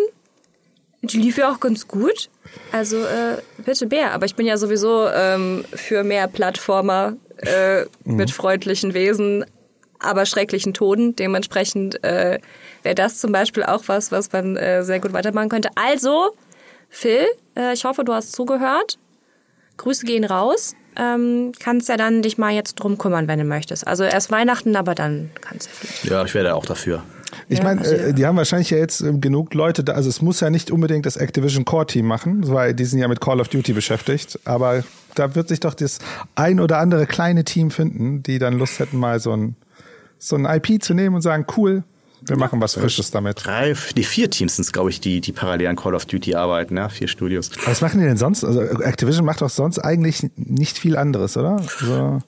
Die 1.01 1.17
lief 1.17 1.37
ja 1.37 1.51
auch 1.51 1.59
ganz 1.59 1.87
gut. 1.87 2.29
Also 2.71 2.97
äh, 2.97 3.37
bitte 3.65 3.87
Bär. 3.87 4.11
Aber 4.11 4.25
ich 4.25 4.35
bin 4.35 4.45
ja 4.45 4.57
sowieso 4.57 5.07
ähm, 5.07 5.65
für 5.73 6.03
mehr 6.03 6.27
Plattformer 6.27 7.15
äh, 7.37 7.81
mhm. 7.81 8.15
mit 8.17 8.31
freundlichen 8.31 8.93
Wesen, 8.93 9.45
aber 9.99 10.25
schrecklichen 10.25 10.73
Toden. 10.73 11.15
Dementsprechend 11.15 12.03
äh, 12.03 12.39
wäre 12.83 12.95
das 12.95 13.19
zum 13.19 13.31
Beispiel 13.31 13.63
auch 13.63 13.83
was, 13.87 14.11
was 14.11 14.31
man 14.31 14.57
äh, 14.57 14.83
sehr 14.83 14.99
gut 14.99 15.13
weitermachen 15.13 15.49
könnte. 15.49 15.69
Also, 15.75 16.35
Phil, 16.89 17.25
äh, 17.57 17.73
ich 17.73 17.85
hoffe, 17.85 18.03
du 18.03 18.13
hast 18.13 18.33
zugehört. 18.33 18.99
Grüße 19.77 20.05
gehen 20.05 20.25
raus. 20.25 20.75
Ähm, 20.97 21.53
kannst 21.59 21.89
ja 21.89 21.97
dann 21.97 22.21
dich 22.21 22.37
mal 22.37 22.51
jetzt 22.51 22.75
drum 22.75 22.97
kümmern, 22.97 23.27
wenn 23.27 23.39
du 23.39 23.45
möchtest. 23.45 23.87
Also 23.87 24.03
erst 24.03 24.31
Weihnachten, 24.31 24.75
aber 24.75 24.95
dann 24.95 25.31
kannst 25.39 25.67
du 25.67 25.71
vielleicht. 25.73 26.05
Ja, 26.05 26.23
ich 26.25 26.33
werde 26.33 26.55
auch 26.55 26.65
dafür. 26.65 27.03
Ich 27.47 27.59
ja, 27.59 27.63
meine, 27.63 27.85
äh, 27.85 28.13
die 28.13 28.25
haben 28.25 28.35
wahrscheinlich 28.37 28.69
ja 28.69 28.77
jetzt 28.77 29.01
äh, 29.01 29.13
genug 29.13 29.53
Leute 29.53 29.83
da, 29.83 29.93
also 29.93 30.09
es 30.09 30.21
muss 30.21 30.39
ja 30.39 30.49
nicht 30.49 30.71
unbedingt 30.71 31.05
das 31.05 31.17
Activision 31.17 31.65
Core 31.65 31.85
Team 31.85 32.05
machen, 32.05 32.47
weil 32.49 32.73
die 32.73 32.85
sind 32.85 32.99
ja 32.99 33.07
mit 33.07 33.21
Call 33.21 33.39
of 33.39 33.47
Duty 33.47 33.73
beschäftigt, 33.73 34.39
aber 34.45 34.83
da 35.15 35.35
wird 35.35 35.47
sich 35.47 35.59
doch 35.59 35.73
das 35.73 35.99
ein 36.35 36.59
oder 36.59 36.79
andere 36.79 37.05
kleine 37.05 37.43
Team 37.43 37.71
finden, 37.71 38.23
die 38.23 38.39
dann 38.39 38.57
Lust 38.57 38.79
hätten, 38.79 38.97
mal 38.97 39.19
so 39.19 39.31
ein, 39.31 39.55
so 40.17 40.35
ein 40.35 40.45
IP 40.45 40.83
zu 40.83 40.93
nehmen 40.93 41.15
und 41.15 41.21
sagen, 41.21 41.45
cool, 41.57 41.83
wir 42.23 42.37
machen 42.37 42.61
was 42.61 42.75
Frisches 42.75 43.11
damit. 43.11 43.45
Drei, 43.45 43.75
die 43.95 44.03
vier 44.03 44.29
Teams 44.29 44.55
sind 44.55 44.63
es, 44.63 44.71
glaube 44.71 44.89
ich, 44.89 45.01
die, 45.01 45.21
die 45.21 45.31
parallel 45.31 45.67
an 45.67 45.75
Call 45.75 45.95
of 45.95 46.05
Duty 46.05 46.35
arbeiten, 46.35 46.77
ja, 46.77 46.89
vier 46.89 47.07
Studios. 47.07 47.49
Was 47.65 47.81
machen 47.81 47.99
die 47.99 48.05
denn 48.05 48.17
sonst? 48.17 48.43
Also 48.43 48.61
Activision 48.61 49.25
macht 49.25 49.41
doch 49.41 49.49
sonst 49.49 49.79
eigentlich 49.79 50.29
nicht 50.35 50.77
viel 50.77 50.97
anderes, 50.97 51.37
oder? 51.37 51.57
Also 51.57 52.19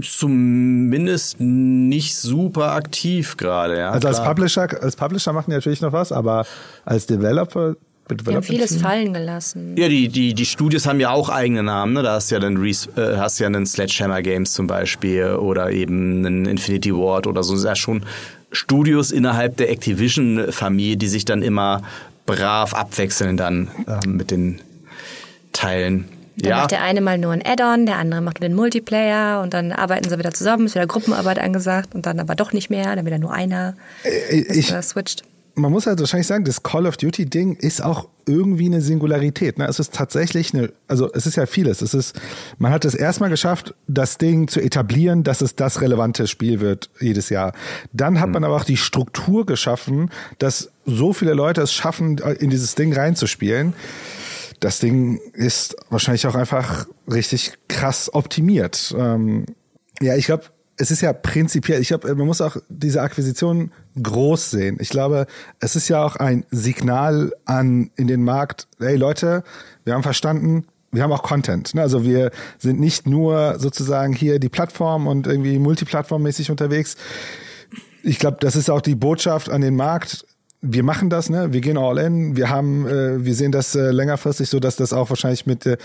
Zumindest 0.00 1.38
nicht 1.38 2.16
super 2.16 2.72
aktiv 2.72 3.36
gerade, 3.36 3.78
ja. 3.78 3.90
Also 3.90 4.08
als 4.08 4.24
Publisher, 4.24 4.68
als 4.82 4.96
Publisher 4.96 5.32
machen 5.32 5.50
die 5.50 5.56
natürlich 5.56 5.82
noch 5.82 5.92
was, 5.92 6.12
aber 6.12 6.46
als 6.84 7.06
Developer 7.06 7.76
die 8.10 8.34
haben 8.34 8.42
vieles 8.42 8.76
fallen 8.76 9.12
gelassen. 9.14 9.76
Ja, 9.76 9.88
die, 9.88 10.08
die, 10.08 10.34
die 10.34 10.44
Studios 10.44 10.86
haben 10.86 11.00
ja 11.00 11.10
auch 11.10 11.28
eigene 11.28 11.62
Namen. 11.62 11.92
Ne? 11.92 12.02
Da 12.02 12.14
hast 12.14 12.30
du 12.30 12.34
ja 12.34 12.40
dann 12.40 12.62
äh, 12.64 12.72
hast 13.16 13.38
ja 13.38 13.46
einen 13.46 13.64
Sledgehammer 13.64 14.22
Games 14.22 14.52
zum 14.52 14.66
Beispiel 14.66 15.36
oder 15.36 15.70
eben 15.70 16.26
einen 16.26 16.46
Infinity 16.46 16.92
Ward 16.92 17.26
oder 17.26 17.42
so. 17.42 17.52
Das 17.52 17.62
sind 17.62 17.68
ja 17.68 17.76
schon 17.76 18.04
Studios 18.52 19.10
innerhalb 19.10 19.56
der 19.56 19.70
Activision-Familie, 19.70 20.96
die 20.96 21.08
sich 21.08 21.24
dann 21.24 21.42
immer 21.42 21.82
brav 22.26 22.74
abwechseln 22.74 23.36
dann 23.36 23.68
äh, 23.86 24.06
mit 24.06 24.30
den 24.30 24.60
Teilen. 25.52 26.08
Dann 26.36 26.50
ja. 26.50 26.56
macht 26.58 26.70
der 26.70 26.82
eine 26.82 27.00
mal 27.00 27.18
nur 27.18 27.32
ein 27.32 27.44
Add-on, 27.44 27.86
der 27.86 27.98
andere 27.98 28.20
macht 28.20 28.42
den 28.42 28.54
Multiplayer 28.54 29.42
und 29.42 29.52
dann 29.52 29.72
arbeiten 29.72 30.08
sie 30.08 30.18
wieder 30.18 30.32
zusammen, 30.32 30.66
ist 30.66 30.74
wieder 30.74 30.86
Gruppenarbeit 30.86 31.38
angesagt 31.38 31.94
und 31.94 32.06
dann 32.06 32.20
aber 32.20 32.34
doch 32.34 32.52
nicht 32.52 32.70
mehr, 32.70 32.96
dann 32.96 33.04
wieder 33.04 33.18
nur 33.18 33.32
einer. 33.32 33.74
Äh, 34.04 34.40
ich, 34.40 34.68
switcht 34.68 35.24
man 35.54 35.70
muss 35.70 35.86
halt 35.86 36.00
wahrscheinlich 36.00 36.26
sagen, 36.26 36.44
das 36.44 36.62
Call 36.62 36.86
of 36.86 36.96
Duty 36.96 37.26
Ding 37.26 37.56
ist 37.56 37.82
auch 37.82 38.08
irgendwie 38.26 38.66
eine 38.66 38.80
Singularität. 38.80 39.58
Ne? 39.58 39.66
Es 39.66 39.78
ist 39.78 39.92
tatsächlich 39.94 40.54
eine, 40.54 40.72
also 40.88 41.12
es 41.12 41.26
ist 41.26 41.36
ja 41.36 41.46
vieles. 41.46 41.82
Es 41.82 41.94
ist, 41.94 42.18
man 42.58 42.72
hat 42.72 42.84
es 42.84 42.94
erstmal 42.94 43.30
geschafft, 43.30 43.74
das 43.86 44.18
Ding 44.18 44.48
zu 44.48 44.60
etablieren, 44.60 45.24
dass 45.24 45.40
es 45.40 45.56
das 45.56 45.80
relevante 45.80 46.26
Spiel 46.26 46.60
wird 46.60 46.90
jedes 47.00 47.28
Jahr. 47.28 47.52
Dann 47.92 48.20
hat 48.20 48.28
mhm. 48.28 48.34
man 48.34 48.44
aber 48.44 48.56
auch 48.56 48.64
die 48.64 48.76
Struktur 48.76 49.44
geschaffen, 49.44 50.10
dass 50.38 50.70
so 50.86 51.12
viele 51.12 51.34
Leute 51.34 51.62
es 51.62 51.72
schaffen, 51.72 52.18
in 52.18 52.50
dieses 52.50 52.74
Ding 52.74 52.92
reinzuspielen. 52.92 53.74
Das 54.60 54.78
Ding 54.78 55.20
ist 55.32 55.76
wahrscheinlich 55.90 56.26
auch 56.26 56.36
einfach 56.36 56.86
richtig 57.10 57.52
krass 57.68 58.12
optimiert. 58.14 58.94
Ähm, 58.96 59.46
ja, 60.00 60.16
ich 60.16 60.26
glaube, 60.26 60.44
es 60.76 60.90
ist 60.90 61.00
ja 61.00 61.12
prinzipiell, 61.12 61.80
ich 61.80 61.88
glaube, 61.88 62.14
man 62.14 62.26
muss 62.26 62.40
auch 62.40 62.56
diese 62.68 63.02
Akquisition 63.02 63.72
groß 64.00 64.50
sehen. 64.50 64.76
Ich 64.80 64.88
glaube, 64.88 65.26
es 65.60 65.76
ist 65.76 65.88
ja 65.88 66.04
auch 66.04 66.16
ein 66.16 66.44
Signal 66.50 67.32
an 67.44 67.90
in 67.96 68.06
den 68.06 68.24
Markt, 68.24 68.68
hey 68.78 68.96
Leute, 68.96 69.42
wir 69.84 69.94
haben 69.94 70.02
verstanden, 70.02 70.66
wir 70.92 71.02
haben 71.02 71.12
auch 71.12 71.22
Content. 71.22 71.74
Ne? 71.74 71.82
Also 71.82 72.04
wir 72.04 72.30
sind 72.58 72.78
nicht 72.78 73.06
nur 73.06 73.58
sozusagen 73.58 74.12
hier 74.12 74.38
die 74.38 74.48
Plattform 74.48 75.06
und 75.06 75.26
irgendwie 75.26 75.58
multiplattformmäßig 75.58 76.50
unterwegs. 76.50 76.96
Ich 78.02 78.18
glaube, 78.18 78.38
das 78.40 78.56
ist 78.56 78.70
auch 78.70 78.80
die 78.80 78.94
Botschaft 78.94 79.48
an 79.48 79.60
den 79.60 79.76
Markt 79.76 80.24
wir 80.62 80.84
machen 80.84 81.10
das, 81.10 81.28
ne? 81.28 81.52
Wir 81.52 81.60
gehen 81.60 81.76
all 81.76 81.98
in. 81.98 82.36
Wir 82.36 82.48
haben, 82.48 82.86
äh, 82.86 83.24
wir 83.24 83.34
sehen 83.34 83.50
das 83.50 83.74
äh, 83.74 83.90
längerfristig 83.90 84.48
so, 84.48 84.60
dass 84.60 84.76
das 84.76 84.92
auch 84.92 85.10
wahrscheinlich 85.10 85.44
mit 85.44 85.64
der 85.64 85.76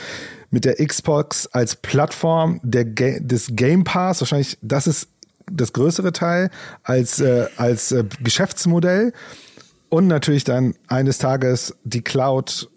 mit 0.52 0.66
der 0.66 0.76
Xbox 0.76 1.48
als 1.48 1.76
Plattform 1.76 2.60
der 2.64 2.86
Ga 2.86 3.20
des 3.20 3.48
Game 3.54 3.84
Pass 3.84 4.22
wahrscheinlich 4.22 4.58
das 4.62 4.86
ist 4.86 5.10
das 5.52 5.74
größere 5.74 6.14
Teil 6.14 6.50
als 6.84 7.20
äh, 7.20 7.48
als 7.58 7.92
äh, 7.92 8.04
Geschäftsmodell 8.22 9.14
und 9.90 10.08
natürlich 10.08 10.44
dann 10.44 10.76
eines 10.88 11.18
Tages 11.18 11.76
die 11.84 12.02
Cloud 12.02 12.70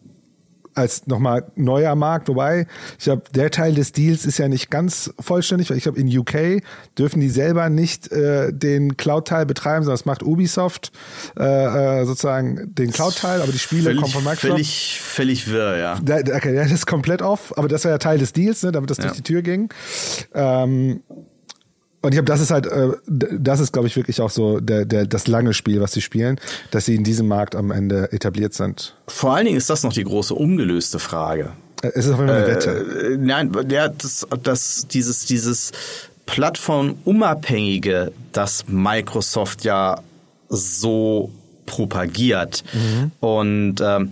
als 0.74 1.06
nochmal 1.06 1.50
neuer 1.56 1.94
Markt, 1.94 2.28
wobei 2.28 2.66
ich 2.98 3.04
glaube, 3.04 3.22
der 3.34 3.50
Teil 3.50 3.74
des 3.74 3.92
Deals 3.92 4.24
ist 4.24 4.38
ja 4.38 4.48
nicht 4.48 4.70
ganz 4.70 5.12
vollständig, 5.18 5.70
weil 5.70 5.76
ich 5.76 5.82
glaube, 5.82 6.00
in 6.00 6.16
UK 6.16 6.62
dürfen 6.98 7.20
die 7.20 7.28
selber 7.28 7.68
nicht 7.68 8.10
äh, 8.12 8.52
den 8.52 8.96
Cloud-Teil 8.96 9.46
betreiben, 9.46 9.84
sondern 9.84 9.96
das 9.96 10.06
macht 10.06 10.22
Ubisoft 10.22 10.92
äh, 11.38 12.00
äh, 12.00 12.04
sozusagen 12.04 12.74
den 12.74 12.92
Cloud-Teil, 12.92 13.42
aber 13.42 13.52
die 13.52 13.58
Spiele 13.58 13.84
völlig, 13.84 14.00
kommen 14.00 14.12
von 14.12 14.24
Microsoft. 14.24 14.52
Völlig, 14.52 15.00
völlig 15.00 15.50
wirr, 15.50 15.76
ja. 15.76 15.98
Da, 16.02 16.18
okay, 16.18 16.54
das 16.54 16.70
ist 16.70 16.86
komplett 16.86 17.22
off, 17.22 17.52
aber 17.56 17.68
das 17.68 17.84
war 17.84 17.90
ja 17.92 17.98
Teil 17.98 18.18
des 18.18 18.32
Deals, 18.32 18.62
ne, 18.62 18.72
damit 18.72 18.90
das 18.90 18.98
ja. 18.98 19.04
durch 19.04 19.16
die 19.16 19.22
Tür 19.22 19.42
ging. 19.42 19.70
Ähm, 20.34 21.02
und 22.02 22.12
ich 22.12 22.16
glaube, 22.16 22.26
das 22.26 22.40
ist 22.40 22.50
halt, 22.50 22.66
äh, 22.66 22.88
das 23.06 23.60
ist, 23.60 23.72
glaube 23.72 23.86
ich, 23.88 23.96
wirklich 23.96 24.20
auch 24.20 24.30
so 24.30 24.60
der, 24.60 24.86
der, 24.86 25.06
das 25.06 25.26
lange 25.26 25.52
Spiel, 25.52 25.80
was 25.80 25.92
sie 25.92 26.00
spielen, 26.00 26.40
dass 26.70 26.86
sie 26.86 26.94
in 26.94 27.04
diesem 27.04 27.28
Markt 27.28 27.54
am 27.54 27.70
Ende 27.70 28.10
etabliert 28.12 28.54
sind. 28.54 28.94
Vor 29.06 29.34
allen 29.34 29.44
Dingen 29.46 29.58
ist 29.58 29.68
das 29.68 29.82
noch 29.82 29.92
die 29.92 30.04
große 30.04 30.34
ungelöste 30.34 30.98
Frage. 30.98 31.52
Äh, 31.82 31.88
es 31.94 32.06
ist 32.06 32.12
auf 32.12 32.20
jeden 32.20 32.30
Fall 32.30 32.44
eine 32.44 32.46
Wette. 32.46 32.70
Äh, 32.70 33.16
nein, 33.18 33.52
ja, 33.68 33.88
das, 33.88 34.26
das, 34.42 34.86
dieses, 34.88 35.26
dieses 35.26 35.72
Plattformunabhängige, 36.24 38.12
das 38.32 38.66
Microsoft 38.68 39.64
ja 39.64 40.00
so 40.48 41.30
propagiert. 41.66 42.64
Mhm. 42.72 43.12
Und 43.20 43.80
ähm, 43.82 44.10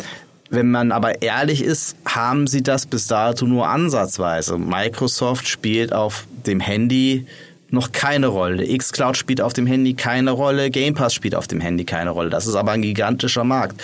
wenn 0.51 0.71
man 0.71 0.93
aber 0.93 1.23
ehrlich 1.23 1.63
ist, 1.63 1.97
haben 2.05 2.47
sie 2.47 2.63
das 2.63 2.87
bis 2.87 3.07
dato 3.07 3.47
nur 3.47 3.69
ansatzweise. 3.69 4.59
Microsoft 4.59 5.49
spielt 5.49 5.93
auf 5.93 6.27
dem 6.47 6.61
Handy 6.61 7.27
noch 7.71 7.93
keine 7.93 8.29
Rolle. 8.29 8.67
Xcloud 8.77 9.17
spielt 9.17 9.41
auf 9.41 9.53
dem 9.53 9.67
Handy 9.67 9.95
keine 9.95 10.31
Rolle, 10.31 10.71
Game 10.71 10.95
Pass 10.95 11.15
spielt 11.15 11.35
auf 11.35 11.47
dem 11.47 11.61
Handy 11.61 11.85
keine 11.85 12.11
Rolle. 12.11 12.31
Das 12.31 12.47
ist 12.47 12.55
aber 12.55 12.73
ein 12.73 12.83
gigantischer 12.83 13.45
Markt. 13.45 13.81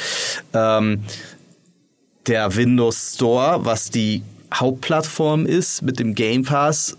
Ähm, 0.53 1.03
der 2.27 2.57
Windows 2.57 3.15
Store, 3.15 3.65
was 3.65 3.91
die 3.91 4.23
Hauptplattform 4.53 5.47
ist 5.47 5.83
mit 5.83 5.99
dem 5.99 6.15
Game 6.15 6.45
Pass, 6.45 6.97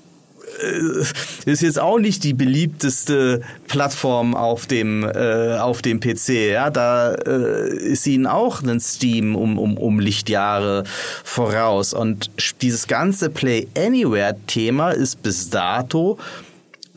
äh, 0.62 1.50
ist 1.50 1.62
jetzt 1.62 1.80
auch 1.80 2.00
nicht 2.00 2.24
die 2.24 2.34
beliebteste 2.34 3.42
Plattform 3.68 4.36
auf 4.36 4.68
dem 4.68 5.04
äh, 5.04 5.58
auf 5.58 5.82
dem 5.82 6.00
PC. 6.00 6.52
Ja, 6.52 6.70
da 6.70 7.14
äh, 7.14 7.76
ist 7.76 8.06
ihnen 8.08 8.28
auch 8.28 8.62
ein 8.62 8.80
Steam 8.80 9.36
um, 9.36 9.58
um, 9.58 9.78
um 9.78 10.00
Lichtjahre 10.00 10.84
voraus. 11.24 11.94
Und 11.94 12.30
dieses 12.62 12.88
ganze 12.88 13.30
Play 13.30 13.68
Anywhere 13.78 14.36
Thema 14.48 14.92
ist 14.92 15.24
bis 15.24 15.50
dato 15.50 16.18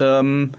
ähm, 0.00 0.52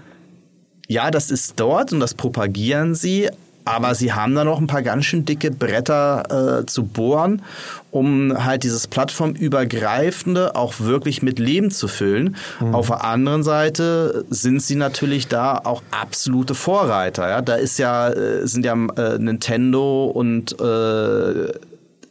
ja, 0.88 1.10
das 1.10 1.30
ist 1.30 1.54
dort 1.60 1.92
und 1.92 2.00
das 2.00 2.14
propagieren 2.14 2.94
sie, 2.94 3.28
aber 3.64 3.94
sie 3.94 4.12
haben 4.12 4.34
da 4.34 4.42
noch 4.42 4.58
ein 4.58 4.66
paar 4.66 4.82
ganz 4.82 5.04
schön 5.04 5.24
dicke 5.24 5.50
Bretter 5.50 6.60
äh, 6.62 6.66
zu 6.66 6.84
bohren, 6.84 7.42
um 7.90 8.44
halt 8.44 8.64
dieses 8.64 8.86
plattformübergreifende 8.88 10.56
auch 10.56 10.80
wirklich 10.80 11.22
mit 11.22 11.38
Leben 11.38 11.70
zu 11.70 11.86
füllen. 11.86 12.36
Mhm. 12.60 12.74
Auf 12.74 12.88
der 12.88 13.04
anderen 13.04 13.42
Seite 13.42 14.24
sind 14.30 14.62
sie 14.62 14.76
natürlich 14.76 15.28
da 15.28 15.58
auch 15.58 15.82
absolute 15.90 16.54
Vorreiter. 16.54 17.28
Ja? 17.28 17.42
Da 17.42 17.54
ist 17.54 17.78
ja, 17.78 18.08
äh, 18.08 18.46
sind 18.46 18.64
ja 18.64 18.74
äh, 18.96 19.18
Nintendo 19.18 20.06
und 20.06 20.58
äh, 20.60 21.52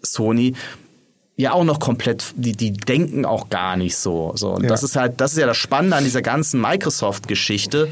Sony 0.01 0.53
ja 1.39 1.53
auch 1.53 1.63
noch 1.63 1.79
komplett, 1.79 2.33
die, 2.35 2.51
die 2.51 2.73
denken 2.73 3.23
auch 3.23 3.47
gar 3.49 3.77
nicht 3.77 3.95
so. 3.95 4.33
so. 4.35 4.49
Und 4.49 4.63
ja. 4.63 4.67
das 4.67 4.83
ist 4.83 4.97
halt, 4.97 5.21
das 5.21 5.31
ist 5.31 5.37
ja 5.37 5.47
das 5.47 5.55
Spannende 5.55 5.95
an 5.95 6.03
dieser 6.03 6.21
ganzen 6.21 6.59
Microsoft-Geschichte 6.59 7.87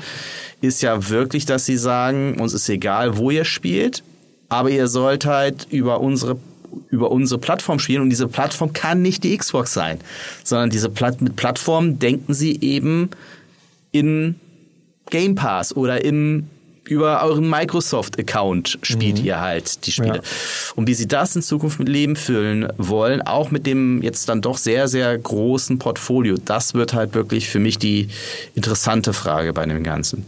ist 0.59 0.81
ja 0.81 1.07
wirklich, 1.07 1.45
dass 1.45 1.65
sie 1.65 1.77
sagen, 1.77 2.41
uns 2.41 2.53
ist 2.53 2.67
egal, 2.67 3.17
wo 3.17 3.31
ihr 3.31 3.45
spielt, 3.45 4.03
aber 4.49 4.69
ihr 4.69 4.87
sollt 4.87 5.25
halt 5.25 5.65
über 5.69 6.01
unsere 6.01 6.37
über 6.89 7.09
unsere 7.09 7.39
Plattform 7.39 7.79
spielen 7.79 8.01
und 8.01 8.09
diese 8.09 8.27
Plattform 8.27 8.73
kann 8.73 9.01
nicht 9.01 9.23
die 9.23 9.35
Xbox 9.35 9.73
sein, 9.73 9.99
sondern 10.43 10.69
diese 10.69 10.89
Platt 10.89 11.21
mit 11.21 11.37
Plattform 11.37 11.97
denken 11.99 12.33
sie 12.33 12.59
eben 12.59 13.09
in 13.91 14.35
Game 15.09 15.35
Pass 15.35 15.75
oder 15.75 16.03
im 16.03 16.49
über 16.87 17.23
euren 17.23 17.49
Microsoft-Account 17.49 18.79
spielt 18.81 19.19
mhm. 19.19 19.25
ihr 19.25 19.41
halt 19.41 19.85
die 19.85 19.91
Spiele. 19.91 20.17
Ja. 20.17 20.21
Und 20.75 20.87
wie 20.87 20.93
sie 20.93 21.07
das 21.07 21.35
in 21.35 21.41
Zukunft 21.41 21.79
mit 21.79 21.89
Leben 21.89 22.15
füllen 22.15 22.67
wollen, 22.77 23.21
auch 23.21 23.51
mit 23.51 23.65
dem 23.65 24.01
jetzt 24.01 24.29
dann 24.29 24.41
doch 24.41 24.57
sehr, 24.57 24.87
sehr 24.87 25.17
großen 25.17 25.79
Portfolio, 25.79 26.35
das 26.43 26.73
wird 26.73 26.93
halt 26.93 27.13
wirklich 27.13 27.49
für 27.49 27.59
mich 27.59 27.77
die 27.77 28.09
interessante 28.55 29.13
Frage 29.13 29.53
bei 29.53 29.65
dem 29.65 29.83
Ganzen. 29.83 30.25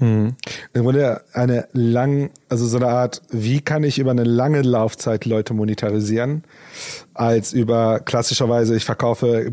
Mhm. 0.00 0.34
Im 0.72 0.82
Grunde 0.82 1.20
eine 1.34 1.68
lang, 1.72 2.30
also 2.48 2.66
so 2.66 2.78
eine 2.78 2.88
Art, 2.88 3.22
wie 3.30 3.60
kann 3.60 3.84
ich 3.84 3.98
über 3.98 4.10
eine 4.10 4.24
lange 4.24 4.62
Laufzeit 4.62 5.26
Leute 5.26 5.54
monetarisieren, 5.54 6.42
als 7.14 7.52
über 7.52 8.00
klassischerweise, 8.00 8.74
ich 8.74 8.84
verkaufe 8.84 9.52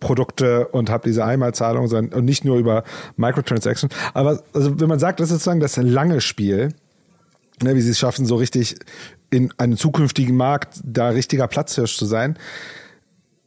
Boxprodukte 0.00 0.66
und 0.68 0.90
habe 0.90 1.08
diese 1.08 1.24
Einmalzahlung, 1.24 1.86
sondern 1.86 2.18
und 2.18 2.24
nicht 2.24 2.44
nur 2.44 2.58
über 2.58 2.84
Microtransactions. 3.16 3.94
Aber 4.14 4.42
also 4.52 4.80
wenn 4.80 4.88
man 4.88 4.98
sagt, 4.98 5.20
das 5.20 5.26
ist 5.26 5.34
sozusagen 5.34 5.60
das 5.60 5.76
lange 5.76 6.20
Spiel, 6.20 6.70
ne, 7.62 7.74
wie 7.74 7.80
sie 7.80 7.90
es 7.90 7.98
schaffen, 7.98 8.26
so 8.26 8.36
richtig 8.36 8.76
in 9.30 9.52
einem 9.58 9.76
zukünftigen 9.76 10.36
Markt 10.36 10.80
da 10.82 11.10
richtiger 11.10 11.46
Platzhirsch 11.46 11.96
zu 11.96 12.06
sein. 12.06 12.36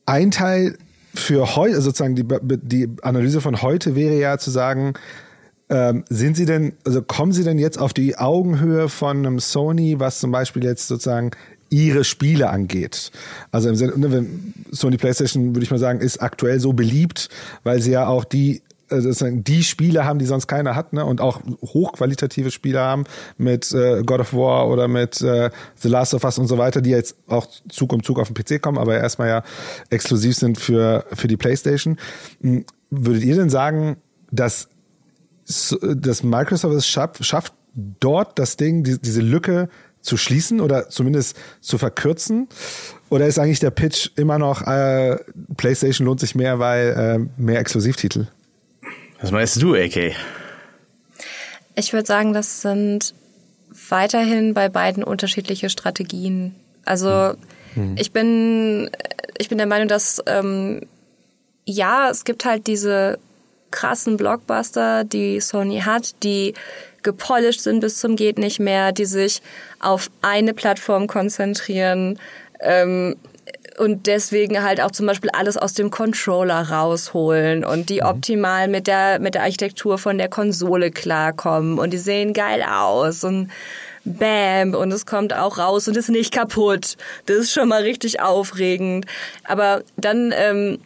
Ein 0.06 0.32
Teil 0.32 0.78
für 1.14 1.56
heute, 1.56 1.82
sozusagen 1.82 2.16
die, 2.16 2.26
die 2.62 2.90
Analyse 3.02 3.42
von 3.42 3.62
heute 3.62 3.96
wäre 3.96 4.18
ja 4.18 4.38
zu 4.38 4.50
sagen, 4.50 4.94
ähm, 5.70 6.04
sind 6.10 6.36
Sie 6.36 6.46
denn, 6.46 6.74
also 6.86 7.02
kommen 7.02 7.32
Sie 7.32 7.44
denn 7.44 7.58
jetzt 7.58 7.80
auf 7.80 7.94
die 7.94 8.18
Augenhöhe 8.18 8.90
von 8.90 9.18
einem 9.18 9.40
Sony, 9.40 10.00
was 10.00 10.20
zum 10.20 10.32
Beispiel 10.32 10.64
jetzt 10.64 10.88
sozusagen 10.88 11.32
ihre 11.74 12.04
Spiele 12.04 12.52
angeht. 12.52 13.12
Also 13.52 13.68
im 13.68 13.76
Sinne, 13.76 13.98
ne, 13.98 14.26
Sony 14.72 14.98
PlayStation, 14.98 15.56
würde 15.56 15.64
ich 15.64 15.72
mal 15.72 15.80
sagen, 15.80 16.00
ist 16.00 16.22
aktuell 16.22 16.60
so 16.60 16.74
beliebt, 16.74 17.30
weil 17.64 17.82
sie 17.82 17.92
ja 17.92 18.08
auch 18.08 18.26
die 18.26 18.62
also 18.90 19.28
die 19.28 19.64
Spiele 19.64 20.06
haben, 20.06 20.20
die 20.20 20.26
sonst 20.26 20.46
keiner 20.46 20.76
hat, 20.76 20.94
ne? 20.94 21.04
Und 21.04 21.20
auch 21.20 21.42
hochqualitative 21.64 22.52
Spiele 22.52 22.80
haben 22.80 23.06
mit 23.40 23.72
äh, 23.72 24.04
God 24.06 24.20
of 24.20 24.34
War 24.34 24.70
oder 24.70 24.88
mit 24.88 25.20
äh, 25.22 25.50
The 25.78 25.88
Last 25.88 26.14
of 26.14 26.24
Us 26.24 26.38
und 26.38 26.46
so 26.46 26.60
weiter, 26.60 26.80
die 26.80 26.92
jetzt 26.92 27.16
auch 27.28 27.48
Zug 27.70 27.92
um 27.92 28.04
Zug 28.04 28.20
auf 28.20 28.32
den 28.32 28.36
PC 28.36 28.62
kommen, 28.62 28.78
aber 28.78 28.96
erstmal 28.96 29.30
ja 29.30 29.44
exklusiv 29.90 30.36
sind 30.36 30.60
für, 30.60 31.06
für 31.12 31.28
die 31.28 31.38
PlayStation. 31.38 31.98
Hm, 32.42 32.66
würdet 32.92 33.24
ihr 33.24 33.36
denn 33.36 33.50
sagen, 33.50 33.98
dass 34.32 34.70
dass 35.82 36.24
Microsoft 36.24 36.76
es 36.76 36.88
schafft, 36.88 37.26
schafft 37.26 37.54
dort 37.74 38.38
das 38.38 38.58
Ding, 38.58 38.84
die, 38.84 39.00
diese 39.00 39.22
Lücke 39.22 39.70
zu 40.04 40.18
schließen 40.18 40.62
oder 40.62 40.90
zumindest 40.90 41.36
zu 41.62 41.80
verkürzen? 41.80 42.48
Oder 43.10 43.26
ist 43.26 43.40
eigentlich 43.40 43.60
der 43.60 43.72
Pitch 43.72 44.12
immer 44.16 44.38
noch, 44.38 44.62
äh, 44.68 45.18
PlayStation 45.58 46.06
lohnt 46.06 46.20
sich 46.20 46.36
mehr, 46.36 46.60
weil 46.60 47.28
äh, 47.38 47.42
mehr 47.42 47.60
Exklusivtitel? 47.60 48.28
Was 49.22 49.32
meinst 49.32 49.62
du, 49.62 49.74
AK? 49.74 50.14
Ich 51.76 51.94
würde 51.94 52.06
sagen, 52.06 52.34
das 52.34 52.62
sind 52.62 53.16
weiterhin 53.90 54.54
bei 54.54 54.70
beiden 54.70 55.04
unterschiedliche 55.04 55.70
Strategien. 55.70 56.54
Also 56.86 57.34
hm. 57.74 57.96
ich 57.98 58.12
bin 58.12 58.90
ich 59.38 59.50
bin 59.50 59.58
der 59.58 59.68
Meinung, 59.68 59.88
dass 59.88 60.22
ähm, 60.28 60.82
ja, 61.66 62.10
es 62.10 62.26
gibt 62.26 62.46
halt 62.46 62.68
diese 62.68 63.18
krassen 63.72 64.18
Blockbuster, 64.18 65.04
die 65.04 65.40
Sony 65.40 65.80
hat, 65.80 66.22
die 66.24 66.54
gepolished 67.04 67.62
sind 67.62 67.82
bis 67.82 67.98
zum 67.98 68.16
geht 68.16 68.38
nicht 68.38 68.60
mehr, 68.60 68.92
die 68.92 69.06
sich 69.06 69.42
auf 69.80 70.10
eine 70.22 70.54
Plattform 70.54 71.08
konzentrieren 71.08 72.20
ähm, 72.60 73.16
und 73.78 74.08
deswegen 74.08 74.64
halt 74.64 74.82
auch 74.82 74.92
zum 74.92 75.06
Beispiel 75.06 75.32
alles 75.32 75.58
aus 75.58 75.74
dem 75.74 75.90
Controller 75.90 76.70
rausholen 76.70 77.66
und 77.66 77.90
die 77.90 78.02
mhm. 78.02 78.08
optimal 78.08 78.68
mit 78.68 78.88
der 78.88 79.20
mit 79.20 79.36
der 79.36 79.44
Architektur 79.44 79.98
von 79.98 80.18
der 80.18 80.30
Konsole 80.30 80.92
klarkommen 80.92 81.80
und 81.80 81.92
die 81.92 81.98
sehen 81.98 82.34
geil 82.34 82.64
aus 82.64 83.24
und 83.24 83.50
Bam 84.06 84.74
und 84.74 84.92
es 84.92 85.06
kommt 85.06 85.34
auch 85.34 85.58
raus 85.58 85.88
und 85.88 85.96
ist 85.96 86.10
nicht 86.10 86.34
kaputt. 86.34 86.98
Das 87.26 87.38
ist 87.38 87.54
schon 87.54 87.70
mal 87.70 87.84
richtig 87.84 88.22
aufregend. 88.22 89.06
Aber 89.46 89.84
dann 89.96 90.34
ähm, 90.36 90.80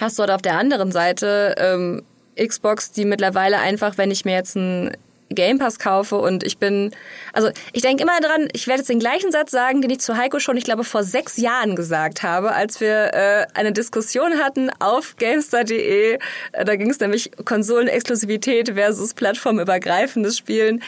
hast 0.00 0.18
du 0.18 0.22
dort 0.22 0.30
auf 0.30 0.42
der 0.42 0.56
anderen 0.56 0.92
Seite 0.92 1.56
ähm, 1.58 2.02
Xbox, 2.36 2.92
die 2.92 3.04
mittlerweile 3.04 3.58
einfach, 3.58 3.98
wenn 3.98 4.12
ich 4.12 4.24
mir 4.24 4.34
jetzt 4.34 4.56
einen 4.56 4.92
Game 5.38 5.58
Pass 5.58 5.78
kaufe 5.78 6.16
und 6.16 6.42
ich 6.42 6.58
bin, 6.58 6.90
also 7.32 7.50
ich 7.72 7.80
denke 7.80 8.02
immer 8.02 8.18
dran, 8.18 8.48
ich 8.54 8.66
werde 8.66 8.80
jetzt 8.80 8.90
den 8.90 8.98
gleichen 8.98 9.30
Satz 9.30 9.52
sagen, 9.52 9.82
den 9.82 9.90
ich 9.92 10.00
zu 10.00 10.16
Heiko 10.16 10.40
schon, 10.40 10.56
ich 10.56 10.64
glaube, 10.64 10.82
vor 10.82 11.04
sechs 11.04 11.36
Jahren 11.36 11.76
gesagt 11.76 12.24
habe, 12.24 12.54
als 12.54 12.80
wir 12.80 13.14
äh, 13.14 13.46
eine 13.54 13.70
Diskussion 13.70 14.38
hatten 14.38 14.68
auf 14.80 15.14
GameStar.de. 15.14 16.18
Äh, 16.50 16.64
da 16.64 16.74
ging 16.74 16.90
es 16.90 16.98
nämlich 16.98 17.30
Konsolenexklusivität 17.44 18.74
versus 18.74 19.14
plattformübergreifendes 19.14 20.36
Spielen. 20.36 20.82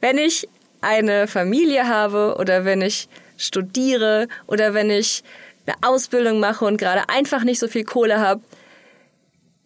Wenn 0.00 0.18
ich 0.18 0.48
eine 0.80 1.28
Familie 1.28 1.86
habe 1.86 2.34
oder 2.36 2.64
wenn 2.64 2.80
ich 2.80 3.08
studiere 3.36 4.26
oder 4.48 4.74
wenn 4.74 4.90
ich 4.90 5.22
eine 5.66 5.76
Ausbildung 5.88 6.40
mache 6.40 6.64
und 6.64 6.78
gerade 6.78 7.08
einfach 7.08 7.44
nicht 7.44 7.60
so 7.60 7.68
viel 7.68 7.84
Kohle 7.84 8.18
habe, 8.18 8.40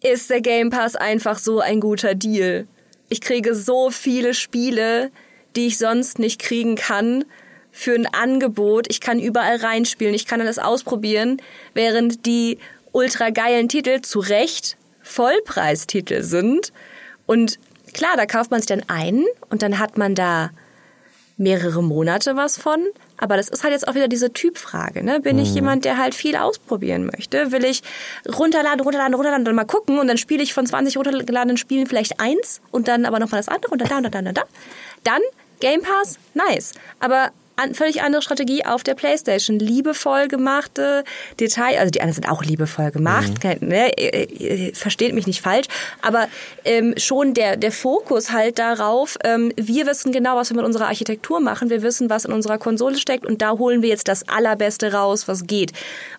ist 0.03 0.29
der 0.29 0.41
Game 0.41 0.69
Pass 0.69 0.95
einfach 0.95 1.39
so 1.39 1.61
ein 1.61 1.79
guter 1.79 2.13
Deal. 2.13 2.67
Ich 3.13 3.21
kriege 3.21 3.53
so 3.53 3.91
viele 3.91 4.33
Spiele, 4.33 5.11
die 5.55 5.67
ich 5.67 5.77
sonst 5.77 6.17
nicht 6.17 6.41
kriegen 6.41 6.75
kann, 6.75 7.25
für 7.71 7.93
ein 7.93 8.07
Angebot. 8.07 8.87
Ich 8.89 9.01
kann 9.01 9.19
überall 9.19 9.57
reinspielen, 9.57 10.15
ich 10.15 10.25
kann 10.25 10.41
alles 10.41 10.57
ausprobieren, 10.57 11.39
während 11.75 12.25
die 12.25 12.57
ultra 12.91 13.29
geilen 13.29 13.69
Titel 13.69 14.01
zu 14.01 14.17
Recht 14.17 14.77
Vollpreistitel 15.03 16.23
sind. 16.23 16.73
Und 17.27 17.59
klar, 17.93 18.17
da 18.17 18.25
kauft 18.25 18.49
man 18.49 18.61
sich 18.61 18.67
dann 18.67 18.89
einen 18.89 19.25
und 19.51 19.61
dann 19.61 19.77
hat 19.77 19.95
man 19.95 20.15
da 20.15 20.49
mehrere 21.37 21.83
Monate 21.83 22.35
was 22.35 22.57
von. 22.57 22.79
Aber 23.17 23.37
das 23.37 23.47
ist 23.47 23.63
halt 23.63 23.73
jetzt 23.73 23.87
auch 23.87 23.95
wieder 23.95 24.07
diese 24.07 24.33
Typfrage. 24.33 25.03
Ne? 25.03 25.19
Bin 25.19 25.37
mhm. 25.37 25.43
ich 25.43 25.53
jemand, 25.53 25.85
der 25.85 25.97
halt 25.97 26.15
viel 26.15 26.35
ausprobieren 26.35 27.05
möchte? 27.05 27.51
Will 27.51 27.63
ich 27.63 27.81
runterladen, 28.27 28.81
runterladen, 28.81 29.13
runterladen 29.13 29.47
und 29.47 29.55
mal 29.55 29.65
gucken 29.65 29.99
und 29.99 30.07
dann 30.07 30.17
spiele 30.17 30.43
ich 30.43 30.53
von 30.53 30.65
20 30.65 30.97
runtergeladenen 30.97 31.57
Spielen 31.57 31.87
vielleicht 31.87 32.19
eins 32.19 32.61
und 32.71 32.87
dann 32.87 33.05
aber 33.05 33.19
nochmal 33.19 33.39
das 33.39 33.49
andere 33.49 33.71
und 33.71 33.81
dann 33.81 33.89
da 33.89 33.97
und 33.97 34.13
dann 34.13 34.27
und 34.27 34.37
da. 34.37 34.43
Dann 35.03 35.21
Game 35.59 35.81
Pass, 35.81 36.17
nice. 36.33 36.73
Aber 36.99 37.31
an, 37.55 37.73
völlig 37.73 38.01
andere 38.01 38.21
Strategie 38.21 38.65
auf 38.65 38.83
der 38.83 38.95
Playstation. 38.95 39.59
Liebevoll 39.59 40.27
gemachte 40.27 41.03
Detail, 41.39 41.77
also 41.79 41.91
die 41.91 42.01
anderen 42.01 42.15
sind 42.15 42.29
auch 42.29 42.43
liebevoll 42.43 42.91
gemacht, 42.91 43.43
mhm. 43.43 43.67
ne, 43.67 43.91
versteht 44.73 45.13
mich 45.13 45.27
nicht 45.27 45.41
falsch, 45.41 45.67
aber 46.01 46.27
ähm, 46.65 46.93
schon 46.97 47.33
der, 47.33 47.57
der 47.57 47.71
Fokus 47.71 48.31
halt 48.31 48.59
darauf, 48.59 49.17
ähm, 49.23 49.51
wir 49.55 49.85
wissen 49.85 50.11
genau, 50.11 50.35
was 50.35 50.49
wir 50.49 50.57
mit 50.57 50.65
unserer 50.65 50.87
Architektur 50.87 51.39
machen, 51.39 51.69
wir 51.69 51.81
wissen, 51.81 52.09
was 52.09 52.25
in 52.25 52.33
unserer 52.33 52.57
Konsole 52.57 52.97
steckt 52.97 53.25
und 53.25 53.41
da 53.41 53.51
holen 53.51 53.81
wir 53.81 53.89
jetzt 53.89 54.07
das 54.07 54.27
Allerbeste 54.27 54.93
raus, 54.93 55.27
was 55.27 55.45
geht. 55.47 55.71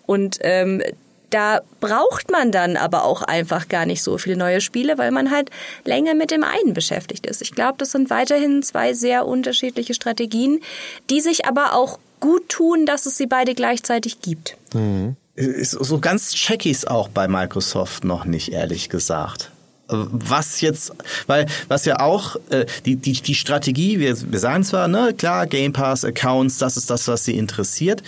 Und 0.05 0.37
ähm, 0.41 0.81
da 1.29 1.61
braucht 1.79 2.31
man 2.31 2.51
dann 2.51 2.77
aber 2.77 3.03
auch 3.03 3.21
einfach 3.21 3.67
gar 3.67 3.85
nicht 3.85 4.03
so 4.03 4.17
viele 4.17 4.37
neue 4.37 4.61
Spiele, 4.61 4.97
weil 4.97 5.11
man 5.11 5.31
halt 5.31 5.49
länger 5.83 6.13
mit 6.13 6.31
dem 6.31 6.43
einen 6.43 6.73
beschäftigt 6.73 7.25
ist. 7.25 7.41
Ich 7.41 7.51
glaube, 7.51 7.75
das 7.77 7.91
sind 7.91 8.09
weiterhin 8.09 8.63
zwei 8.63 8.93
sehr 8.93 9.25
unterschiedliche 9.25 9.93
Strategien, 9.93 10.61
die 11.09 11.21
sich 11.21 11.45
aber 11.45 11.73
auch 11.73 11.99
gut 12.19 12.49
tun, 12.49 12.85
dass 12.85 13.05
es 13.05 13.17
sie 13.17 13.27
beide 13.27 13.53
gleichzeitig 13.55 14.21
gibt. 14.21 14.57
Mhm. 14.73 15.15
so 15.35 15.99
ganz 15.99 16.33
check 16.33 16.65
ich 16.65 16.77
es 16.77 16.85
auch 16.85 17.09
bei 17.09 17.27
Microsoft 17.27 18.03
noch 18.03 18.25
nicht, 18.25 18.51
ehrlich 18.51 18.89
gesagt 18.89 19.51
was 19.87 20.61
jetzt, 20.61 20.93
weil 21.27 21.45
was 21.67 21.85
ja 21.85 21.99
auch 21.99 22.37
äh, 22.49 22.65
die, 22.85 22.95
die, 22.95 23.13
die 23.13 23.35
Strategie, 23.35 23.99
wir, 23.99 24.15
wir 24.31 24.39
sagen 24.39 24.63
zwar, 24.63 24.87
ne, 24.87 25.13
klar, 25.15 25.45
Game 25.47 25.73
Pass, 25.73 26.03
Accounts, 26.03 26.57
das 26.57 26.77
ist 26.77 26.89
das, 26.89 27.07
was 27.07 27.25
sie 27.25 27.37
interessiert. 27.37 28.01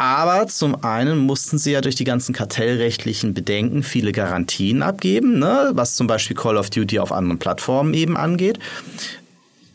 Aber 0.00 0.46
zum 0.46 0.82
einen 0.82 1.18
mussten 1.18 1.58
sie 1.58 1.72
ja 1.72 1.82
durch 1.82 1.94
die 1.94 2.04
ganzen 2.04 2.34
kartellrechtlichen 2.34 3.34
Bedenken 3.34 3.82
viele 3.82 4.12
Garantien 4.12 4.80
abgeben, 4.80 5.38
ne, 5.38 5.72
was 5.74 5.94
zum 5.94 6.06
Beispiel 6.06 6.34
Call 6.34 6.56
of 6.56 6.70
Duty 6.70 6.98
auf 7.00 7.12
anderen 7.12 7.38
Plattformen 7.38 7.92
eben 7.92 8.16
angeht. 8.16 8.58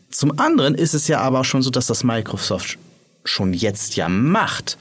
Zum 0.10 0.40
anderen 0.40 0.74
ist 0.74 0.96
es 0.96 1.08
ja 1.08 1.20
aber 1.20 1.44
schon 1.44 1.62
so, 1.62 1.70
dass 1.70 1.86
das 1.86 2.04
Microsoft 2.04 2.80
schon 3.24 3.54
jetzt 3.54 3.98
ja 3.98 4.10
macht. 4.10 4.80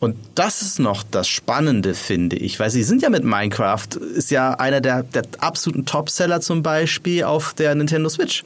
Und 0.00 0.16
das 0.34 0.62
ist 0.62 0.80
noch 0.80 1.04
das 1.08 1.28
Spannende, 1.28 1.94
finde 1.94 2.34
ich, 2.34 2.58
weil 2.58 2.70
sie 2.70 2.82
sind 2.82 3.02
ja 3.02 3.08
mit 3.08 3.22
Minecraft, 3.22 3.86
ist 4.16 4.32
ja 4.32 4.54
einer 4.54 4.80
der, 4.80 5.04
der 5.04 5.22
absoluten 5.38 5.86
Topseller 5.86 6.40
zum 6.40 6.64
Beispiel 6.64 7.22
auf 7.22 7.54
der 7.54 7.76
Nintendo 7.76 8.08
Switch. 8.08 8.42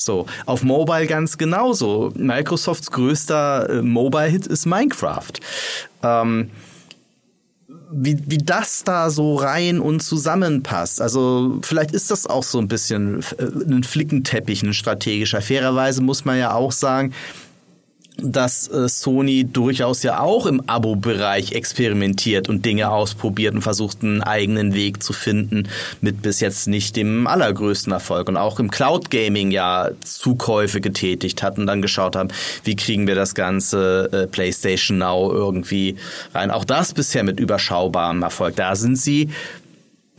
So, 0.00 0.26
auf 0.46 0.62
Mobile 0.62 1.06
ganz 1.06 1.36
genauso. 1.36 2.10
Microsofts 2.16 2.90
größter 2.90 3.68
äh, 3.68 3.82
Mobile-Hit 3.82 4.46
ist 4.46 4.64
Minecraft. 4.64 5.32
Ähm, 6.02 6.50
wie, 7.92 8.18
wie 8.26 8.38
das 8.38 8.84
da 8.84 9.10
so 9.10 9.34
rein 9.34 9.78
und 9.80 10.00
zusammenpasst. 10.00 11.02
Also 11.02 11.58
vielleicht 11.62 11.92
ist 11.92 12.10
das 12.10 12.26
auch 12.26 12.44
so 12.44 12.58
ein 12.58 12.68
bisschen 12.68 13.22
äh, 13.36 13.44
ein 13.44 13.82
Flickenteppich, 13.82 14.62
ein 14.62 14.72
strategischer. 14.72 15.42
Fairerweise 15.42 16.02
muss 16.02 16.24
man 16.24 16.38
ja 16.38 16.54
auch 16.54 16.72
sagen, 16.72 17.12
dass 18.22 18.68
äh, 18.68 18.88
Sony 18.88 19.44
durchaus 19.44 20.02
ja 20.02 20.20
auch 20.20 20.46
im 20.46 20.62
Abo-Bereich 20.66 21.52
experimentiert 21.52 22.48
und 22.48 22.64
Dinge 22.64 22.90
ausprobiert 22.90 23.54
und 23.54 23.62
versucht, 23.62 24.02
einen 24.02 24.22
eigenen 24.22 24.74
Weg 24.74 25.02
zu 25.02 25.12
finden, 25.12 25.68
mit 26.00 26.22
bis 26.22 26.40
jetzt 26.40 26.68
nicht 26.68 26.96
dem 26.96 27.26
allergrößten 27.26 27.92
Erfolg. 27.92 28.28
Und 28.28 28.36
auch 28.36 28.58
im 28.60 28.70
Cloud-Gaming 28.70 29.50
ja 29.50 29.90
Zukäufe 30.04 30.80
getätigt 30.80 31.42
hat 31.42 31.58
und 31.58 31.66
dann 31.66 31.82
geschaut 31.82 32.16
haben, 32.16 32.28
wie 32.64 32.76
kriegen 32.76 33.06
wir 33.06 33.14
das 33.14 33.34
ganze 33.34 34.08
äh, 34.12 34.26
PlayStation 34.26 34.98
Now 34.98 35.32
irgendwie 35.32 35.96
rein. 36.34 36.50
Auch 36.50 36.64
das 36.64 36.94
bisher 36.94 37.24
mit 37.24 37.40
überschaubarem 37.40 38.22
Erfolg. 38.22 38.56
Da 38.56 38.76
sind 38.76 38.96
sie 38.96 39.30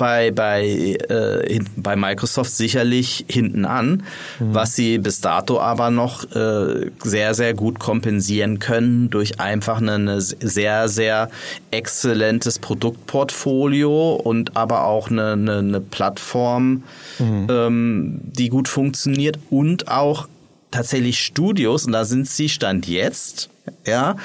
bei, 0.02 0.32
bei, 0.32 0.98
äh, 1.10 1.60
bei 1.76 1.96
Microsoft 1.96 2.50
sicherlich 2.50 3.24
hinten 3.30 3.66
an, 3.66 4.02
mhm. 4.40 4.56
was 4.56 4.76
sie 4.76 4.98
bis 4.98 5.22
dato 5.22 5.60
aber 5.60 5.92
noch 5.92 6.24
äh, 6.36 6.90
sehr, 7.04 7.36
sehr 7.36 7.54
gut 7.54 7.78
kompensieren 7.78 8.58
können 8.58 9.12
durch 9.12 9.40
einfach 9.40 9.80
ein 9.80 10.20
sehr, 10.20 10.90
sehr 10.90 11.30
exzellentes 11.70 12.58
Produktportfolio 12.58 14.16
und 14.16 14.58
aber 14.58 14.86
auch 14.86 15.12
eine, 15.12 15.34
eine, 15.34 15.60
eine 15.60 15.82
Plattform, 15.82 16.82
mhm. 17.20 17.48
ähm, 17.52 18.22
die 18.24 18.50
gut 18.50 18.68
funktioniert 18.68 19.38
und 19.52 19.88
auch 19.88 20.28
tatsächlich 20.72 21.20
Studios, 21.20 21.86
und 21.86 21.92
da 21.92 22.06
sind 22.06 22.28
sie 22.28 22.50
Stand 22.50 22.88
jetzt, 22.88 23.52
ja, 23.86 24.16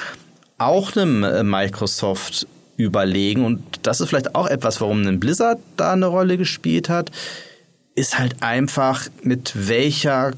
auch 0.57 0.95
einem 0.95 1.23
äh, 1.23 1.43
Microsoft 1.43 2.47
überlegen. 2.77 3.43
Und 3.43 3.61
das 3.83 3.99
ist 3.99 4.09
vielleicht 4.09 4.35
auch 4.35 4.47
etwas, 4.47 4.79
warum 4.79 5.05
ein 5.05 5.19
Blizzard 5.19 5.59
da 5.75 5.93
eine 5.93 6.05
Rolle 6.05 6.37
gespielt 6.37 6.89
hat, 6.89 7.11
ist 7.95 8.17
halt 8.17 8.41
einfach 8.41 9.07
mit 9.23 9.67
welcher 9.67 10.33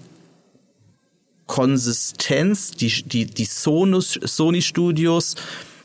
Konsistenz 1.45 2.71
die, 2.71 3.03
die, 3.03 3.25
die 3.25 3.45
Sonus, 3.45 4.19
Sony 4.23 4.61
Studios 4.61 5.35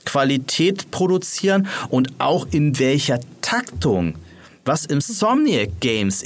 Qualität 0.05 0.91
produzieren 0.91 1.67
und 1.89 2.13
auch 2.19 2.47
in 2.51 2.79
welcher 2.79 3.19
Taktung. 3.41 4.17
Was 4.65 4.87
Insomniac 4.87 5.81
Games 5.81 6.23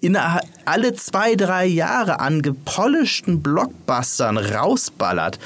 in 0.00 0.16
alle 0.64 0.94
zwei, 0.94 1.34
drei 1.34 1.66
Jahre 1.66 2.20
an 2.20 2.42
gepolischten 2.42 3.42
Blockbustern 3.42 4.38
rausballert, 4.38 5.38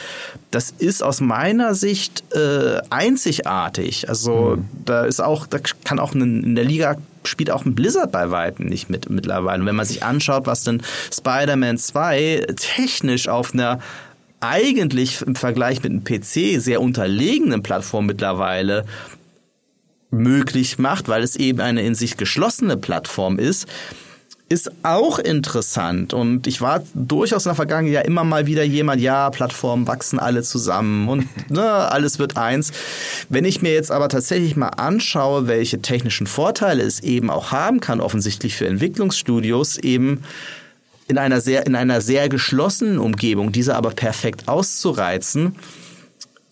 das 0.50 0.70
ist 0.70 1.02
aus 1.02 1.20
meiner 1.20 1.74
Sicht 1.74 2.22
äh, 2.34 2.80
einzigartig. 2.90 4.09
Also 4.09 4.57
mhm. 4.57 4.68
da 4.84 5.05
ist 5.05 5.20
auch, 5.20 5.46
da 5.46 5.59
kann 5.59 5.98
auch 5.98 6.14
in 6.14 6.55
der 6.55 6.64
Liga 6.64 6.96
spielt 7.26 7.50
auch 7.50 7.64
ein 7.64 7.74
Blizzard 7.74 8.12
bei 8.12 8.30
Weitem 8.30 8.66
nicht 8.66 8.90
mit 8.90 9.09
mittlerweile. 9.09 9.61
Und 9.61 9.66
wenn 9.66 9.76
man 9.76 9.86
sich 9.86 10.02
anschaut, 10.02 10.46
was 10.46 10.64
denn 10.64 10.82
Spider-Man 11.12 11.78
2 11.78 12.46
technisch 12.57 13.28
auf 13.28 13.55
einer 13.55 13.80
eigentlich 14.40 15.22
im 15.22 15.34
Vergleich 15.34 15.82
mit 15.82 15.90
einem 15.90 16.05
PC 16.05 16.61
sehr 16.61 16.82
unterlegenen 16.82 17.62
Plattform 17.62 18.07
mittlerweile 18.07 18.84
möglich 20.11 20.78
macht, 20.78 21.09
weil 21.09 21.22
es 21.22 21.34
eben 21.36 21.61
eine 21.61 21.82
in 21.82 21.94
sich 21.94 22.16
geschlossene 22.16 22.76
Plattform 22.76 23.38
ist, 23.38 23.66
ist 24.55 24.70
auch 24.84 25.18
interessant. 25.18 26.14
Und 26.14 26.46
ich 26.46 26.61
war 26.61 26.84
durchaus 26.94 27.44
in 27.44 27.48
der 27.50 27.57
Vergangenheit 27.57 27.92
ja 27.92 28.00
immer 28.02 28.22
mal 28.22 28.46
wieder 28.46 28.62
jemand, 28.62 29.00
ja, 29.00 29.28
Plattformen 29.30 29.88
wachsen 29.88 30.20
alle 30.20 30.44
zusammen 30.44 31.09
und 31.09 31.26
ne, 31.50 31.64
alles 31.64 32.20
wird 32.20 32.36
eins. 32.36 32.70
Wenn 33.28 33.44
ich 33.44 33.62
mir 33.62 33.74
jetzt 33.74 33.90
aber 33.90 34.09
tatsächlich 34.09 34.55
mal 34.55 34.68
anschaue, 34.68 35.48
welche 35.48 35.82
technischen 35.82 36.28
Vorteile 36.28 36.84
es 36.84 37.00
eben 37.00 37.30
auch 37.30 37.50
haben 37.50 37.80
kann, 37.80 38.00
offensichtlich 38.00 38.55
für 38.55 38.68
Entwicklungsstudios, 38.68 39.76
eben 39.76 40.22
in 41.09 41.18
einer 41.18 41.40
sehr, 41.40 41.66
in 41.66 41.74
einer 41.74 42.00
sehr 42.00 42.28
geschlossenen 42.28 43.00
Umgebung, 43.00 43.50
diese 43.50 43.74
aber 43.74 43.90
perfekt 43.90 44.46
auszureizen, 44.46 45.57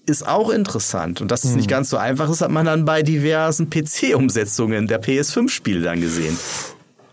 ist 0.06 0.26
auch 0.26 0.50
interessant. 0.50 1.20
Und 1.20 1.30
dass 1.30 1.44
es 1.44 1.54
nicht 1.54 1.66
hm. 1.66 1.70
ganz 1.70 1.88
so 1.88 1.98
einfach 1.98 2.28
ist, 2.28 2.40
hat 2.40 2.50
man 2.50 2.66
dann 2.66 2.84
bei 2.84 3.04
diversen 3.04 3.70
PC-Umsetzungen 3.70 4.88
der 4.88 5.00
PS5-Spiele 5.00 5.82
dann 5.82 6.00
gesehen. 6.00 6.36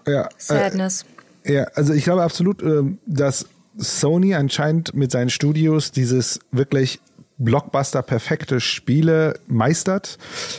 Ja, 0.09 0.25
äh, 0.25 0.29
Sadness. 0.37 1.05
Äh, 1.43 1.53
ja, 1.53 1.63
also 1.75 1.93
ich 1.93 2.03
glaube 2.03 2.23
absolut, 2.23 2.61
äh, 2.61 2.83
dass 3.05 3.45
Sony 3.77 4.35
anscheinend 4.35 4.93
mit 4.93 5.11
seinen 5.11 5.29
Studios 5.29 5.91
dieses 5.91 6.39
wirklich 6.51 6.99
Blockbuster 7.39 8.01
perfekte 8.01 8.59
Spiele 8.59 9.39
meistert. 9.47 10.17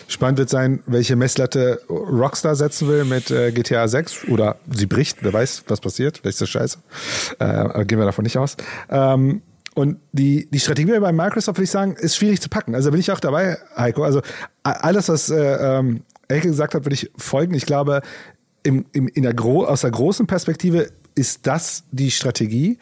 Spannend 0.09 0.39
wird 0.39 0.49
sein, 0.49 0.83
welche 0.87 1.15
Messlatte 1.15 1.83
Rockstar 1.91 2.57
setzen 2.57 2.89
will 2.89 3.05
mit 3.05 3.31
äh, 3.31 3.53
GTA 3.53 3.87
6 3.87 4.29
oder 4.29 4.57
sie 4.71 4.87
bricht, 4.87 5.19
wer 5.21 5.33
weiß, 5.33 5.65
was 5.69 5.81
passiert, 5.81 6.19
vielleicht 6.19 6.37
ist 6.37 6.41
das 6.41 6.49
scheiße. 6.49 6.79
Äh, 7.39 7.85
gehen 7.85 7.99
wir 7.99 8.07
davon 8.07 8.23
nicht 8.23 8.39
aus. 8.39 8.57
Ähm, 8.89 9.43
und 9.75 10.01
die, 10.13 10.49
die 10.51 10.59
Strategie 10.59 10.99
bei 10.99 11.13
Microsoft, 11.13 11.59
würde 11.59 11.65
ich 11.65 11.71
sagen, 11.71 11.95
ist 11.97 12.17
schwierig 12.17 12.41
zu 12.41 12.49
packen. 12.49 12.75
Also 12.75 12.91
bin 12.91 12.99
ich 12.99 13.13
auch 13.13 13.21
dabei, 13.21 13.59
Heiko. 13.77 14.03
Also 14.03 14.21
alles, 14.63 15.09
was 15.09 15.31
äh, 15.31 15.79
ähm, 15.79 16.03
Elke 16.29 16.49
gesagt 16.49 16.75
hat, 16.75 16.85
würde 16.85 16.95
ich 16.95 17.11
folgen. 17.17 17.55
Ich 17.55 17.67
glaube, 17.67 18.03
im, 18.63 18.87
im, 18.93 19.09
in 19.09 19.23
der 19.23 19.35
Gro 19.35 19.65
aus 19.65 19.83
der 19.83 19.91
großen 19.91 20.27
Perspektive 20.27 20.89
ist 21.15 21.47
das 21.47 21.85
die 21.91 22.11
Strategie. 22.11 22.79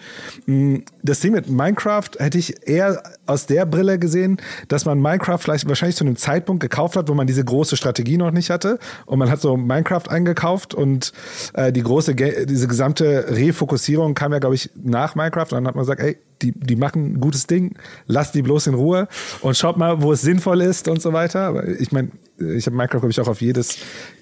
Mm, 0.47 0.76
das 1.03 1.20
Ding 1.20 1.33
mit 1.33 1.49
Minecraft 1.49 2.11
hätte 2.18 2.39
ich 2.39 2.68
eher 2.68 3.03
aus 3.26 3.47
der 3.47 3.66
Brille 3.66 3.99
gesehen, 3.99 4.41
dass 4.68 4.85
man 4.85 5.01
Minecraft 5.01 5.39
vielleicht 5.39 5.68
wahrscheinlich 5.68 5.97
zu 5.97 6.05
einem 6.05 6.16
Zeitpunkt 6.16 6.61
gekauft 6.61 6.97
hat, 6.97 7.09
wo 7.09 7.14
man 7.14 7.26
diese 7.26 7.45
große 7.45 7.76
Strategie 7.76 8.16
noch 8.16 8.31
nicht 8.31 8.51
hatte. 8.51 8.79
Und 9.07 9.18
man 9.18 9.31
hat 9.31 9.41
so 9.41 9.57
Minecraft 9.57 10.09
eingekauft 10.09 10.74
und 10.74 11.12
äh, 11.55 11.72
die 11.72 11.83
große, 11.83 12.14
diese 12.14 12.68
gesamte 12.68 13.26
Refokussierung 13.31 14.14
kam 14.14 14.33
ja, 14.33 14.39
glaube 14.39 14.55
ich, 14.55 14.70
nach 14.74 15.14
Minecraft. 15.14 15.47
Und 15.51 15.53
dann 15.53 15.66
hat 15.66 15.74
man 15.74 15.83
gesagt, 15.83 16.01
ey, 16.01 16.18
die, 16.43 16.53
die 16.53 16.76
machen 16.76 17.14
ein 17.14 17.20
gutes 17.20 17.47
Ding, 17.47 17.76
lasst 18.07 18.34
die 18.34 18.43
bloß 18.43 18.68
in 18.68 18.74
Ruhe 18.74 19.09
und 19.41 19.57
schaut 19.57 19.76
mal, 19.76 20.03
wo 20.03 20.12
es 20.12 20.22
sinnvoll 20.22 20.61
ist 20.61 20.89
und 20.89 21.03
so 21.03 21.12
weiter. 21.12 21.41
Aber 21.41 21.66
ich 21.66 21.93
meine, 21.93 22.11
ich 22.39 22.66
habe 22.66 22.76
Minecraft, 22.76 23.01
glaube 23.01 23.11
ich, 23.11 23.20
auch 23.20 23.28
auf 23.28 23.41
jedes 23.41 23.78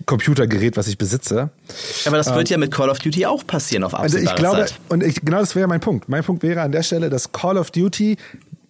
Computergerät, 0.06 0.76
was 0.76 0.88
ich 0.88 0.98
besitze. 0.98 1.50
Aber 2.06 2.16
das 2.16 2.28
ähm, 2.28 2.36
wird 2.36 2.50
ja 2.50 2.58
mit 2.58 2.72
Call 2.72 2.88
of 2.88 2.98
Duty 2.98 3.26
auch 3.26 3.46
passieren 3.46 3.84
auf 3.84 3.94
Also 3.94 4.18
ich 4.18 4.34
glaube, 4.34 4.66
Zeit. 4.66 4.80
und 4.88 5.02
ich, 5.02 5.20
genau 5.20 5.40
das 5.40 5.54
wäre 5.54 5.68
mein 5.68 5.80
Punkt. 5.80 6.08
Mein 6.08 6.24
Punkt 6.24 6.42
wäre 6.42 6.62
an 6.62 6.72
der 6.72 6.82
Stelle, 6.82 7.10
dass 7.10 7.32
Call 7.32 7.58
of 7.58 7.70
Duty 7.70 8.16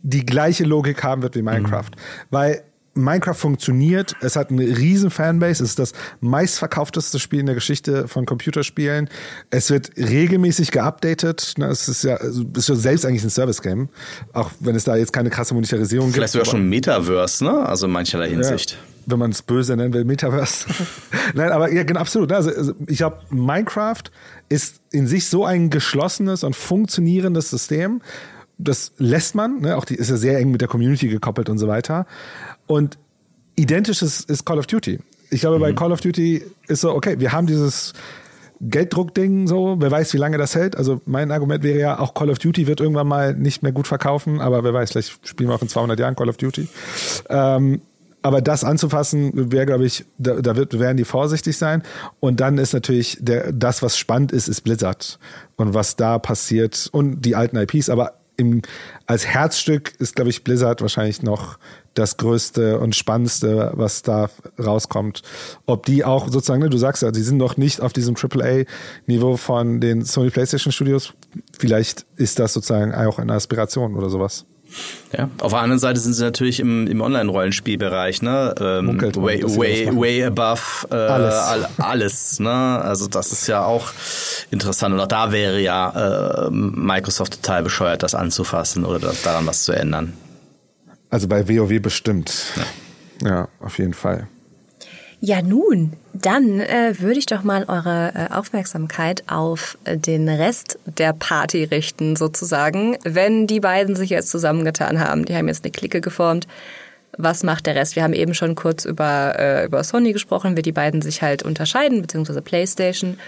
die 0.02 0.24
gleiche 0.24 0.64
Logik 0.64 1.02
haben 1.02 1.22
wird 1.22 1.36
wie 1.36 1.42
Minecraft. 1.42 1.82
Mhm. 1.82 2.30
Weil 2.30 2.62
Minecraft 2.96 3.34
funktioniert, 3.34 4.14
es 4.20 4.36
hat 4.36 4.50
eine 4.50 4.62
riesen 4.62 5.10
Fanbase, 5.10 5.62
es 5.62 5.70
ist 5.70 5.78
das 5.78 5.92
meistverkaufteste 6.20 7.18
Spiel 7.18 7.40
in 7.40 7.46
der 7.46 7.54
Geschichte 7.54 8.08
von 8.08 8.26
Computerspielen. 8.26 9.08
Es 9.50 9.70
wird 9.70 9.92
regelmäßig 9.96 10.70
geupdatet. 10.70 11.54
Ne, 11.58 11.66
es 11.66 11.88
ist 11.88 12.04
ja, 12.04 12.16
es 12.16 12.38
ist 12.54 12.68
ja 12.68 12.74
selbst 12.74 13.04
eigentlich 13.04 13.24
ein 13.24 13.30
Service-Game, 13.30 13.88
auch 14.32 14.50
wenn 14.60 14.74
es 14.74 14.84
da 14.84 14.96
jetzt 14.96 15.12
keine 15.12 15.30
krasse 15.30 15.54
Monetarisierung 15.54 16.10
Vielleicht 16.10 16.32
gibt. 16.32 16.44
Vielleicht 16.44 16.46
sogar 16.46 16.60
schon 16.60 16.68
Metaverse, 16.68 17.44
ne? 17.44 17.66
Also 17.66 17.86
in 17.86 17.92
mancherlei 17.92 18.30
Hinsicht. 18.30 18.72
Ja 18.72 18.78
wenn 19.06 19.20
man 19.20 19.30
es 19.30 19.40
böse 19.40 19.76
nennen 19.76 19.94
will, 19.94 20.04
Metaverse. 20.04 20.66
Nein, 21.34 21.52
aber 21.52 21.72
ja, 21.72 21.84
genau, 21.84 22.00
absolut. 22.00 22.32
Also, 22.32 22.50
also 22.50 22.74
ich 22.86 22.98
glaube, 22.98 23.18
Minecraft 23.30 24.02
ist 24.48 24.80
in 24.90 25.06
sich 25.06 25.28
so 25.28 25.44
ein 25.44 25.70
geschlossenes 25.70 26.44
und 26.44 26.56
funktionierendes 26.56 27.50
System. 27.50 28.02
Das 28.58 28.92
lässt 28.98 29.34
man, 29.34 29.60
ne? 29.60 29.76
auch 29.76 29.84
die 29.84 29.96
ist 29.96 30.10
ja 30.10 30.16
sehr 30.16 30.38
eng 30.38 30.50
mit 30.50 30.60
der 30.60 30.68
Community 30.68 31.08
gekoppelt 31.08 31.48
und 31.48 31.58
so 31.58 31.68
weiter. 31.68 32.06
Und 32.66 32.98
identisch 33.56 34.02
ist, 34.02 34.30
ist 34.30 34.44
Call 34.44 34.58
of 34.58 34.66
Duty. 34.66 34.98
Ich 35.30 35.40
glaube, 35.40 35.56
mhm. 35.56 35.62
bei 35.62 35.72
Call 35.72 35.92
of 35.92 36.00
Duty 36.00 36.42
ist 36.68 36.80
so, 36.80 36.92
okay, 36.92 37.18
wir 37.18 37.32
haben 37.32 37.46
dieses 37.46 37.92
Gelddruckding 38.60 39.46
so, 39.46 39.76
wer 39.78 39.90
weiß, 39.90 40.14
wie 40.14 40.18
lange 40.18 40.38
das 40.38 40.54
hält. 40.54 40.76
Also 40.76 41.00
mein 41.04 41.30
Argument 41.30 41.62
wäre 41.62 41.78
ja, 41.78 41.98
auch 41.98 42.14
Call 42.14 42.30
of 42.30 42.38
Duty 42.38 42.66
wird 42.66 42.80
irgendwann 42.80 43.08
mal 43.08 43.34
nicht 43.34 43.62
mehr 43.62 43.72
gut 43.72 43.86
verkaufen, 43.86 44.40
aber 44.40 44.64
wer 44.64 44.72
weiß, 44.72 44.92
vielleicht 44.92 45.26
spielen 45.26 45.50
wir 45.50 45.56
auch 45.56 45.62
in 45.62 45.68
200 45.68 45.98
Jahren 45.98 46.16
Call 46.16 46.28
of 46.28 46.36
Duty. 46.36 46.68
Ähm, 47.28 47.82
aber 48.22 48.40
das 48.40 48.64
anzufassen, 48.64 49.52
wäre, 49.52 49.66
glaube 49.66 49.84
ich, 49.84 50.04
da, 50.18 50.40
da 50.40 50.56
wird, 50.56 50.78
werden 50.78 50.96
die 50.96 51.04
vorsichtig 51.04 51.56
sein. 51.56 51.84
Und 52.18 52.40
dann 52.40 52.58
ist 52.58 52.72
natürlich 52.72 53.18
der, 53.20 53.52
das, 53.52 53.82
was 53.82 53.96
spannend 53.96 54.32
ist, 54.32 54.48
ist 54.48 54.62
Blizzard. 54.62 55.20
Und 55.54 55.74
was 55.74 55.94
da 55.94 56.18
passiert 56.18 56.88
und 56.90 57.20
die 57.20 57.36
alten 57.36 57.56
IPs. 57.56 57.88
Aber 57.88 58.14
im, 58.36 58.62
als 59.06 59.26
Herzstück 59.26 59.94
ist, 59.98 60.16
glaube 60.16 60.30
ich, 60.30 60.44
Blizzard 60.44 60.80
wahrscheinlich 60.82 61.22
noch 61.22 61.58
das 61.94 62.18
Größte 62.18 62.78
und 62.78 62.94
Spannendste, 62.94 63.72
was 63.74 64.02
da 64.02 64.28
rauskommt. 64.58 65.22
Ob 65.64 65.86
die 65.86 66.04
auch 66.04 66.28
sozusagen, 66.28 66.62
ne, 66.62 66.70
du 66.70 66.76
sagst 66.76 67.02
ja, 67.02 67.10
die 67.10 67.22
sind 67.22 67.38
noch 67.38 67.56
nicht 67.56 67.80
auf 67.80 67.92
diesem 67.92 68.16
AAA-Niveau 68.16 69.36
von 69.36 69.80
den 69.80 70.04
Sony 70.04 70.30
PlayStation 70.30 70.72
Studios. 70.72 71.14
Vielleicht 71.58 72.04
ist 72.16 72.38
das 72.38 72.52
sozusagen 72.52 72.94
auch 72.94 73.18
eine 73.18 73.32
Aspiration 73.32 73.94
oder 73.94 74.10
sowas. 74.10 74.44
Ja, 75.16 75.30
auf 75.40 75.52
der 75.52 75.60
anderen 75.60 75.78
Seite 75.78 76.00
sind 76.00 76.14
sie 76.14 76.22
natürlich 76.22 76.60
im, 76.60 76.86
im 76.86 77.00
Online-Rollenspielbereich, 77.00 78.22
ne? 78.22 78.54
Ähm, 78.60 79.00
way, 79.16 79.42
way, 79.42 79.88
way 79.96 80.24
above 80.24 80.88
äh, 80.90 80.94
alles. 80.94 81.68
alles, 81.78 82.40
ne? 82.40 82.50
Also 82.50 83.06
das 83.06 83.32
ist 83.32 83.46
ja 83.46 83.64
auch 83.64 83.92
interessant. 84.50 84.94
Und 84.94 85.00
auch 85.00 85.06
da 85.06 85.32
wäre 85.32 85.60
ja 85.60 86.46
äh, 86.46 86.50
Microsoft 86.50 87.42
total 87.42 87.62
bescheuert, 87.62 88.02
das 88.02 88.14
anzufassen 88.14 88.84
oder 88.84 88.98
das, 88.98 89.22
daran 89.22 89.46
was 89.46 89.64
zu 89.64 89.72
ändern. 89.72 90.12
Also 91.10 91.28
bei 91.28 91.48
WoW 91.48 91.80
bestimmt. 91.80 92.52
Ja, 93.22 93.28
ja 93.28 93.48
auf 93.60 93.78
jeden 93.78 93.94
Fall. 93.94 94.28
Ja, 95.20 95.40
nun, 95.40 95.94
dann 96.12 96.60
äh, 96.60 96.94
würde 96.98 97.18
ich 97.18 97.26
doch 97.26 97.42
mal 97.42 97.64
eure 97.64 98.12
äh, 98.14 98.34
Aufmerksamkeit 98.34 99.24
auf 99.28 99.78
äh, 99.84 99.96
den 99.96 100.28
Rest 100.28 100.78
der 100.84 101.12
Party 101.12 101.64
richten, 101.64 102.16
sozusagen. 102.16 102.96
Wenn 103.02 103.46
die 103.46 103.60
beiden 103.60 103.96
sich 103.96 104.10
jetzt 104.10 104.30
zusammengetan 104.30 105.00
haben, 105.00 105.24
die 105.24 105.34
haben 105.34 105.48
jetzt 105.48 105.64
eine 105.64 105.72
Clique 105.72 106.00
geformt. 106.00 106.46
Was 107.16 107.42
macht 107.42 107.66
der 107.66 107.74
Rest? 107.74 107.96
Wir 107.96 108.02
haben 108.02 108.12
eben 108.12 108.34
schon 108.34 108.54
kurz 108.54 108.84
über, 108.84 109.38
äh, 109.38 109.64
über 109.64 109.82
Sony 109.84 110.12
gesprochen, 110.12 110.56
wie 110.56 110.62
die 110.62 110.72
beiden 110.72 111.00
sich 111.00 111.22
halt 111.22 111.42
unterscheiden, 111.42 112.02
beziehungsweise 112.02 112.42
PlayStation. 112.42 113.18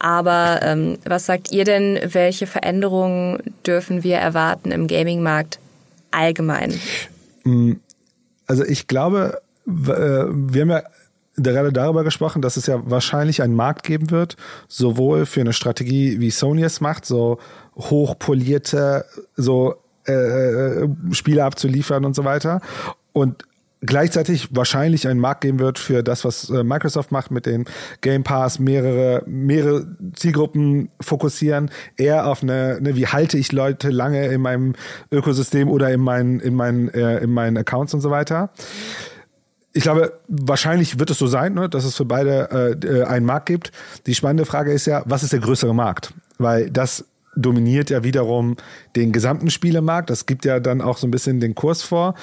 Aber 0.00 0.60
ähm, 0.62 0.98
was 1.04 1.26
sagt 1.26 1.52
ihr 1.52 1.64
denn, 1.64 1.98
welche 2.02 2.46
Veränderungen 2.46 3.38
dürfen 3.66 4.02
wir 4.02 4.16
erwarten 4.16 4.72
im 4.72 4.88
Gaming-Markt 4.88 5.60
allgemein? 6.10 6.74
Mm, 7.44 7.74
also 8.46 8.64
ich 8.64 8.88
glaube, 8.88 9.40
äh, 9.66 9.70
wir 9.70 10.62
haben 10.62 10.70
ja 10.70 10.82
gerade 11.42 11.72
darüber 11.72 12.04
gesprochen, 12.04 12.42
dass 12.42 12.56
es 12.56 12.66
ja 12.66 12.80
wahrscheinlich 12.84 13.42
einen 13.42 13.54
Markt 13.54 13.84
geben 13.84 14.10
wird, 14.10 14.36
sowohl 14.68 15.26
für 15.26 15.40
eine 15.40 15.52
Strategie, 15.52 16.20
wie 16.20 16.30
Sony 16.30 16.62
es 16.62 16.80
macht, 16.80 17.04
so 17.06 17.38
hochpolierte, 17.76 19.04
so 19.36 19.76
äh, 20.06 20.12
äh, 20.12 20.88
Spiele 21.12 21.44
abzuliefern 21.44 22.04
und 22.04 22.14
so 22.14 22.24
weiter. 22.24 22.60
Und 23.12 23.44
gleichzeitig 23.80 24.48
wahrscheinlich 24.54 25.08
einen 25.08 25.20
Markt 25.20 25.42
geben 25.42 25.58
wird 25.58 25.78
für 25.78 26.02
das, 26.02 26.24
was 26.24 26.50
äh, 26.50 26.62
Microsoft 26.64 27.12
macht 27.12 27.30
mit 27.30 27.46
den 27.46 27.64
Game 28.00 28.22
Pass, 28.22 28.58
mehrere, 28.58 29.22
mehrere 29.26 29.86
Zielgruppen 30.14 30.90
fokussieren, 31.00 31.70
eher 31.96 32.26
auf 32.26 32.42
eine, 32.42 32.76
eine 32.78 32.96
wie 32.96 33.06
halte 33.06 33.38
ich 33.38 33.52
Leute 33.52 33.90
lange 33.90 34.26
in 34.26 34.40
meinem 34.40 34.74
Ökosystem 35.10 35.68
oder 35.68 35.90
in 35.90 36.00
meinen, 36.00 36.40
in 36.40 36.54
meinen, 36.54 36.88
äh, 36.90 37.18
in 37.18 37.32
meinen 37.32 37.56
Accounts 37.56 37.94
und 37.94 38.00
so 38.00 38.10
weiter 38.10 38.50
ich 39.72 39.82
glaube, 39.82 40.18
wahrscheinlich 40.28 40.98
wird 40.98 41.10
es 41.10 41.18
so 41.18 41.26
sein, 41.26 41.54
ne, 41.54 41.68
dass 41.68 41.84
es 41.84 41.96
für 41.96 42.04
beide 42.04 42.76
äh, 42.82 42.86
äh, 42.86 43.04
einen 43.04 43.26
Markt 43.26 43.46
gibt. 43.46 43.72
Die 44.06 44.14
spannende 44.14 44.44
Frage 44.44 44.72
ist 44.72 44.86
ja, 44.86 45.02
was 45.06 45.22
ist 45.22 45.32
der 45.32 45.40
größere 45.40 45.74
Markt? 45.74 46.12
Weil 46.38 46.70
das 46.70 47.04
dominiert 47.36 47.90
ja 47.90 48.02
wiederum 48.02 48.56
den 48.96 49.12
gesamten 49.12 49.50
Spielemarkt. 49.50 50.10
Das 50.10 50.26
gibt 50.26 50.44
ja 50.44 50.58
dann 50.58 50.80
auch 50.80 50.98
so 50.98 51.06
ein 51.06 51.12
bisschen 51.12 51.38
den 51.38 51.54
Kurs 51.54 51.82
vor. 51.82 52.14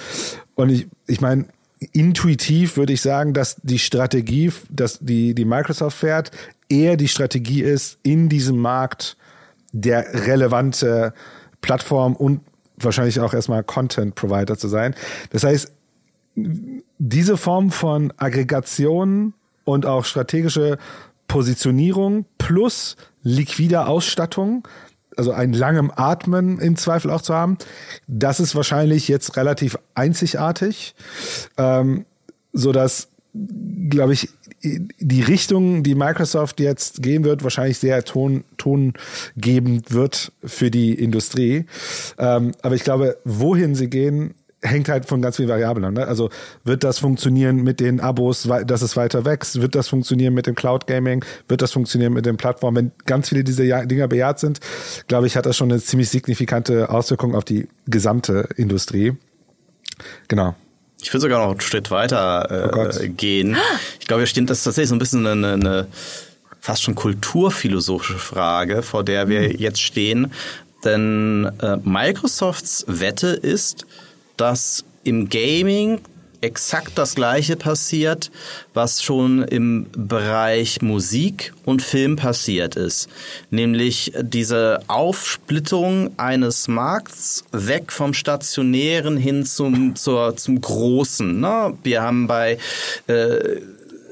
Und 0.56 0.70
ich, 0.70 0.88
ich 1.08 1.22
meine, 1.22 1.46
intuitiv 1.94 2.76
würde 2.76 2.94
ich 2.94 3.02
sagen, 3.02 3.34
dass 3.34 3.56
die 3.64 3.80
Strategie, 3.80 4.52
dass 4.70 5.00
die, 5.00 5.34
die 5.34 5.46
Microsoft 5.46 5.98
fährt, 5.98 6.32
eher 6.68 6.98
die 6.98 7.08
Strategie 7.08 7.62
ist, 7.62 7.98
in 8.04 8.28
diesem 8.28 8.58
Markt 8.58 9.16
der 9.72 10.28
relevante 10.28 11.14
Plattform 11.62 12.16
und 12.16 12.42
wahrscheinlich 12.78 13.20
auch 13.20 13.34
erstmal 13.34 13.64
Content 13.64 14.16
Provider 14.16 14.58
zu 14.58 14.68
sein. 14.68 14.96
Das 15.30 15.44
heißt, 15.44 15.72
diese 17.00 17.38
Form 17.38 17.72
von 17.72 18.14
Aggregation 18.18 19.34
und 19.66 19.86
auch 19.86 20.06
strategische 20.06 20.78
Positionierung 21.28 22.26
plus 22.38 22.96
liquider 23.22 23.88
Ausstattung, 23.88 24.68
also 25.18 25.32
ein 25.32 25.54
langem 25.54 25.92
Atmen 25.96 26.60
im 26.60 26.78
Zweifel 26.78 27.12
auch 27.12 27.22
zu 27.22 27.34
haben, 27.34 27.58
das 28.08 28.40
ist 28.40 28.56
wahrscheinlich 28.56 29.08
jetzt 29.08 29.36
relativ 29.36 29.78
einzigartig, 29.94 30.96
ähm, 31.58 32.06
so 32.54 32.72
dass, 32.72 33.10
glaube 33.90 34.14
ich, 34.14 34.30
die 34.64 35.22
Richtung, 35.22 35.84
die 35.84 35.96
Microsoft 35.96 36.60
jetzt 36.60 37.04
gehen 37.04 37.24
wird, 37.24 37.44
wahrscheinlich 37.44 37.78
sehr 37.78 38.04
ton, 38.04 38.44
tongebend 38.58 39.92
wird 39.92 40.32
für 40.44 40.72
die 40.72 40.94
Industrie. 40.94 41.66
Ähm, 42.18 42.54
aber 42.62 42.76
ich 42.76 42.84
glaube, 42.84 43.18
wohin 43.24 43.76
sie 43.76 43.90
gehen, 43.90 44.34
hängt 44.68 44.90
halt 44.90 45.06
von 45.06 45.22
ganz 45.22 45.38
vielen 45.38 45.50
Variablen 45.50 45.86
an. 45.86 45.94
Ne? 45.96 46.08
Also 46.08 46.30
wird 46.64 46.84
das 46.84 47.00
funktionieren 47.00 47.64
mit 47.64 47.80
den 47.80 48.00
Abos, 48.00 48.48
dass 48.66 48.82
es 48.82 48.96
weiter 48.96 49.26
wächst? 49.26 49.62
Wird 49.62 49.76
das 49.76 49.88
funktionieren 49.88 50.34
mit 50.34 50.48
dem 50.48 50.56
Cloud 50.56 50.88
Gaming? 50.88 51.24
Wird 51.48 51.62
das 51.62 51.72
funktionieren 51.72 52.14
mit 52.14 52.26
den 52.26 52.38
Plattformen? 52.38 52.76
Wenn 52.76 52.92
ganz 53.06 53.30
viele 53.30 53.44
dieser 53.44 53.86
Dinger 53.86 54.08
bejaht 54.08 54.40
sind, 54.40 54.60
glaube 55.08 55.28
ich, 55.28 55.36
hat 55.36 55.46
das 55.46 55.58
schon 55.58 55.72
eine 55.72 55.82
ziemlich 55.82 56.10
signifikante 56.10 56.90
Auswirkung 56.90 57.36
auf 57.36 57.44
die 57.44 57.68
gesamte 57.88 58.50
Industrie. 58.56 59.14
Genau. 60.28 60.56
Ich 61.02 61.14
würde 61.14 61.22
sogar 61.22 61.44
noch 61.44 61.52
einen 61.52 61.62
Schritt 61.62 61.92
weiter 61.92 62.74
äh, 62.74 63.08
oh 63.08 63.14
gehen. 63.16 63.56
Ich 64.00 64.08
glaube, 64.08 64.22
hier 64.22 64.28
steht 64.28 64.50
das 64.50 64.64
tatsächlich 64.64 64.90
so 64.90 64.96
ein 64.96 65.00
bisschen 65.00 65.26
eine, 65.26 65.54
eine 65.54 65.88
fast 66.60 66.84
schon 66.84 66.96
kulturphilosophische 66.96 68.18
Frage, 68.18 68.82
vor 68.82 69.04
der 69.04 69.30
wir 69.30 69.42
mhm. 69.42 69.56
jetzt 69.58 69.82
stehen. 69.82 70.32
Denn 70.84 71.50
äh, 71.62 71.78
Microsofts 71.84 72.86
Wette 72.88 73.28
ist, 73.28 73.86
dass 74.38 74.86
im 75.04 75.30
Gaming 75.30 76.00
exakt 76.42 76.98
das 76.98 77.16
Gleiche 77.16 77.56
passiert, 77.56 78.32
was 78.74 79.02
schon 79.02 79.42
im 79.44 79.88
Bereich 79.92 80.82
Musik 80.82 81.54
und 81.66 81.82
Film 81.82 82.16
passiert 82.16 82.76
ist. 82.76 83.10
Nämlich 83.50 84.14
diese 84.22 84.80
Aufsplittung 84.88 86.12
eines 86.18 86.68
Markts 86.68 87.44
weg 87.52 87.92
vom 87.92 88.14
Stationären 88.14 89.18
hin 89.18 89.46
zum, 89.46 89.96
zur, 89.96 90.38
zum 90.38 90.62
Großen. 90.62 91.40
Ne? 91.40 91.74
Wir 91.84 92.02
haben 92.02 92.28
bei 92.28 92.60
äh, 93.08 93.60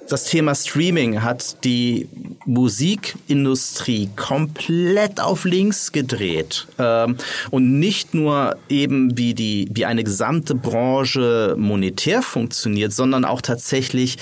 das 0.10 0.26
Thema 0.26 0.56
Streaming 0.56 1.22
hat 1.22 1.64
die 1.64 2.08
Musikindustrie 2.46 4.10
komplett 4.16 5.20
auf 5.20 5.46
links 5.46 5.92
gedreht. 5.92 6.68
Ähm, 6.78 7.18
und 7.52 7.80
nicht 7.80 8.14
nur 8.14 8.58
eben 8.70 9.18
wie 9.18 9.34
die 9.34 9.68
wie 9.72 9.86
eine 9.86 10.04
gesamte 10.04 10.56
Branche 10.56 11.56
monetär 11.58 12.22
funktioniert, 12.22 12.94
sondern 12.94 13.26
auch 13.26 13.42
tatsächlich 13.42 14.18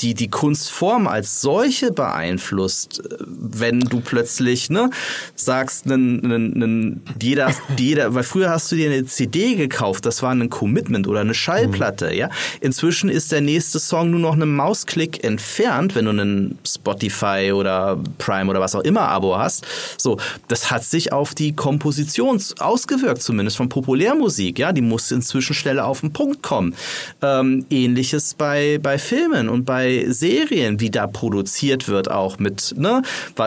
die 0.00 0.14
die 0.14 0.28
Kunstform 0.28 1.06
als 1.06 1.40
solche 1.40 1.92
beeinflusst, 1.92 3.02
wenn 3.26 3.80
du 3.80 4.00
plötzlich 4.00 4.70
ne 4.70 4.90
sagst, 5.34 5.86
nen, 5.86 6.16
nen, 6.18 6.50
nen, 6.50 7.02
jeder 7.20 7.50
jeder, 7.78 8.14
weil 8.14 8.22
früher 8.22 8.50
hast 8.50 8.70
du 8.70 8.76
dir 8.76 8.90
eine 8.90 9.04
CD 9.06 9.54
gekauft, 9.54 10.06
das 10.06 10.22
war 10.22 10.32
ein 10.32 10.50
Commitment 10.50 11.08
oder 11.08 11.20
eine 11.20 11.34
Schallplatte, 11.34 12.06
mhm. 12.06 12.14
ja. 12.14 12.30
Inzwischen 12.60 13.08
ist 13.08 13.32
der 13.32 13.40
nächste 13.40 13.78
Song 13.78 14.10
nur 14.10 14.20
noch 14.20 14.34
einen 14.34 14.54
Mausklick 14.54 15.24
entfernt, 15.24 15.94
wenn 15.94 16.04
du 16.04 16.10
einen 16.12 16.58
Spotify 16.66 17.52
oder 17.54 17.98
Prime 18.18 18.50
oder 18.50 18.60
was 18.60 18.74
auch 18.74 18.82
immer 18.82 19.08
Abo 19.08 19.38
hast. 19.38 19.66
So, 19.98 20.18
das 20.48 20.70
hat 20.70 20.84
sich 20.84 21.12
auf 21.12 21.34
die 21.34 21.54
Komposition 21.54 22.42
ausgewirkt, 22.58 23.22
zumindest 23.22 23.56
von 23.56 23.68
Populärmusik, 23.68 24.58
ja. 24.58 24.72
Die 24.72 24.82
muss 24.82 25.10
inzwischen 25.10 25.54
schneller 25.54 25.86
auf 25.86 26.00
den 26.00 26.12
Punkt 26.12 26.42
kommen. 26.42 26.74
Ähm, 27.22 27.66
ähnliches 27.70 28.34
bei 28.34 28.78
bei 28.82 28.98
Filmen 28.98 29.48
und 29.48 29.64
bei 29.64 29.85
bei 29.86 30.10
Serien, 30.10 30.80
wie 30.80 30.90
da 30.90 31.06
produziert 31.06 31.88
wird, 31.88 32.10
auch 32.10 32.38
mit, 32.38 32.74
ne, 32.76 33.02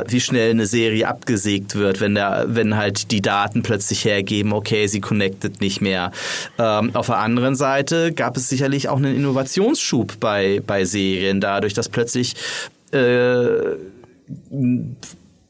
wie 0.08 0.22
schnell 0.22 0.52
eine 0.52 0.66
Serie 0.66 1.08
abgesägt 1.08 1.76
wird, 1.76 2.00
wenn 2.00 2.16
der, 2.16 2.46
wenn 2.48 2.78
halt 2.78 3.12
die 3.12 3.22
Daten 3.22 3.62
plötzlich 3.62 4.06
hergeben, 4.06 4.54
okay, 4.54 4.88
sie 4.88 5.02
connected 5.02 5.60
nicht 5.60 5.82
mehr. 5.82 6.12
Ähm, 6.58 6.92
auf 6.96 7.08
der 7.08 7.18
anderen 7.18 7.56
Seite 7.56 8.14
gab 8.14 8.38
es 8.38 8.48
sicherlich 8.48 8.88
auch 8.88 8.98
einen 8.98 9.16
Innovationsschub 9.16 10.20
bei, 10.22 10.62
bei 10.66 10.86
Serien, 10.86 11.42
dadurch, 11.42 11.74
dass 11.74 11.90
plötzlich 11.90 12.36
äh, 12.92 13.76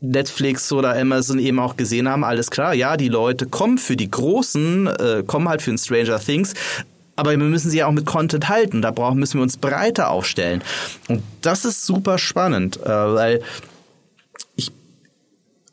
Netflix 0.01 0.71
oder 0.71 0.97
Amazon 0.97 1.37
eben 1.37 1.59
auch 1.59 1.75
gesehen 1.75 2.09
haben, 2.09 2.23
alles 2.23 2.49
klar, 2.49 2.73
ja, 2.73 2.97
die 2.97 3.09
Leute 3.09 3.45
kommen 3.45 3.77
für 3.77 3.95
die 3.95 4.09
Großen, 4.09 4.87
äh, 4.87 5.23
kommen 5.27 5.49
halt 5.49 5.61
für 5.61 5.71
ein 5.71 5.77
Stranger 5.77 6.19
Things, 6.19 6.55
aber 7.19 7.31
wir 7.31 7.37
müssen 7.37 7.69
sie 7.69 7.79
ja 7.79 7.87
auch 7.87 7.91
mit 7.91 8.05
Content 8.05 8.49
halten. 8.49 8.81
Da 8.81 8.91
brauchen, 8.91 9.19
müssen 9.19 9.39
wir 9.39 9.43
uns 9.43 9.57
breiter 9.57 10.09
aufstellen. 10.09 10.63
Und 11.07 11.21
das 11.41 11.65
ist 11.65 11.85
super 11.85 12.17
spannend, 12.17 12.77
äh, 12.77 12.89
weil 12.89 13.41
ich, 14.55 14.71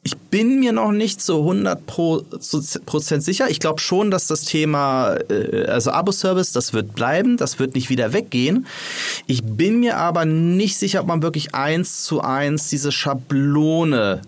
ich 0.03 0.17
bin 0.17 0.59
mir 0.59 0.73
noch 0.73 0.93
nicht 0.93 1.21
zu 1.21 1.39
100 1.39 1.87
Prozent 1.87 3.23
sicher. 3.23 3.49
Ich 3.49 3.61
glaube 3.61 3.81
schon, 3.81 4.11
dass 4.11 4.27
das 4.27 4.43
Thema, 4.43 5.17
äh, 5.31 5.67
also 5.67 5.93
Abo-Service, 5.93 6.53
das 6.53 6.73
wird 6.73 6.95
bleiben, 6.95 7.37
das 7.37 7.59
wird 7.59 7.75
nicht 7.75 7.91
wieder 7.91 8.13
weggehen. 8.13 8.67
Ich 9.27 9.43
bin 9.45 9.81
mir 9.81 9.99
aber 9.99 10.25
nicht 10.25 10.77
sicher, 10.77 11.01
ob 11.01 11.07
man 11.07 11.23
wirklich 11.23 11.55
eins 11.55 12.03
zu 12.03 12.21
eins 12.21 12.69
diese 12.69 12.91
Schablone 12.93 14.21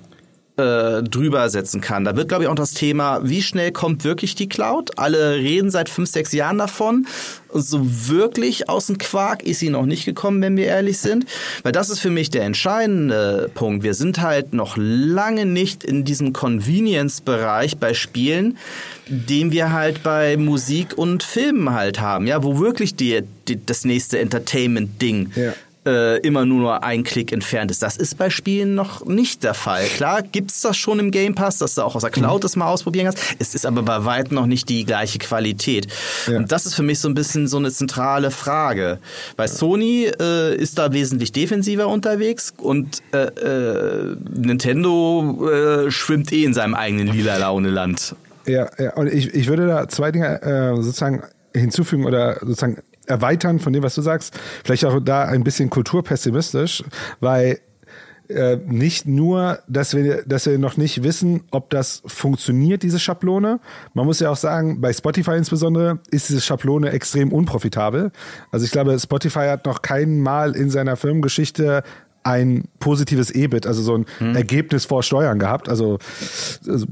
äh, 0.59 1.05
drüber 1.05 1.49
setzen 1.49 1.81
kann. 1.81 2.05
Da 2.05 2.17
wird, 2.17 2.29
glaube 2.29 2.45
ich, 2.45 2.49
auch 2.49 2.55
das 2.55 2.75
Thema, 2.75 3.21
wie 3.23 3.43
schnell 3.43 3.71
kommt 3.71 4.03
wirklich 4.05 4.35
die 4.35 4.49
Cloud? 4.49 4.99
Alle 4.99 5.37
reden 5.37 5.71
seit 5.71 5.89
fünf, 5.89 6.11
sechs 6.11 6.33
Jahren 6.33 6.59
davon. 6.59 7.07
So 7.53 7.81
wirklich 8.09 8.69
aus 8.69 8.89
dem 8.89 8.99
Quark 8.99 9.45
ist 9.45 9.61
sie 9.61 9.71
noch 9.71 9.87
nicht 9.87 10.05
gekommen, 10.05 10.43
wenn 10.43 10.57
wir 10.57 10.67
ehrlich 10.67 10.99
sind. 10.99 11.27
Weil 11.63 11.73
das 11.73 11.91
ist 11.91 12.01
für 12.01 12.11
mich 12.11 12.31
der 12.31 12.43
entscheidende 12.43 13.51
Punkt. 13.55 13.85
Wir 13.85 13.95
sind 13.95 14.21
halt 14.21 14.53
noch 14.53 14.77
lange 14.77 15.47
nicht 15.47 15.85
in 15.85 16.05
diesem 16.05 16.33
Convenience-Bereich 16.33 17.79
bei 17.79 17.95
Spielen, 17.95 18.59
den 19.07 19.53
wir 19.53 19.73
halt 19.73 20.03
bei 20.03 20.37
Musik 20.37 20.99
und 20.99 21.23
Filmen 21.23 21.73
halt 21.73 22.01
haben. 22.01 22.27
Ja, 22.27 22.43
wo 22.43 22.59
wirklich 22.59 22.97
die, 22.97 23.23
die 23.47 23.65
das 23.65 23.85
nächste 23.85 24.19
Entertainment-Ding 24.19 25.33
ja 25.37 25.55
äh, 25.89 26.19
immer 26.19 26.45
nur 26.45 26.85
ein 26.85 27.03
Klick 27.03 27.33
entfernt 27.33 27.71
ist. 27.71 27.83
Das 27.83 27.97
ist 27.97 28.19
bei 28.19 28.29
Spielen 28.29 28.75
noch 28.75 29.07
nicht 29.07 29.43
der 29.43 29.55
Fall. 29.55 29.85
Klar 29.87 30.23
gibt's 30.23 30.61
das 30.61 30.77
schon 30.77 30.99
im 30.99 31.11
Game 31.11 31.35
Pass, 31.35 31.59
dass 31.59 31.75
du 31.75 31.83
auch 31.83 31.95
aus 31.95 32.03
der 32.03 32.11
Cloud 32.11 32.45
das 32.45 32.57
mal 32.57 32.69
ausprobieren 32.69 33.07
kannst. 33.07 33.37
Es 33.39 33.55
ist 33.55 33.65
aber 33.65 33.83
bei 33.83 34.05
weitem 34.05 34.35
noch 34.35 34.47
nicht 34.47 34.69
die 34.69 34.85
gleiche 34.85 35.19
Qualität. 35.19 35.87
Ja. 36.27 36.37
Und 36.37 36.53
das 36.53 36.67
ist 36.67 36.75
für 36.75 36.83
mich 36.83 36.99
so 36.99 37.09
ein 37.09 37.15
bisschen 37.15 37.49
so 37.49 37.57
eine 37.57 37.73
zentrale 37.73 38.31
Frage. 38.31 38.99
Bei 39.37 39.45
ja. 39.45 39.49
Sony 39.49 40.11
äh, 40.21 40.55
ist 40.55 40.79
da 40.79 40.93
wesentlich 40.93 41.33
defensiver 41.33 41.89
unterwegs 41.89 42.53
und 42.59 43.03
äh, 43.13 43.27
äh, 43.27 44.17
Nintendo 44.35 45.49
äh, 45.51 45.91
schwimmt 45.91 46.33
eh 46.33 46.45
in 46.45 46.53
seinem 46.53 46.75
eigenen 46.75 47.09
lila 47.09 47.39
Laune-Land. 47.39 48.15
Ja, 48.47 48.69
ja, 48.79 48.95
und 48.95 49.13
ich, 49.13 49.35
ich 49.35 49.49
würde 49.49 49.67
da 49.67 49.89
zwei 49.89 50.11
Dinge 50.11 50.43
äh, 50.43 50.83
sozusagen 50.83 51.23
hinzufügen 51.55 52.05
oder 52.05 52.39
sozusagen 52.41 52.79
erweitern 53.09 53.59
von 53.59 53.73
dem, 53.73 53.83
was 53.83 53.95
du 53.95 54.03
sagst. 54.03 54.39
Vielleicht 54.65 54.85
auch 54.85 55.01
da 55.01 55.25
ein 55.25 55.45
bisschen 55.45 55.71
kulturpessimistisch, 55.71 56.85
weil 57.21 57.61
äh, 58.29 58.59
nicht 58.67 59.07
nur, 59.07 59.61
dass 59.69 59.95
wir, 59.95 60.23
dass 60.27 60.45
wir 60.45 60.59
noch 60.59 60.77
nicht 60.77 61.03
wissen, 61.03 61.45
ob 61.51 61.71
das 61.71 62.03
funktioniert, 62.05 62.83
diese 62.83 62.99
Schablone. 62.99 63.59
Man 63.95 64.05
muss 64.05 64.21
ja 64.21 64.31
auch 64.31 64.37
sagen, 64.37 64.83
bei 64.83 64.93
Spotify 64.93 65.37
insbesondere 65.37 66.01
ist 66.11 66.29
diese 66.29 66.43
Schablone 66.43 66.91
extrem 66.91 67.33
unprofitabel. 67.33 68.13
Also 68.51 68.67
ich 68.67 68.71
glaube, 68.71 68.99
Spotify 68.99 69.47
hat 69.47 69.65
noch 69.65 69.81
kein 69.81 70.21
Mal 70.21 70.55
in 70.57 70.69
seiner 70.69 70.97
Firmengeschichte 70.97 71.83
ein 72.29 72.65
positives 72.79 73.31
EBIT, 73.31 73.67
also 73.67 73.83
so 73.83 73.97
ein 73.97 74.07
hm. 74.19 74.37
Ergebnis 74.37 74.85
vor 74.85 75.03
Steuern 75.03 75.39
gehabt. 75.39 75.69
Also, 75.69 75.99
also, 76.67 76.87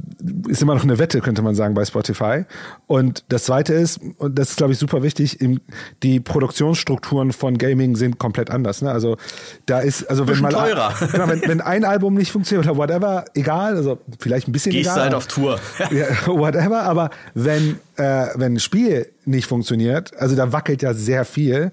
ist 0.49 0.63
immer 0.63 0.75
noch 0.75 0.83
eine 0.83 0.99
Wette, 0.99 1.21
könnte 1.21 1.43
man 1.43 1.55
sagen, 1.55 1.75
bei 1.75 1.85
Spotify. 1.85 2.45
Und 2.87 3.25
das 3.29 3.45
zweite 3.45 3.75
ist, 3.75 4.01
und 4.17 4.39
das 4.39 4.51
ist, 4.51 4.57
glaube 4.57 4.73
ich, 4.73 4.79
super 4.79 5.03
wichtig, 5.03 5.41
im, 5.43 5.61
die 6.03 6.21
Produktionsstrukturen 6.21 7.33
von 7.33 7.59
Gaming 7.59 7.97
sind 7.97 8.19
komplett 8.19 8.51
anders. 8.51 8.81
Ne? 8.81 8.91
Also 8.91 9.19
da 9.67 9.81
ist, 9.81 10.09
also 10.09 10.27
wenn 10.27 10.41
mal 10.41 10.53
teurer. 10.53 10.95
Genau, 11.13 11.29
wenn, 11.29 11.43
wenn 11.43 11.61
ein 11.61 11.85
Album 11.85 12.15
nicht 12.15 12.33
funktioniert 12.33 12.67
oder 12.67 12.79
whatever, 12.79 13.27
egal, 13.35 13.77
also 13.77 13.99
vielleicht 14.19 14.49
ein 14.49 14.53
bisschen 14.53 14.73
Gehst 14.73 14.91
egal. 14.91 15.03
halt 15.03 15.15
auf 15.15 15.27
Tour. 15.27 15.61
ja, 15.91 16.07
whatever, 16.27 16.83
aber 16.83 17.11
wenn, 17.35 17.79
äh, 17.97 18.29
wenn 18.37 18.55
ein 18.55 18.61
Spiel 18.61 19.13
nicht 19.27 19.47
funktioniert, 19.47 20.17
also 20.19 20.35
da 20.35 20.53
wackelt 20.53 20.81
ja 20.81 20.95
sehr 20.95 21.27
viel. 21.27 21.73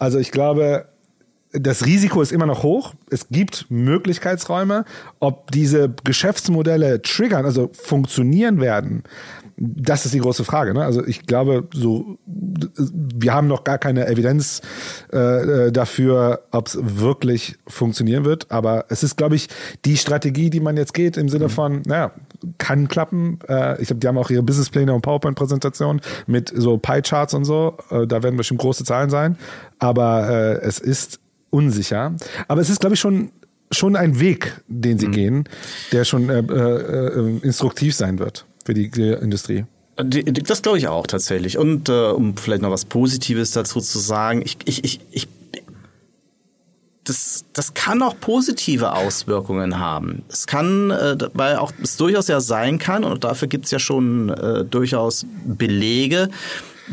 Also 0.00 0.18
ich 0.18 0.32
glaube, 0.32 0.86
das 1.52 1.86
Risiko 1.86 2.20
ist 2.20 2.32
immer 2.32 2.46
noch 2.46 2.62
hoch. 2.62 2.94
Es 3.10 3.28
gibt 3.28 3.66
Möglichkeitsräume. 3.70 4.84
Ob 5.18 5.50
diese 5.50 5.92
Geschäftsmodelle 6.04 7.02
triggern, 7.02 7.44
also 7.44 7.70
funktionieren 7.72 8.60
werden, 8.60 9.04
das 9.60 10.04
ist 10.04 10.14
die 10.14 10.20
große 10.20 10.44
Frage. 10.44 10.72
Ne? 10.72 10.84
Also 10.84 11.04
ich 11.04 11.26
glaube, 11.26 11.66
so 11.72 12.18
wir 12.26 13.34
haben 13.34 13.48
noch 13.48 13.64
gar 13.64 13.78
keine 13.78 14.06
Evidenz 14.06 14.62
äh, 15.12 15.18
äh 15.66 15.72
dafür, 15.72 16.42
ob 16.52 16.68
es 16.68 16.78
wirklich 16.80 17.56
funktionieren 17.66 18.24
wird. 18.24 18.50
Aber 18.50 18.84
es 18.88 19.02
ist, 19.02 19.16
glaube 19.16 19.34
ich, 19.34 19.48
die 19.84 19.96
Strategie, 19.96 20.50
die 20.50 20.60
man 20.60 20.76
jetzt 20.76 20.94
geht 20.94 21.16
im 21.16 21.28
Sinne 21.28 21.46
mhm. 21.46 21.50
von, 21.50 21.82
naja, 21.86 22.12
kann 22.58 22.88
klappen. 22.88 23.40
Äh, 23.48 23.80
ich 23.80 23.88
glaube, 23.88 24.00
die 24.00 24.06
haben 24.06 24.18
auch 24.18 24.30
ihre 24.30 24.42
Businesspläne 24.42 24.94
und 24.94 25.02
PowerPoint-Präsentationen 25.02 26.00
mit 26.26 26.52
so 26.54 26.78
Pie-Charts 26.78 27.34
und 27.34 27.44
so. 27.44 27.76
Äh, 27.90 28.06
da 28.06 28.22
werden 28.22 28.36
bestimmt 28.36 28.60
große 28.60 28.84
Zahlen 28.84 29.10
sein. 29.10 29.36
Aber 29.80 30.28
äh, 30.28 30.60
es 30.60 30.78
ist 30.78 31.18
unsicher. 31.50 32.14
Aber 32.46 32.60
es 32.60 32.70
ist, 32.70 32.80
glaube 32.80 32.94
ich, 32.94 33.00
schon 33.00 33.30
schon 33.70 33.96
ein 33.96 34.18
Weg, 34.18 34.60
den 34.66 34.98
sie 34.98 35.08
mhm. 35.08 35.12
gehen, 35.12 35.44
der 35.92 36.04
schon 36.04 36.30
äh, 36.30 36.38
äh, 36.38 37.38
instruktiv 37.42 37.94
sein 37.94 38.18
wird 38.18 38.46
für 38.64 38.74
die, 38.74 38.90
die 38.90 39.10
Industrie. 39.10 39.64
Das 39.96 40.62
glaube 40.62 40.78
ich 40.78 40.88
auch 40.88 41.06
tatsächlich. 41.06 41.58
Und 41.58 41.88
äh, 41.88 42.10
um 42.10 42.36
vielleicht 42.36 42.62
noch 42.62 42.70
was 42.70 42.84
Positives 42.84 43.50
dazu 43.50 43.80
zu 43.80 43.98
sagen, 43.98 44.42
ich, 44.44 44.58
ich, 44.64 44.84
ich, 44.84 45.00
ich 45.10 45.28
das, 47.04 47.46
das 47.54 47.74
kann 47.74 48.02
auch 48.02 48.14
positive 48.20 48.92
Auswirkungen 48.92 49.78
haben. 49.78 50.22
Es 50.28 50.46
kann, 50.46 50.90
äh, 50.90 51.16
weil 51.32 51.56
auch 51.56 51.72
es 51.82 51.96
durchaus 51.96 52.28
ja 52.28 52.40
sein 52.40 52.78
kann, 52.78 53.02
und 53.02 53.24
dafür 53.24 53.48
gibt 53.48 53.64
es 53.64 53.70
ja 53.70 53.78
schon 53.78 54.28
äh, 54.28 54.64
durchaus 54.64 55.26
Belege, 55.44 56.28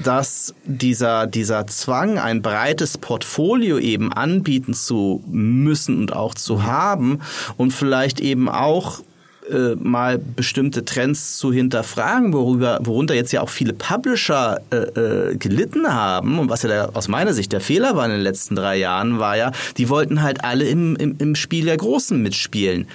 dass 0.04 0.54
dieser, 0.66 1.28
dieser 1.28 1.68
Zwang, 1.68 2.20
ein 2.20 2.42
breites 2.42 2.98
Portfolio 2.98 3.78
eben 3.78 4.12
anbieten 4.12 4.74
zu 4.74 5.24
müssen 5.28 5.98
und 6.00 6.14
auch 6.14 6.34
zu 6.34 6.64
haben 6.64 7.22
und 7.58 7.72
vielleicht 7.72 8.20
eben 8.20 8.50
auch 8.50 9.02
äh, 9.50 9.76
mal 9.76 10.18
bestimmte 10.18 10.86
Trends 10.86 11.38
zu 11.38 11.54
hinterfragen, 11.54 12.34
worüber, 12.34 12.80
worunter 12.82 13.14
jetzt 13.14 13.32
ja 13.32 13.42
auch 13.42 13.50
viele 13.50 13.74
Publisher 13.74 14.60
äh, 14.72 14.76
äh, 14.76 15.36
gelitten 15.36 15.94
haben 15.94 16.40
und 16.40 16.50
was 16.50 16.64
ja 16.64 16.70
der, 16.70 16.90
aus 16.96 17.08
meiner 17.08 17.34
Sicht 17.34 17.52
der 17.52 17.62
Fehler 17.62 17.96
war 17.96 18.06
in 18.06 18.12
den 18.12 18.22
letzten 18.22 18.56
drei 18.56 18.78
Jahren, 18.78 19.20
war 19.20 19.38
ja, 19.38 19.52
die 19.78 19.90
wollten 19.90 20.24
halt 20.24 20.44
alle 20.44 20.66
im, 20.66 20.96
im, 20.96 21.16
im 21.20 21.36
Spiel 21.36 21.66
der 21.66 21.78
Großen 21.78 22.22
mitspielen. 22.22 22.88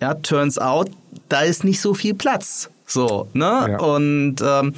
Ja, 0.00 0.14
turns 0.14 0.58
out, 0.58 0.90
da 1.28 1.40
ist 1.40 1.64
nicht 1.64 1.80
so 1.80 1.94
viel 1.94 2.14
Platz. 2.14 2.70
So, 2.86 3.28
ne? 3.32 3.66
Ja. 3.70 3.78
Und 3.80 4.36
ähm, 4.42 4.74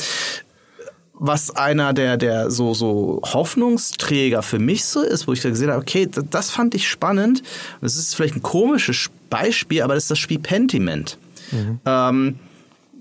was 1.23 1.55
einer 1.55 1.93
der, 1.93 2.17
der 2.17 2.51
so, 2.51 2.73
so 2.73 3.21
Hoffnungsträger 3.23 4.43
für 4.43 4.59
mich 4.59 4.87
so 4.87 5.03
ist, 5.03 5.29
wo 5.29 5.35
ich 5.35 5.43
da 5.43 5.51
gesehen 5.51 5.69
habe, 5.71 5.81
okay, 5.81 6.09
das 6.09 6.51
fand 6.51 6.75
ich 6.75 6.89
spannend. 6.89 7.43
Das 7.83 7.97
ist 7.97 8.17
vielleicht 8.17 8.37
ein 8.37 8.43
komisches 8.43 9.11
Beispiel, 9.29 9.83
aber 9.83 9.95
das 9.95 10.05
ist 10.05 10.11
das 10.11 10.19
Spiel 10.19 10.39
Pentiment. 10.39 11.19
Mhm. 11.53 11.79
Ähm, 11.85 12.39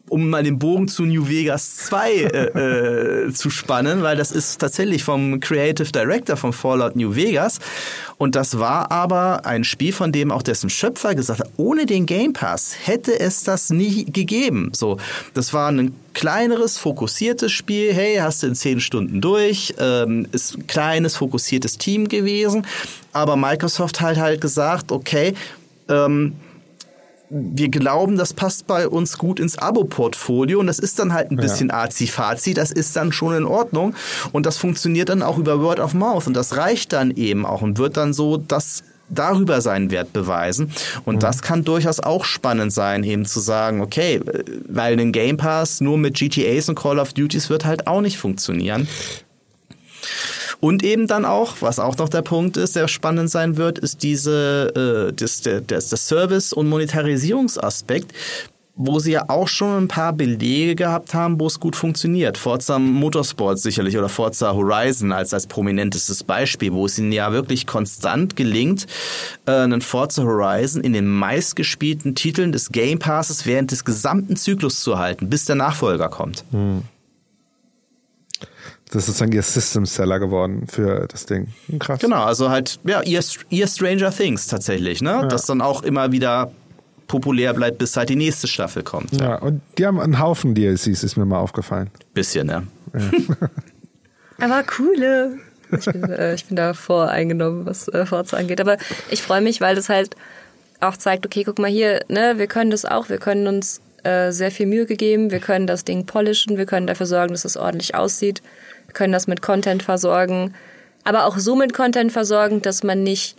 um 0.10 0.30
mal 0.30 0.43
den 0.43 0.60
Bogen 0.60 0.88
zu 0.88 1.03
New 1.03 1.30
Vegas 1.30 1.78
2 1.78 2.12
äh, 2.12 3.28
äh, 3.28 3.34
zu 3.34 3.49
spannen, 3.49 4.01
weil 4.03 4.18
das 4.18 4.32
ist 4.32 4.60
tatsächlich 4.60 5.03
vom 5.03 5.39
Creative 5.39 5.91
Director 5.91 6.38
von 6.38 6.53
Fallout 6.53 6.95
New 6.95 7.16
Vegas. 7.16 7.60
Und 8.18 8.36
das 8.36 8.60
war 8.60 8.91
aber 8.91 9.45
ein 9.45 9.64
Spiel, 9.64 9.93
von 9.93 10.12
dem 10.12 10.32
auch 10.32 10.41
dessen 10.41 10.70
Schöpfer 10.70 11.16
gesagt 11.16 11.39
hat, 11.39 11.49
ohne 11.57 11.86
den 11.86 12.05
Game 12.05 12.34
Pass 12.34 12.76
hätte 12.84 13.18
es 13.20 13.43
das 13.43 13.70
nie 13.70 14.05
gegeben. 14.05 14.72
So, 14.74 14.97
das 15.34 15.53
war 15.53 15.72
ein 15.72 15.95
kleineres, 16.14 16.78
fokussiertes 16.78 17.51
Spiel. 17.51 17.93
Hey, 17.93 18.18
hast 18.18 18.43
du 18.43 18.47
in 18.47 18.55
zehn 18.55 18.82
Stunden 18.82 19.22
durch. 19.22 19.74
Ähm, 19.80 20.28
ist 20.32 20.57
ein 20.57 20.68
kleines, 20.68 21.16
fokussiertes 21.16 21.78
Team 21.78 22.10
gewesen. 22.10 22.66
Aber 23.14 23.36
Microsoft 23.38 24.01
hat 24.01 24.18
halt 24.18 24.41
gesagt, 24.41 24.91
okay, 24.91 25.34
ähm, 25.88 26.36
wir 27.30 27.70
glauben, 27.70 28.18
das 28.18 28.34
passt 28.34 28.66
bei 28.68 28.88
uns 28.88 29.18
gut 29.18 29.40
ins 29.40 29.58
Abo-Portfolio 29.58 30.60
und 30.60 30.68
das 30.68 30.80
ist 30.80 31.00
dann 31.00 31.14
halt 31.14 31.32
ein 31.32 31.38
bisschen 31.38 31.70
ja. 31.70 31.84
azi-fazi, 31.84 32.54
das 32.54 32.72
ist 32.72 32.96
dann 32.96 33.12
schon 33.12 33.36
in 33.36 33.46
Ordnung 33.46 33.94
und 34.32 34.46
das 34.46 34.58
funktioniert 34.58 35.10
dann 35.10 35.22
auch 35.22 35.38
über 35.38 35.62
Word 35.62 35.80
of 35.80 35.94
Mouth 35.94 36.28
und 36.28 36.34
das 36.34 36.58
reicht 36.58 36.94
dann 36.94 37.12
eben 37.12 37.46
auch 37.46 37.62
und 37.62 37.78
wird 37.78 37.98
dann 37.98 38.14
so 38.14 38.38
das 38.38 38.84
darüber 39.10 39.62
seinen 39.62 39.92
Wert 39.92 40.14
beweisen. 40.14 40.72
Und 41.04 41.16
mhm. 41.16 41.20
das 41.20 41.42
kann 41.42 41.64
durchaus 41.64 42.00
auch 42.00 42.26
spannend 42.26 42.72
sein, 42.72 43.04
eben 43.04 43.26
zu 43.26 43.40
sagen, 43.40 43.82
okay, 43.82 44.22
weil 44.68 45.00
ein 45.00 45.12
Game 45.12 45.38
Pass 45.38 45.82
nur 45.82 45.98
mit 45.98 46.16
GTAs 46.16 46.70
und 46.70 46.76
Call 46.76 47.00
of 47.00 47.14
Duties 47.14 47.50
wird 47.50 47.66
halt 47.66 47.88
auch 47.88 48.02
nicht 48.02 48.18
funktionieren. 48.18 48.88
Und 50.60 50.84
eben 50.84 51.07
dann 51.07 51.26
auch, 51.26 51.57
was 51.62 51.80
auch 51.80 51.97
noch 51.97 52.10
der 52.10 52.22
Punkt 52.22 52.57
ist, 52.57 52.76
der 52.76 52.88
spannend 52.88 53.30
sein 53.30 53.57
wird, 53.57 53.80
ist 53.80 54.03
diese, 54.03 55.10
äh, 55.10 55.14
das, 55.14 55.41
der, 55.41 55.62
der, 55.62 55.80
der 55.80 55.97
Service- 55.97 56.53
und 56.53 56.68
Monetarisierungsaspekt 56.68 58.14
wo 58.82 58.97
sie 58.97 59.12
ja 59.12 59.26
auch 59.28 59.49
schon 59.49 59.84
ein 59.84 59.88
paar 59.89 60.14
Belege 60.14 60.74
gehabt 60.74 61.14
haben, 61.14 61.38
wo 61.38 61.47
es 61.47 61.60
gut 61.60 61.76
funktioniert. 61.76 62.38
Forza 62.38 62.80
Motorsport 62.80 63.60
sicherlich 63.60 63.97
oder 63.97 64.07
Forza 64.07 64.53
Horizon 64.53 65.12
als 65.12 65.34
als 65.34 65.47
prominentestes 65.47 66.24
Beispiel, 66.24 66.72
wo 66.72 66.86
es 66.86 66.97
ihnen 66.97 67.12
ja 67.12 67.34
wirklich 67.34 67.68
konstant 67.68 68.38
gelingt, 68.38 68.88
äh, 69.45 69.51
einen 69.51 69.82
Forza 69.82 70.24
Horizon 70.24 70.82
in 70.82 70.93
den 70.93 71.07
meistgespielten 71.07 72.16
Titeln 72.16 72.53
des 72.53 72.70
Game 72.70 72.99
Passes 72.99 73.45
während 73.45 73.72
des 73.72 73.84
gesamten 73.84 74.38
Zyklus 74.38 74.82
zu 74.82 74.97
halten, 74.97 75.30
bis 75.30 75.43
der 75.43 75.55
Nachfolger 75.55 76.07
kommt. 76.07 76.45
Hm. 76.51 76.84
Das 78.92 79.04
ist 79.04 79.06
sozusagen 79.08 79.32
ihr 79.34 79.44
System-Seller 79.44 80.20
geworden 80.20 80.66
für 80.68 81.08
das 81.08 81.28
Ding. 81.28 81.48
Krass. 81.78 82.00
Genau, 82.00 82.24
also 82.24 82.50
halt, 82.50 82.80
ja, 82.86 83.02
ihr, 83.04 83.22
ihr 83.50 83.68
Stranger 83.68 84.12
Things 84.12 84.48
tatsächlich, 84.48 85.02
ne? 85.02 85.12
Ja. 85.12 85.26
Das 85.28 85.46
dann 85.46 85.62
auch 85.62 85.84
immer 85.84 86.12
wieder 86.12 86.52
populär 87.08 87.54
bleibt, 87.54 87.78
bis 87.78 87.96
halt 87.98 88.10
die 88.10 88.16
nächste 88.16 88.48
Staffel 88.48 88.84
kommt. 88.84 89.12
Ja, 89.20 89.36
und 89.36 89.62
die 89.78 89.86
haben 89.86 90.00
einen 90.00 90.20
Haufen 90.20 90.56
DLCs, 90.56 91.04
ist 91.04 91.18
mir 91.18 91.26
mal 91.26 91.40
aufgefallen. 91.40 91.92
Bisschen, 92.14 92.50
ja. 92.50 92.64
ja. 92.94 93.12
Aber 94.40 94.64
coole. 94.64 95.38
Ich 95.78 95.86
bin, 95.86 96.04
äh, 96.04 96.34
ich 96.34 96.46
bin 96.46 96.56
da 96.56 96.74
voreingenommen, 96.74 97.66
was 97.66 97.88
äh, 97.90 98.06
Forza 98.06 98.38
angeht. 98.38 98.60
Aber 98.60 98.78
ich 99.12 99.22
freue 99.22 99.42
mich, 99.42 99.62
weil 99.62 99.76
das 99.76 99.90
halt 99.90 100.16
auch 100.80 100.98
zeigt, 100.98 101.26
okay, 101.26 101.44
guck 101.44 101.60
mal 101.60 101.70
hier, 101.70 102.02
ne, 102.08 102.36
wir 102.38 102.48
können 102.48 102.72
das 102.72 102.86
auch, 102.86 103.10
wir 103.10 103.18
können 103.18 103.48
uns 103.48 103.82
äh, 104.04 104.32
sehr 104.32 104.52
viel 104.52 104.66
Mühe 104.66 104.86
gegeben, 104.86 105.32
wir 105.32 105.39
können 105.39 105.68
das 105.68 105.86
Ding 105.86 106.06
polischen, 106.06 106.58
wir 106.58 106.66
können 106.66 106.88
dafür 106.88 107.06
sorgen, 107.06 107.34
dass 107.34 107.45
es 107.45 107.58
ordentlich 107.58 107.95
aussieht, 107.95 108.41
wir 108.86 108.93
können 108.93 109.14
das 109.14 109.28
mit 109.28 109.41
Content 109.41 109.84
versorgen, 109.84 110.54
aber 111.04 111.26
auch 111.26 111.38
so 111.38 111.56
mit 111.56 111.74
Content 111.74 112.12
versorgen, 112.12 112.62
dass 112.62 112.84
man 112.84 113.04
nicht 113.04 113.36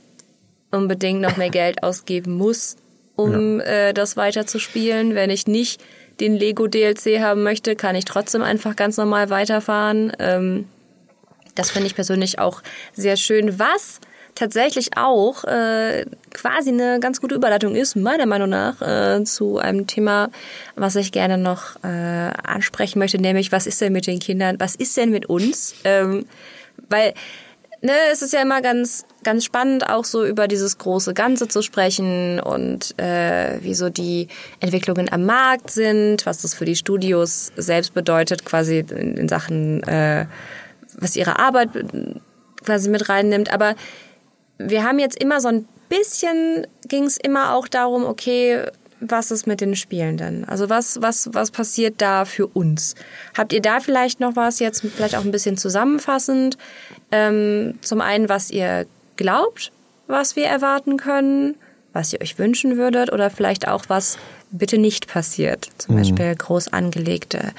unbedingt 0.70 1.20
noch 1.20 1.36
mehr 1.36 1.50
Geld 1.50 1.82
ausgeben 1.82 2.32
muss, 2.32 2.76
um 3.16 3.60
ja. 3.60 3.64
äh, 3.66 3.94
das 3.94 4.16
weiter 4.16 4.46
zu 4.46 4.58
spielen. 4.58 5.14
Wenn 5.14 5.30
ich 5.30 5.46
nicht 5.46 5.82
den 6.20 6.36
Lego 6.36 6.66
DLC 6.66 7.20
haben 7.20 7.42
möchte, 7.42 7.76
kann 7.76 7.96
ich 7.96 8.04
trotzdem 8.04 8.42
einfach 8.42 8.76
ganz 8.76 8.96
normal 8.96 9.30
weiterfahren. 9.30 10.12
Ähm, 10.18 10.66
das 11.54 11.70
finde 11.70 11.86
ich 11.86 11.94
persönlich 11.94 12.38
auch 12.38 12.62
sehr 12.94 13.16
schön. 13.16 13.58
Was 13.58 14.00
tatsächlich 14.34 14.96
auch 14.96 15.44
äh, 15.44 16.04
quasi 16.32 16.70
eine 16.70 17.00
ganz 17.00 17.20
gute 17.20 17.34
Überleitung 17.34 17.74
ist, 17.74 17.96
meiner 17.96 18.26
Meinung 18.26 18.48
nach, 18.48 18.80
äh, 18.80 19.24
zu 19.24 19.58
einem 19.58 19.86
Thema, 19.86 20.30
was 20.76 20.96
ich 20.96 21.12
gerne 21.12 21.38
noch 21.38 21.76
äh, 21.82 21.88
ansprechen 22.44 22.98
möchte, 22.98 23.18
nämlich 23.18 23.52
was 23.52 23.66
ist 23.66 23.80
denn 23.80 23.92
mit 23.92 24.06
den 24.06 24.18
Kindern, 24.18 24.56
was 24.58 24.74
ist 24.74 24.96
denn 24.96 25.10
mit 25.10 25.26
uns? 25.26 25.74
Ähm, 25.84 26.26
weil 26.88 27.14
ne, 27.82 27.92
es 28.12 28.22
ist 28.22 28.32
ja 28.32 28.42
immer 28.42 28.62
ganz, 28.62 29.04
ganz 29.22 29.44
spannend, 29.44 29.88
auch 29.88 30.04
so 30.04 30.24
über 30.24 30.48
dieses 30.48 30.78
große 30.78 31.14
Ganze 31.14 31.48
zu 31.48 31.62
sprechen 31.62 32.40
und 32.40 32.98
äh, 32.98 33.58
wie 33.62 33.74
so 33.74 33.90
die 33.90 34.28
Entwicklungen 34.60 35.12
am 35.12 35.24
Markt 35.24 35.70
sind, 35.70 36.26
was 36.26 36.42
das 36.42 36.54
für 36.54 36.64
die 36.64 36.76
Studios 36.76 37.52
selbst 37.56 37.94
bedeutet, 37.94 38.44
quasi 38.44 38.80
in, 38.80 39.16
in 39.16 39.28
Sachen, 39.28 39.82
äh, 39.84 40.26
was 40.98 41.16
ihre 41.16 41.38
Arbeit 41.38 41.70
quasi 42.64 42.90
mit 42.90 43.08
reinnimmt. 43.08 43.52
Aber 43.52 43.74
wir 44.68 44.84
haben 44.84 44.98
jetzt 44.98 45.20
immer 45.20 45.40
so 45.40 45.48
ein 45.48 45.66
bisschen, 45.88 46.66
ging 46.86 47.04
es 47.04 47.16
immer 47.16 47.54
auch 47.54 47.68
darum, 47.68 48.04
okay, 48.04 48.64
was 49.00 49.30
ist 49.30 49.46
mit 49.46 49.60
den 49.60 49.76
Spielenden? 49.76 50.44
Also 50.44 50.68
was, 50.68 51.00
was, 51.00 51.30
was 51.32 51.50
passiert 51.50 51.94
da 51.98 52.24
für 52.24 52.46
uns? 52.46 52.94
Habt 53.36 53.52
ihr 53.52 53.62
da 53.62 53.80
vielleicht 53.80 54.20
noch 54.20 54.36
was 54.36 54.58
jetzt, 54.58 54.82
vielleicht 54.82 55.16
auch 55.16 55.24
ein 55.24 55.32
bisschen 55.32 55.56
zusammenfassend? 55.56 56.58
Ähm, 57.10 57.78
zum 57.80 58.02
einen, 58.02 58.28
was 58.28 58.50
ihr 58.50 58.86
glaubt, 59.16 59.72
was 60.06 60.36
wir 60.36 60.46
erwarten 60.46 60.98
können, 60.98 61.56
was 61.92 62.12
ihr 62.12 62.20
euch 62.20 62.38
wünschen 62.38 62.76
würdet 62.76 63.12
oder 63.12 63.30
vielleicht 63.30 63.66
auch, 63.66 63.84
was 63.88 64.18
bitte 64.50 64.78
nicht 64.78 65.06
passiert. 65.06 65.68
Zum 65.78 65.94
mhm. 65.94 65.98
Beispiel 65.98 66.34
groß 66.34 66.72
angelegte 66.72 67.52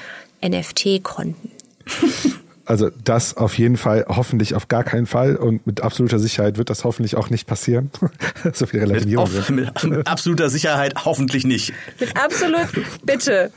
NFT-Konten. 0.43 1.52
Also 2.66 2.89
das 3.03 3.38
auf 3.38 3.57
jeden 3.57 3.78
Fall, 3.78 4.05
hoffentlich 4.07 4.55
auf 4.55 4.68
gar 4.68 4.84
keinen 4.84 5.05
Fall 5.05 5.36
und 5.36 5.66
mit 5.66 5.82
absoluter 5.82 6.20
Sicherheit 6.20 6.57
wird 6.57 6.70
das 6.70 6.84
hoffentlich 6.84 7.18
auch 7.18 7.30
nicht 7.30 7.47
passieren. 7.47 7.91
so 8.53 8.66
viel 8.66 8.80
Relativierung. 8.80 9.30
Mit, 9.49 9.76
auf, 9.76 9.84
mit 9.84 10.07
absoluter 10.07 10.49
Sicherheit 10.49 11.05
hoffentlich 11.05 11.43
nicht. 11.43 11.74
Mit 11.99 12.16
absolut, 12.16 12.68
bitte. 13.03 13.51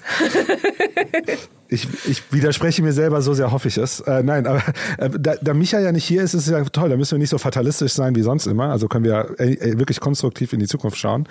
Ich, 1.69 1.89
ich 2.07 2.33
widerspreche 2.33 2.83
mir 2.83 2.93
selber, 2.93 3.21
so 3.23 3.35
sehr 3.35 3.51
hoffe 3.51 3.69
ich 3.69 3.79
es. 3.79 4.01
Äh, 4.01 4.23
nein, 4.23 4.47
aber 4.47 4.63
äh, 4.99 5.11
da, 5.19 5.35
da 5.41 5.55
Micha 5.55 5.81
ja 5.81 5.93
nicht 5.93 6.05
hier 6.05 6.23
ist, 6.23 6.35
ist 6.35 6.47
es 6.47 6.53
ja 6.53 6.63
toll. 6.65 6.89
Da 6.89 6.97
müssen 6.97 7.13
wir 7.13 7.19
nicht 7.19 7.31
so 7.31 7.39
fatalistisch 7.39 7.93
sein 7.93 8.15
wie 8.15 8.23
sonst 8.23 8.47
immer. 8.47 8.71
Also 8.71 8.89
können 8.89 9.05
wir 9.05 9.35
äh, 9.39 9.55
äh 9.55 9.79
wirklich 9.79 10.01
konstruktiv 10.01 10.53
in 10.53 10.61
die 10.61 10.67
Zukunft 10.67 10.99
schauen. 10.99 11.27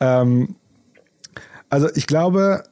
Ähm, 0.00 0.56
also 1.68 1.88
ich 1.94 2.06
glaube, 2.06 2.64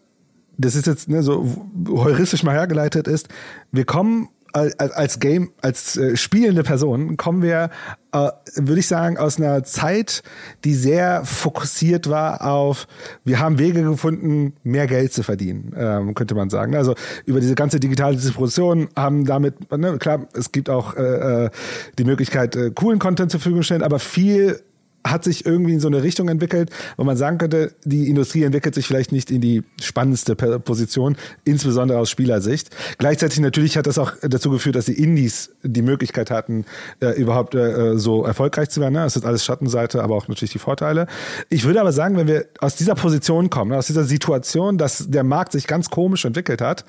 das 0.57 0.75
ist 0.75 0.87
jetzt 0.87 1.09
ne, 1.09 1.23
so 1.23 1.47
heuristisch 1.89 2.43
mal 2.43 2.55
hergeleitet 2.55 3.09
ist, 3.09 3.29
wir 3.73 3.85
kommen 3.85 4.29
als 4.53 5.21
Game, 5.21 5.53
als 5.61 5.97
äh, 5.97 6.17
spielende 6.17 6.63
Person 6.63 7.17
kommen 7.17 7.43
wir, 7.43 7.71
äh, 8.13 8.31
würde 8.57 8.81
ich 8.81 8.87
sagen, 8.87 9.17
aus 9.17 9.39
einer 9.39 9.63
Zeit, 9.65 10.23
die 10.65 10.75
sehr 10.75 11.25
fokussiert 11.25 12.09
war 12.09 12.45
auf, 12.47 12.89
wir 13.25 13.39
haben 13.39 13.59
Wege 13.59 13.83
gefunden, 13.83 14.55
mehr 14.63 14.87
Geld 14.87 15.13
zu 15.13 15.23
verdienen, 15.23 15.75
ähm, 15.77 16.15
könnte 16.15 16.35
man 16.35 16.51
sagen. 16.51 16.75
Also 16.75 16.95
über 17.25 17.41
diese 17.41 17.55
ganze 17.55 17.79
digitale 17.79 18.17
Distribution 18.17 18.89
haben 18.97 19.25
damit, 19.25 19.71
ne, 19.71 19.99
klar, 19.99 20.27
es 20.35 20.53
gibt 20.53 20.69
auch 20.69 20.97
äh, 20.97 21.47
äh 21.47 21.51
die 21.99 22.05
Möglichkeit, 22.05 22.57
äh, 22.57 22.71
coolen 22.75 22.99
Content 22.99 23.31
zur 23.31 23.41
Verfügung 23.41 23.63
stellen, 23.63 23.83
aber 23.83 23.99
viel 23.99 24.61
hat 25.05 25.25
sich 25.25 25.47
irgendwie 25.47 25.73
in 25.73 25.81
so 25.81 25.89
eine 25.89 26.03
Richtung 26.03 26.29
entwickelt, 26.29 26.71
wo 26.97 27.05
man 27.05 27.17
sagen 27.17 27.39
könnte, 27.39 27.73
die 27.85 28.09
Industrie 28.09 28.43
entwickelt 28.43 28.75
sich 28.75 28.87
vielleicht 28.87 29.13
nicht 29.13 29.31
in 29.31 29.41
die 29.41 29.63
spannendste 29.81 30.37
Position, 30.37 31.17
insbesondere 31.45 31.99
aus 31.99 32.11
Spielersicht. 32.11 32.71
Gleichzeitig 32.99 33.41
natürlich 33.41 33.77
hat 33.77 33.87
das 33.87 33.99
auch 33.99 34.13
dazu 34.23 34.51
geführt, 34.51 34.77
dass 34.77 34.87
die 34.87 35.03
Indies 35.03 35.51
die 35.63 35.83
Möglichkeit 35.83 36.31
hatten, 36.31 36.65
äh, 37.01 37.19
überhaupt 37.21 37.55
äh, 37.55 37.99
so 37.99 38.25
erfolgreich 38.25 38.69
zu 38.71 38.81
werden. 38.81 38.95
Ne? 38.95 39.01
Das 39.01 39.17
ist 39.17 39.25
alles 39.25 39.45
Schattenseite, 39.45 40.03
aber 40.03 40.15
auch 40.15 40.29
natürlich 40.29 40.53
die 40.53 40.59
Vorteile. 40.59 41.07
Ich 41.49 41.65
würde 41.65 41.81
aber 41.81 41.93
sagen, 41.93 42.17
wenn 42.17 42.29
wir 42.29 42.47
aus 42.61 42.77
dieser 42.77 42.95
Position 42.95 43.51
kommen, 43.51 43.73
aus 43.73 43.87
dieser 43.87 44.05
Situation, 44.05 44.77
dass 44.77 45.09
der 45.09 45.25
Markt 45.25 45.53
sich 45.53 45.67
ganz 45.67 45.89
komisch 45.89 46.25
entwickelt 46.25 46.61
hat, 46.61 46.85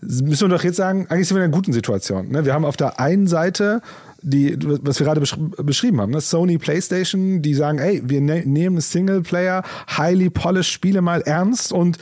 müssen 0.00 0.48
wir 0.48 0.56
doch 0.56 0.64
jetzt 0.64 0.76
sagen, 0.76 1.06
eigentlich 1.08 1.28
sind 1.28 1.36
wir 1.36 1.44
in 1.44 1.50
einer 1.50 1.56
guten 1.56 1.72
Situation. 1.72 2.28
Ne? 2.30 2.44
Wir 2.44 2.54
haben 2.54 2.64
auf 2.64 2.76
der 2.76 3.00
einen 3.00 3.26
Seite 3.26 3.82
die, 4.20 4.56
was 4.60 4.98
wir 4.98 5.06
gerade 5.06 5.20
besch 5.20 5.36
beschrieben 5.62 6.00
haben, 6.00 6.12
ne? 6.12 6.20
Sony 6.20 6.58
PlayStation, 6.58 7.42
die 7.42 7.54
sagen, 7.54 7.78
ey, 7.78 8.02
wir 8.04 8.20
ne 8.20 8.42
nehmen 8.44 8.80
Singleplayer, 8.80 9.62
highly 9.96 10.30
polished 10.30 10.72
Spiele 10.72 11.02
mal 11.02 11.20
ernst 11.22 11.72
und 11.72 11.98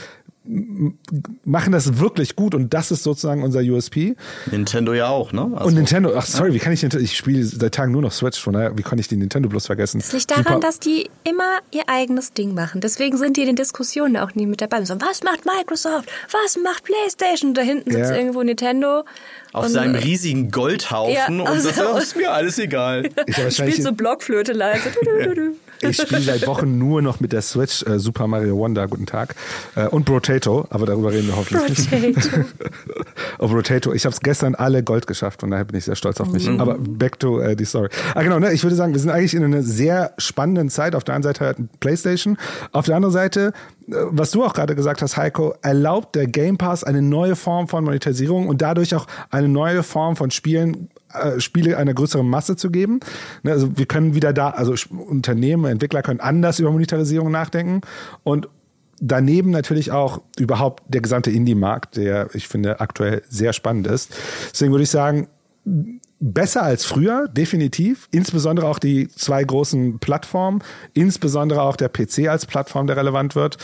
machen 1.45 1.73
das 1.73 1.99
wirklich 1.99 2.37
gut 2.37 2.55
und 2.55 2.73
das 2.73 2.91
ist 2.91 3.03
sozusagen 3.03 3.43
unser 3.43 3.61
USP. 3.61 4.14
Nintendo 4.51 4.95
ja 4.95 5.09
auch, 5.09 5.33
ne? 5.33 5.51
Also, 5.55 5.69
und 5.69 5.75
Nintendo, 5.75 6.12
ach 6.17 6.25
sorry, 6.25 6.51
ja. 6.51 6.55
wie 6.55 6.59
kann 6.59 6.73
ich 6.73 6.83
Nintendo, 6.83 7.05
ich 7.05 7.17
spiele 7.17 7.45
seit 7.45 7.75
Tagen 7.75 7.93
nur 7.93 8.03
noch 8.03 8.12
Switch, 8.12 8.41
von 8.41 8.53
daher, 8.53 8.77
wie 8.79 8.83
kann 8.83 8.99
ich 8.99 9.09
den 9.09 9.19
Nintendo 9.19 9.49
bloß 9.49 9.67
vergessen? 9.67 9.99
Das 9.99 10.12
liegt 10.12 10.31
daran, 10.31 10.45
Super. 10.45 10.61
dass 10.61 10.79
die 10.79 11.11
immer 11.25 11.59
ihr 11.73 11.83
eigenes 11.89 12.33
Ding 12.33 12.55
machen. 12.55 12.81
Deswegen 12.81 13.17
sind 13.17 13.37
die 13.37 13.43
in 13.43 13.49
den 13.49 13.57
Diskussionen 13.57 14.17
auch 14.17 14.35
nie 14.35 14.47
mit 14.47 14.61
dabei. 14.61 14.85
So, 14.85 14.95
was 15.01 15.23
macht 15.25 15.45
Microsoft? 15.47 16.09
Was 16.31 16.57
macht 16.62 16.85
PlayStation? 16.85 17.55
Da 17.55 17.62
hinten 17.62 17.91
sitzt 17.91 18.11
ja. 18.11 18.17
irgendwo 18.17 18.43
Nintendo. 18.43 19.05
Auf 19.57 19.64
und, 19.64 19.72
seinem 19.72 19.94
riesigen 19.94 20.50
Goldhaufen 20.50 21.14
ja, 21.14 21.28
und 21.28 21.48
also, 21.48 21.70
das 21.70 22.04
ist 22.04 22.16
mir 22.16 22.30
alles 22.30 22.59
egal. 22.59 23.09
Ich 23.26 23.57
Spielt 23.57 23.82
so 23.82 23.92
Blockflöte 23.92 24.52
leise. 24.52 24.90
Ich 25.80 25.96
spiele 25.96 26.20
seit 26.20 26.46
Wochen 26.46 26.78
nur 26.78 27.02
noch 27.02 27.20
mit 27.20 27.32
der 27.32 27.42
Switch 27.42 27.82
äh, 27.86 27.98
Super 27.98 28.26
Mario 28.26 28.57
Wonder, 28.57 28.86
guten 28.86 29.07
Tag. 29.07 29.34
Äh, 29.74 29.86
und 29.88 30.04
Brotato, 30.04 30.66
aber 30.70 30.86
darüber 30.86 31.12
reden 31.12 31.28
wir 31.28 31.36
hoffentlich 31.36 31.90
nicht. 31.90 32.30
Auf 33.38 33.50
Brotato. 33.52 33.92
Ich 33.92 34.04
habe 34.04 34.14
es 34.14 34.20
gestern 34.20 34.54
alle 34.54 34.82
Gold 34.82 35.07
geschafft 35.07 35.42
und 35.42 35.50
daher 35.50 35.64
bin 35.64 35.76
ich 35.76 35.84
sehr 35.84 35.96
stolz 35.96 36.20
auf 36.20 36.30
mich. 36.30 36.48
Mhm. 36.48 36.61
Aber 36.61 36.76
back 36.78 37.18
to 37.18 37.40
äh, 37.40 37.57
die 37.57 37.64
Story. 37.64 37.88
Ah 38.14 38.22
genau, 38.22 38.38
ne, 38.38 38.52
ich 38.52 38.62
würde 38.62 38.76
sagen, 38.76 38.92
wir 38.92 39.00
sind 39.00 39.11
eigentlich 39.11 39.34
in 39.34 39.44
einer 39.44 39.62
sehr 39.62 40.12
spannenden 40.18 40.68
Zeit. 40.68 40.94
Auf 40.94 41.04
der 41.04 41.14
einen 41.14 41.24
Seite 41.24 41.44
halt 41.44 41.59
Playstation, 41.80 42.36
auf 42.72 42.86
der 42.86 42.96
anderen 42.96 43.12
Seite 43.12 43.48
äh, 43.48 43.52
was 43.87 44.32
du 44.32 44.45
auch 44.45 44.53
gerade 44.53 44.74
gesagt 44.74 45.01
hast, 45.03 45.16
Heiko, 45.16 45.55
erlaubt 45.62 46.14
der 46.16 46.26
Game 46.26 46.59
Pass 46.59 46.82
eine 46.82 47.03
neue 47.03 47.37
Form 47.37 47.68
von 47.68 47.84
Monetarisierung 47.84 48.49
und 48.49 48.61
dadurch 48.62 48.95
auch 48.95 49.07
eine 49.30 49.49
neue 49.49 49.82
Form 49.82 50.16
von 50.16 50.30
Spielen 50.30 50.89
äh, 51.12 51.41
Spiele 51.41 51.76
einer 51.76 51.95
größeren 51.95 52.28
Masse 52.28 52.57
zu 52.57 52.70
geben. 52.70 53.01
Ne, 53.43 53.53
also 53.53 53.78
wir 53.78 53.87
können 53.87 54.14
wieder 54.14 54.32
da, 54.32 54.51
also 54.51 54.74
Unternehmen, 54.91 55.66
Entwickler 55.66 56.03
können 56.03 56.20
anders 56.20 56.59
über 56.59 56.70
Monetarisierung 56.70 57.30
nachdenken 57.30 57.82
und 58.24 58.49
daneben 59.01 59.51
natürlich 59.51 59.93
auch 59.93 60.22
überhaupt 60.39 60.82
der 60.89 61.03
gesamte 61.03 61.30
Indie-Markt, 61.30 61.97
der 61.97 62.34
ich 62.34 62.49
finde 62.49 62.80
aktuell 62.80 63.22
sehr 63.28 63.53
spannend 63.53 63.87
ist. 63.87 64.14
Deswegen 64.53 64.72
würde 64.72 64.84
ich 64.84 64.91
sagen, 64.91 65.28
besser 66.19 66.62
als 66.62 66.85
früher, 66.85 67.29
definitiv. 67.29 68.09
Insbesondere 68.11 68.67
auch 68.67 68.79
die 68.79 69.09
zwei 69.09 69.45
großen 69.45 69.99
Plattformen, 69.99 70.62
insbesondere 70.95 71.62
auch 71.62 71.77
der 71.77 71.89
PC 71.89 72.29
als 72.29 72.47
Plattform, 72.47 72.87
der 72.87 72.97
relevant 72.97 73.35
wird. 73.35 73.59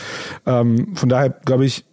Ähm, 0.45 0.95
von 0.95 1.09
daher, 1.09 1.29
glaube 1.29 1.65
ich, 1.65 1.85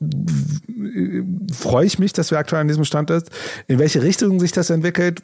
freue 1.53 1.87
ich 1.87 1.99
mich, 1.99 2.13
dass 2.13 2.31
wir 2.31 2.39
aktuell 2.39 2.61
an 2.61 2.69
diesem 2.69 2.85
Stand 2.85 3.11
ist. 3.11 3.31
In 3.69 3.79
welche 3.79 4.03
Richtung 4.03 4.39
sich 4.39 4.53
das 4.53 4.71
entwickelt, 4.71 5.23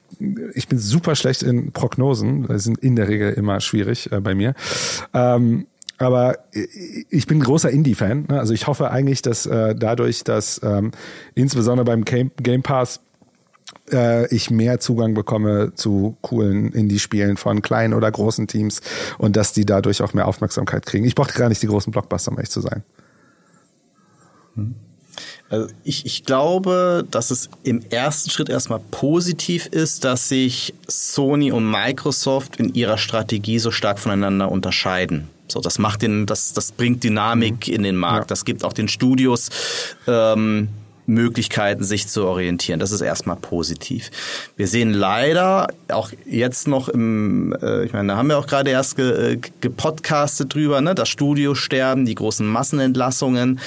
ich 0.54 0.68
bin 0.68 0.78
super 0.78 1.14
schlecht 1.14 1.42
in 1.42 1.72
Prognosen. 1.72 2.46
Das 2.46 2.64
sind 2.64 2.78
in 2.78 2.96
der 2.96 3.08
Regel 3.08 3.32
immer 3.32 3.60
schwierig 3.60 4.10
äh, 4.12 4.20
bei 4.20 4.34
mir. 4.34 4.54
Ähm, 5.12 5.66
aber 5.98 6.38
ich 7.08 7.26
bin 7.26 7.40
großer 7.40 7.70
Indie-Fan. 7.70 8.26
Ne? 8.28 8.38
Also 8.38 8.52
ich 8.52 8.66
hoffe 8.66 8.90
eigentlich, 8.90 9.22
dass 9.22 9.46
äh, 9.46 9.74
dadurch, 9.74 10.24
dass 10.24 10.60
ähm, 10.62 10.90
insbesondere 11.34 11.86
beim 11.86 12.04
Game 12.04 12.62
Pass 12.62 13.00
äh, 13.92 14.34
ich 14.34 14.50
mehr 14.50 14.80
Zugang 14.80 15.14
bekomme 15.14 15.72
zu 15.74 16.16
coolen 16.22 16.72
Indie-Spielen 16.72 17.36
von 17.36 17.62
kleinen 17.62 17.94
oder 17.94 18.10
großen 18.10 18.46
Teams 18.46 18.80
und 19.18 19.36
dass 19.36 19.52
die 19.52 19.64
dadurch 19.64 20.02
auch 20.02 20.14
mehr 20.14 20.26
Aufmerksamkeit 20.28 20.86
kriegen. 20.86 21.04
Ich 21.04 21.14
brauchte 21.14 21.34
gar 21.38 21.48
nicht 21.48 21.62
die 21.62 21.66
großen 21.66 21.90
Blockbuster, 21.90 22.30
um 22.30 22.38
ehrlich 22.38 22.50
zu 22.50 22.60
sein. 22.60 22.82
Also 25.48 25.72
ich, 25.84 26.06
ich 26.06 26.24
glaube, 26.24 27.06
dass 27.10 27.30
es 27.30 27.48
im 27.62 27.82
ersten 27.90 28.30
Schritt 28.30 28.48
erstmal 28.48 28.80
positiv 28.90 29.66
ist, 29.66 30.04
dass 30.04 30.28
sich 30.28 30.74
Sony 30.88 31.52
und 31.52 31.70
Microsoft 31.70 32.56
in 32.56 32.74
ihrer 32.74 32.98
Strategie 32.98 33.58
so 33.58 33.70
stark 33.70 33.98
voneinander 33.98 34.50
unterscheiden. 34.50 35.28
So, 35.48 35.60
das 35.60 35.78
macht 35.78 36.02
den, 36.02 36.26
das, 36.26 36.52
das 36.52 36.72
bringt 36.72 37.04
Dynamik 37.04 37.68
mhm. 37.68 37.74
in 37.74 37.82
den 37.84 37.96
Markt. 37.96 38.26
Ja. 38.26 38.28
Das 38.28 38.44
gibt 38.44 38.64
auch 38.64 38.72
den 38.72 38.88
Studios 38.88 39.50
ähm, 40.08 40.68
Möglichkeiten, 41.06 41.84
sich 41.84 42.08
zu 42.08 42.24
orientieren. 42.24 42.80
Das 42.80 42.92
ist 42.92 43.00
erstmal 43.00 43.36
positiv. 43.36 44.10
Wir 44.56 44.66
sehen 44.66 44.92
leider 44.92 45.68
auch 45.88 46.10
jetzt 46.24 46.68
noch 46.68 46.88
im, 46.88 47.56
äh, 47.62 47.84
ich 47.84 47.92
meine, 47.92 48.08
da 48.08 48.16
haben 48.16 48.28
wir 48.28 48.38
auch 48.38 48.46
gerade 48.46 48.70
erst 48.70 48.98
äh, 48.98 49.38
gepodcastet 49.60 50.54
drüber, 50.54 50.80
ne, 50.80 50.94
das 50.94 51.08
Studiosterben, 51.08 52.04
die 52.04 52.14
großen 52.14 52.46
Massenentlassungen 52.46 53.60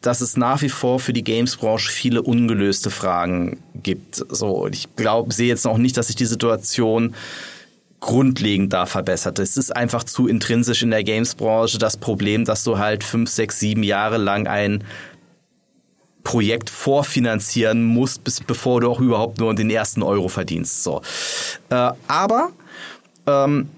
dass 0.00 0.20
es 0.20 0.36
nach 0.36 0.62
wie 0.62 0.68
vor 0.68 1.00
für 1.00 1.12
die 1.12 1.24
Games-Branche 1.24 1.90
viele 1.90 2.22
ungelöste 2.22 2.90
Fragen 2.90 3.58
gibt. 3.82 4.24
So, 4.28 4.68
ich 4.68 4.94
glaube, 4.94 5.34
sehe 5.34 5.48
jetzt 5.48 5.64
noch 5.64 5.78
nicht, 5.78 5.96
dass 5.96 6.06
sich 6.06 6.16
die 6.16 6.24
Situation 6.24 7.14
grundlegend 8.00 8.72
da 8.72 8.86
verbessert. 8.86 9.38
Es 9.38 9.56
ist 9.56 9.74
einfach 9.74 10.04
zu 10.04 10.28
intrinsisch 10.28 10.82
in 10.82 10.90
der 10.90 11.02
Games-Branche 11.02 11.78
das 11.78 11.96
Problem, 11.96 12.44
dass 12.44 12.62
du 12.62 12.78
halt 12.78 13.02
fünf, 13.02 13.28
sechs, 13.28 13.58
sieben 13.58 13.82
Jahre 13.82 14.18
lang 14.18 14.46
ein 14.46 14.84
Projekt 16.24 16.70
vorfinanzieren 16.70 17.84
musst, 17.84 18.24
bis 18.24 18.40
bevor 18.40 18.80
du 18.80 18.90
auch 18.90 19.00
überhaupt 19.00 19.38
nur 19.38 19.54
den 19.54 19.70
ersten 19.70 20.02
Euro 20.02 20.28
verdienst. 20.28 20.82
So, 20.82 21.00
äh, 21.70 21.90
aber 22.06 22.50
ähm, 23.26 23.68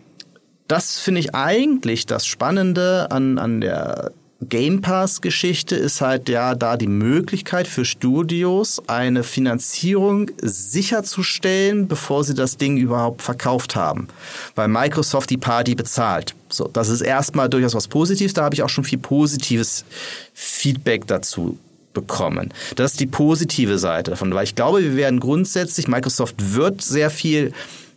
das 0.68 0.98
finde 0.98 1.20
ich 1.20 1.34
eigentlich 1.34 2.06
das 2.06 2.26
Spannende 2.26 3.08
an, 3.10 3.38
an 3.38 3.60
der 3.60 4.12
Game 4.42 4.80
Pass-Geschichte 4.80 5.76
ist 5.76 6.00
halt 6.00 6.30
ja 6.30 6.54
da 6.54 6.78
die 6.78 6.86
Möglichkeit 6.86 7.66
für 7.66 7.84
Studios, 7.84 8.80
eine 8.86 9.22
Finanzierung 9.22 10.30
sicherzustellen, 10.40 11.88
bevor 11.88 12.24
sie 12.24 12.32
das 12.32 12.56
Ding 12.56 12.78
überhaupt 12.78 13.20
verkauft 13.20 13.76
haben. 13.76 14.08
Weil 14.54 14.68
Microsoft 14.68 15.28
die 15.28 15.36
Party 15.36 15.74
bezahlt. 15.74 16.34
So, 16.48 16.68
das 16.68 16.88
ist 16.88 17.02
erstmal 17.02 17.50
durchaus 17.50 17.74
was 17.74 17.86
Positives. 17.86 18.32
Da 18.32 18.44
habe 18.44 18.54
ich 18.54 18.62
auch 18.62 18.70
schon 18.70 18.84
viel 18.84 18.98
positives 18.98 19.84
Feedback 20.32 21.06
dazu 21.06 21.58
bekommen. 21.92 22.52
Das 22.76 22.92
ist 22.92 23.00
die 23.00 23.06
positive 23.06 23.78
Seite 23.78 24.12
davon, 24.12 24.32
weil 24.34 24.44
ich 24.44 24.54
glaube, 24.54 24.82
wir 24.82 24.96
werden 24.96 25.20
grundsätzlich, 25.20 25.88
Microsoft 25.88 26.54
wird 26.54 26.82
sehr 26.82 27.10
viel, 27.10 27.52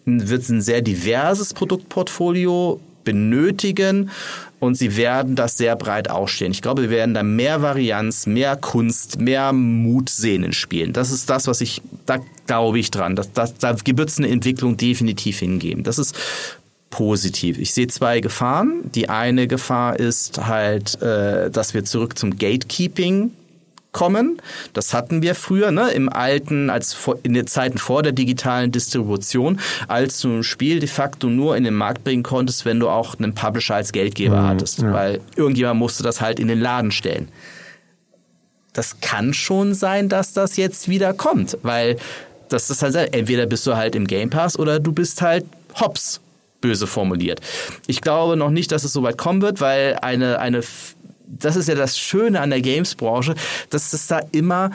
wird 0.06 0.48
ein 0.50 0.62
sehr 0.62 0.82
diverses 0.82 1.54
Produktportfolio 1.54 2.80
benötigen 3.04 4.10
und 4.60 4.76
sie 4.76 4.96
werden 4.96 5.36
das 5.36 5.58
sehr 5.58 5.76
breit 5.76 6.10
ausstehen. 6.10 6.52
Ich 6.52 6.62
glaube, 6.62 6.84
wir 6.84 6.90
werden 6.90 7.14
da 7.14 7.22
mehr 7.22 7.62
Varianz, 7.62 8.26
mehr 8.26 8.56
Kunst, 8.56 9.20
mehr 9.20 9.52
Mut 9.52 10.10
sehen 10.10 10.44
in 10.44 10.54
Spielen. 10.54 10.94
Das 10.94 11.12
ist 11.12 11.30
das, 11.30 11.48
was 11.48 11.62
ich, 11.62 11.82
da 12.06 12.20
glaube 12.48 12.80
ich 12.80 12.90
dran. 12.90 13.16
Das, 13.16 13.32
das, 13.34 13.56
da 13.56 13.76
wird 13.86 14.10
es 14.10 14.18
eine 14.18 14.30
Entwicklung 14.30 14.78
definitiv 14.78 15.40
hingeben. 15.40 15.84
Das 15.84 16.00
ist 16.00 16.16
positiv. 16.90 17.58
Ich 17.58 17.74
sehe 17.74 17.88
zwei 17.88 18.22
Gefahren. 18.22 18.90
Die 18.96 19.10
eine 19.10 19.48
Gefahr 19.48 20.00
ist 20.00 20.46
halt, 20.46 21.02
äh, 21.02 21.50
dass 21.50 21.74
wir 21.74 21.84
zurück 21.84 22.18
zum 22.18 22.38
Gatekeeping 22.38 23.32
kommen. 23.94 24.42
Das 24.74 24.94
hatten 24.94 25.22
wir 25.22 25.36
früher 25.36 25.72
ne, 25.72 25.92
im 25.92 26.10
alten, 26.10 26.70
als 26.70 26.98
in 27.24 27.34
den 27.34 27.48
Zeiten 27.48 27.78
vor 27.78 28.04
der 28.04 28.12
digitalen 28.12 28.72
Distribution, 28.72 29.60
als 29.88 30.20
du 30.20 30.40
ein 30.40 30.44
Spiel 30.44 30.82
de 30.82 30.90
facto 30.90 31.28
nur 31.28 31.56
in 31.56 31.64
den 31.64 31.76
Markt 31.76 32.04
bringen 32.04 32.24
konntest, 32.24 32.66
wenn 32.66 32.80
du 32.80 32.90
auch 32.90 33.18
einen 33.18 33.34
Publisher 33.34 33.76
als 33.76 33.94
Geldgeber 33.94 34.42
mhm, 34.42 34.48
hattest, 34.48 34.82
ja. 34.82 34.92
weil 34.92 35.22
irgendjemand 35.38 35.80
musste 35.80 36.04
das 36.04 36.20
halt 36.20 36.40
in 36.40 36.50
den 36.50 36.60
Laden 36.60 36.92
stellen. 36.92 37.30
Das 38.74 39.00
kann 39.00 39.34
schon 39.34 39.74
sein, 39.76 40.10
dass 40.10 40.34
das 40.34 40.58
jetzt 40.58 40.90
wieder 40.90 41.14
kommt, 41.14 41.58
weil 41.62 41.98
das 42.50 42.70
ist 42.70 42.82
halt 42.82 43.14
entweder 43.14 43.46
bist 43.46 43.66
du 43.68 43.76
halt 43.76 43.96
im 43.96 44.08
Game 44.08 44.30
Pass 44.30 44.58
oder 44.58 44.80
du 44.80 44.92
bist 44.92 45.22
halt 45.22 45.46
hops 45.80 46.20
böse 46.62 46.88
formuliert. 46.88 47.42
Ich 47.88 48.02
glaube 48.02 48.38
noch 48.38 48.50
nicht, 48.50 48.72
dass 48.72 48.84
es 48.84 48.94
so 48.94 49.04
weit 49.04 49.18
kommen 49.18 49.42
wird, 49.42 49.62
weil 49.62 50.00
eine 50.02 50.40
eine 50.40 50.64
das 51.40 51.56
ist 51.56 51.68
ja 51.68 51.76
das 51.76 51.98
Schöne 51.98 52.42
an 52.42 52.50
der 52.50 52.62
Games-Branche, 52.62 53.36
dass 53.70 53.94
es 53.94 54.08
da 54.08 54.22
immer 54.32 54.72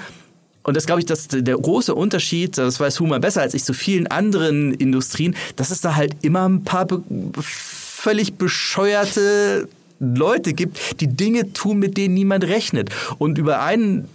und 0.69 0.77
das 0.77 0.85
glaube 0.85 1.01
ich, 1.01 1.07
dass 1.07 1.29
der 1.29 1.57
große 1.57 1.95
Unterschied, 1.95 2.59
das 2.59 2.79
weiß 2.79 3.01
Huma 3.01 3.19
besser 3.19 3.41
als 3.41 3.55
ich, 3.55 3.65
zu 3.65 3.73
vielen 3.73 4.07
anderen 4.07 4.75
Industrien, 4.75 5.35
dass 5.57 5.71
es 5.71 5.81
da 5.81 5.97
halt 5.97 6.17
immer 6.21 6.47
ein 6.47 6.63
paar 6.63 6.85
be 6.85 7.03
völlig 7.41 8.35
bescheuerte 8.35 9.67
Leute 9.99 10.53
gibt, 10.53 11.01
die 11.01 11.09
Dinge 11.09 11.55
tun, 11.55 11.79
mit 11.79 11.97
denen 11.97 12.15
niemand 12.15 12.45
rechnet. 12.45 12.91
Und 13.17 13.39
über 13.39 13.63
einen 13.63 14.09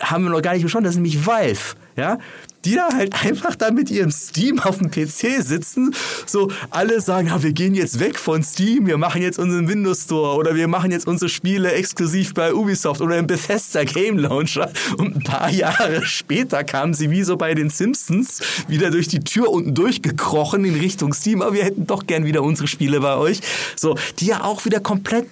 haben 0.00 0.24
wir 0.24 0.30
noch 0.30 0.42
gar 0.42 0.52
nicht 0.52 0.62
gesprochen, 0.62 0.84
das 0.84 0.92
ist 0.92 0.98
nämlich 0.98 1.26
Valve. 1.26 1.74
Ja, 1.96 2.18
die 2.66 2.74
da 2.74 2.88
halt 2.92 3.24
einfach 3.24 3.54
da 3.54 3.70
mit 3.70 3.90
ihrem 3.90 4.10
Steam 4.10 4.58
auf 4.58 4.78
dem 4.78 4.90
PC 4.90 5.40
sitzen. 5.40 5.94
So 6.26 6.50
alle 6.70 7.00
sagen, 7.00 7.28
ja, 7.28 7.40
wir 7.42 7.52
gehen 7.52 7.74
jetzt 7.74 8.00
weg 8.00 8.18
von 8.18 8.42
Steam, 8.42 8.86
wir 8.86 8.98
machen 8.98 9.22
jetzt 9.22 9.38
unseren 9.38 9.68
Windows 9.68 10.02
Store 10.02 10.36
oder 10.36 10.56
wir 10.56 10.66
machen 10.66 10.90
jetzt 10.90 11.06
unsere 11.06 11.28
Spiele 11.28 11.70
exklusiv 11.72 12.34
bei 12.34 12.52
Ubisoft 12.52 13.00
oder 13.00 13.18
im 13.18 13.28
Bethesda 13.28 13.84
Game 13.84 14.18
Launcher. 14.18 14.70
Und 14.98 15.16
ein 15.16 15.22
paar 15.22 15.48
Jahre 15.50 16.04
später 16.04 16.64
kamen 16.64 16.92
sie 16.92 17.10
wie 17.10 17.22
so 17.22 17.36
bei 17.36 17.54
den 17.54 17.70
Simpsons 17.70 18.40
wieder 18.66 18.90
durch 18.90 19.06
die 19.06 19.20
Tür 19.20 19.48
unten 19.50 19.72
durchgekrochen 19.74 20.64
in 20.64 20.74
Richtung 20.74 21.12
Steam. 21.12 21.42
Aber 21.42 21.54
wir 21.54 21.64
hätten 21.64 21.86
doch 21.86 22.06
gern 22.06 22.24
wieder 22.24 22.42
unsere 22.42 22.66
Spiele 22.66 22.98
bei 22.98 23.16
euch. 23.16 23.40
So, 23.76 23.96
die 24.18 24.26
ja 24.26 24.42
auch 24.42 24.64
wieder 24.64 24.80
komplett 24.80 25.28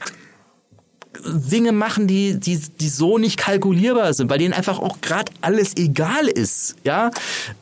Dinge 1.26 1.72
machen, 1.72 2.06
die, 2.06 2.38
die, 2.38 2.58
die 2.58 2.88
so 2.88 3.18
nicht 3.18 3.38
kalkulierbar 3.38 4.12
sind, 4.14 4.30
weil 4.30 4.38
denen 4.38 4.54
einfach 4.54 4.78
auch 4.78 5.00
gerade 5.00 5.32
alles 5.40 5.76
egal 5.76 6.28
ist. 6.28 6.76
Ja, 6.84 7.10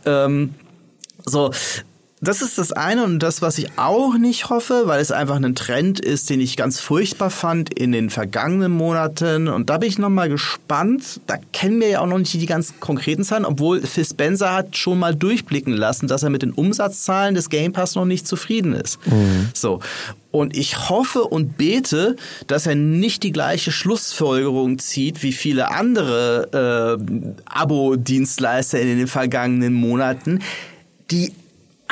ähm, 0.04 0.54
so 1.24 1.52
das 2.22 2.40
ist 2.40 2.56
das 2.56 2.70
eine 2.70 3.02
und 3.02 3.18
das, 3.18 3.42
was 3.42 3.58
ich 3.58 3.66
auch 3.76 4.16
nicht 4.16 4.48
hoffe, 4.48 4.84
weil 4.86 5.00
es 5.00 5.10
einfach 5.10 5.42
ein 5.42 5.56
Trend 5.56 5.98
ist, 5.98 6.30
den 6.30 6.40
ich 6.40 6.56
ganz 6.56 6.78
furchtbar 6.78 7.30
fand 7.30 7.74
in 7.74 7.90
den 7.90 8.10
vergangenen 8.10 8.70
Monaten. 8.70 9.48
Und 9.48 9.70
da 9.70 9.78
bin 9.78 9.88
ich 9.88 9.98
nochmal 9.98 10.28
gespannt. 10.28 11.20
Da 11.26 11.34
kennen 11.52 11.80
wir 11.80 11.88
ja 11.88 12.00
auch 12.00 12.06
noch 12.06 12.18
nicht 12.18 12.32
die 12.32 12.46
ganz 12.46 12.74
konkreten 12.78 13.24
Zahlen, 13.24 13.44
obwohl 13.44 13.82
Phil 13.82 14.04
Spencer 14.04 14.54
hat 14.54 14.76
schon 14.76 15.00
mal 15.00 15.16
durchblicken 15.16 15.72
lassen, 15.72 16.06
dass 16.06 16.22
er 16.22 16.30
mit 16.30 16.42
den 16.42 16.52
Umsatzzahlen 16.52 17.34
des 17.34 17.50
Game 17.50 17.72
Pass 17.72 17.96
noch 17.96 18.04
nicht 18.04 18.28
zufrieden 18.28 18.72
ist. 18.72 19.04
Mhm. 19.08 19.48
So. 19.52 19.80
Und 20.30 20.56
ich 20.56 20.88
hoffe 20.88 21.24
und 21.24 21.58
bete, 21.58 22.14
dass 22.46 22.68
er 22.68 22.76
nicht 22.76 23.24
die 23.24 23.32
gleiche 23.32 23.72
Schlussfolgerung 23.72 24.78
zieht 24.78 25.24
wie 25.24 25.32
viele 25.32 25.72
andere 25.72 26.98
äh, 27.02 27.32
Abo-Dienstleister 27.46 28.80
in 28.80 28.96
den 28.96 29.08
vergangenen 29.08 29.74
Monaten, 29.74 30.38
die 31.10 31.32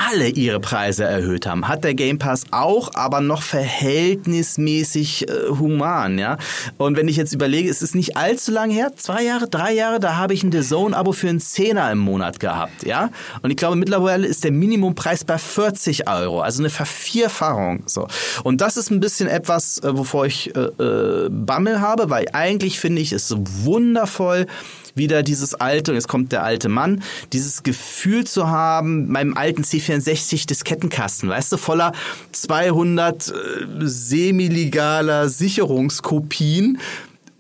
alle 0.09 0.29
ihre 0.29 0.61
Preise 0.61 1.05
erhöht 1.05 1.47
haben. 1.47 1.69
Hat 1.69 1.85
der 1.85 1.95
Game 1.95 2.19
Pass 2.19 2.45
auch, 2.51 2.91
aber 2.95 3.21
noch 3.21 3.43
verhältnismäßig 3.43 5.29
äh, 5.29 5.49
human, 5.51 6.19
ja. 6.19 6.39
Und 6.79 6.97
wenn 6.97 7.09
ich 7.09 7.17
jetzt 7.17 7.35
überlege, 7.35 7.69
es 7.69 7.83
ist 7.83 7.95
nicht 7.95 8.17
allzu 8.17 8.53
lange 8.53 8.73
her, 8.73 8.93
zwei 8.97 9.23
Jahre, 9.23 9.49
drei 9.49 9.73
Jahre, 9.73 10.01
da 10.01 10.17
habe 10.17 10.35
ich 10.35 10.43
ein 10.43 10.53
The 10.53 10.63
Zone-Abo 10.63 11.13
für 11.13 11.29
einen 11.29 11.41
Zehner 11.41 11.91
im 11.93 11.99
Monat 11.99 12.41
gehabt, 12.41 12.85
ja. 12.85 13.11
Und 13.43 13.51
ich 13.51 13.57
glaube, 13.57 13.77
mittlerweile 13.77 14.27
ist 14.27 14.45
der 14.45 14.53
Minimumpreis 14.53 15.25
bei 15.25 15.39
40 15.39 16.09
Euro, 16.09 16.41
also 16.41 16.63
eine 16.63 16.71
Vervierfachung, 16.71 17.83
so. 17.87 18.09
Und 18.43 18.61
das 18.61 18.77
ist 18.77 18.91
ein 18.91 19.01
bisschen 19.01 19.29
etwas, 19.29 19.79
äh, 19.79 19.97
wovor 19.97 20.27
ich 20.27 20.55
äh, 20.57 20.61
äh, 20.61 21.29
Bammel 21.31 21.81
habe, 21.81 22.11
weil 22.11 22.27
eigentlich 22.33 22.81
finde 22.81 23.03
ich 23.03 23.13
es 23.13 23.35
wundervoll, 23.37 24.47
wieder 24.95 25.23
dieses 25.23 25.55
alte, 25.55 25.93
und 25.93 25.97
jetzt 25.97 26.09
kommt 26.09 26.33
der 26.33 26.43
alte 26.43 26.69
Mann, 26.69 27.03
dieses 27.33 27.63
Gefühl 27.63 28.27
zu 28.27 28.49
haben, 28.49 29.09
meinem 29.09 29.37
alten 29.37 29.63
C64 29.63 30.47
Diskettenkasten, 30.47 31.29
weißt 31.29 31.53
du, 31.53 31.57
voller 31.57 31.93
200 32.33 33.29
äh, 33.29 33.33
semi-legaler 33.81 35.29
Sicherungskopien 35.29 36.79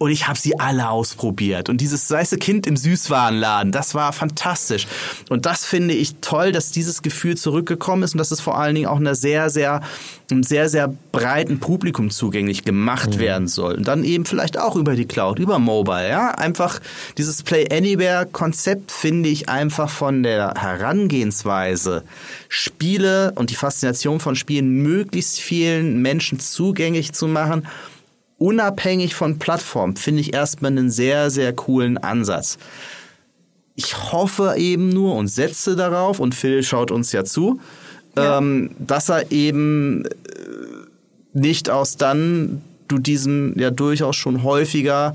und 0.01 0.11
ich 0.11 0.27
habe 0.27 0.39
sie 0.39 0.59
alle 0.59 0.89
ausprobiert. 0.89 1.69
Und 1.69 1.83
dieses 1.83 2.11
weiße 2.11 2.39
Kind 2.39 2.67
im 2.67 2.79
Süßwarenladen, 2.79 3.71
das 3.71 3.95
war 3.95 4.15
fantastisch. 4.15 4.87
Und 5.29 5.45
das 5.45 5.67
finde 5.67 5.93
ich 5.93 6.15
toll, 6.23 6.53
dass 6.53 6.73
dieses 6.73 7.03
Gefühl 7.03 7.37
zurückgekommen 7.37 8.03
ist 8.03 8.15
und 8.15 8.19
dass 8.19 8.31
es 8.31 8.41
vor 8.41 8.59
allen 8.59 8.75
Dingen 8.75 8.87
auch 8.87 8.97
einer 8.97 9.15
sehr, 9.15 9.51
sehr, 9.51 9.83
einem 10.31 10.43
sehr, 10.43 10.71
sehr 10.71 10.91
breiten 11.13 11.61
Publikum 11.61 12.09
zugänglich 12.09 12.65
gemacht 12.65 13.17
mhm. 13.17 13.19
werden 13.19 13.47
soll. 13.47 13.75
Und 13.75 13.89
dann 13.89 14.03
eben 14.03 14.25
vielleicht 14.25 14.59
auch 14.59 14.75
über 14.75 14.95
die 14.95 15.05
Cloud, 15.05 15.39
über 15.39 15.59
Mobile. 15.59 16.09
Ja, 16.09 16.31
einfach 16.31 16.81
dieses 17.19 17.43
Play 17.43 17.69
Anywhere 17.71 18.25
Konzept 18.25 18.93
finde 18.93 19.29
ich 19.29 19.51
einfach 19.51 19.91
von 19.91 20.23
der 20.23 20.55
Herangehensweise, 20.57 22.05
Spiele 22.49 23.35
und 23.35 23.51
die 23.51 23.55
Faszination 23.55 24.19
von 24.19 24.35
Spielen 24.35 24.71
möglichst 24.83 25.41
vielen 25.41 26.01
Menschen 26.01 26.41
zugänglich 26.41 27.13
zu 27.13 27.27
machen 27.27 27.67
unabhängig 28.41 29.15
von 29.15 29.39
Plattform, 29.39 29.97
finde 29.97 30.23
ich 30.23 30.35
erstmal 30.35 30.71
einen 30.73 30.91
sehr, 30.91 31.31
sehr 31.31 31.53
coolen 31.53 31.99
Ansatz. 31.99 32.59
Ich 33.77 34.13
hoffe 34.13 34.55
eben 34.57 34.89
nur 34.89 35.15
und 35.15 35.29
setze 35.29 35.77
darauf, 35.77 36.19
und 36.19 36.35
Phil 36.35 36.63
schaut 36.63 36.91
uns 36.91 37.13
ja 37.13 37.25
zu, 37.25 37.61
ja. 38.17 38.39
Ähm, 38.39 38.71
dass 38.79 39.09
er 39.09 39.31
eben 39.31 40.05
äh, 40.05 40.11
nicht 41.33 41.71
aus 41.71 41.97
dann 41.97 42.61
du 42.89 42.99
diesem 42.99 43.57
ja 43.57 43.71
durchaus 43.71 44.17
schon 44.17 44.43
häufiger 44.43 45.15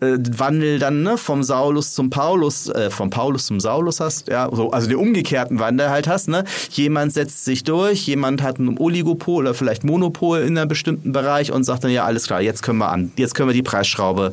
äh, 0.00 0.16
Wandel 0.36 0.78
dann 0.78 1.02
ne, 1.02 1.18
vom 1.18 1.42
Saulus 1.42 1.92
zum 1.92 2.10
Paulus, 2.10 2.68
äh, 2.68 2.90
vom 2.90 3.10
Paulus 3.10 3.46
zum 3.46 3.60
Saulus 3.60 4.00
hast, 4.00 4.28
ja, 4.28 4.48
so, 4.52 4.70
also 4.70 4.88
den 4.88 4.96
umgekehrten 4.96 5.58
Wandel 5.58 5.90
halt 5.90 6.06
hast, 6.06 6.28
ne? 6.28 6.44
Jemand 6.70 7.12
setzt 7.12 7.44
sich 7.44 7.64
durch, 7.64 8.06
jemand 8.06 8.42
hat 8.42 8.58
ein 8.58 8.78
Oligopol 8.78 9.44
oder 9.44 9.54
vielleicht 9.54 9.84
Monopol 9.84 10.40
in 10.40 10.56
einem 10.56 10.68
bestimmten 10.68 11.12
Bereich 11.12 11.52
und 11.52 11.64
sagt 11.64 11.84
dann, 11.84 11.90
ja, 11.90 12.04
alles 12.04 12.26
klar, 12.26 12.40
jetzt 12.40 12.62
können 12.62 12.78
wir 12.78 12.90
an, 12.90 13.12
jetzt 13.16 13.34
können 13.34 13.48
wir 13.48 13.54
die 13.54 13.62
Preisschraube 13.62 14.32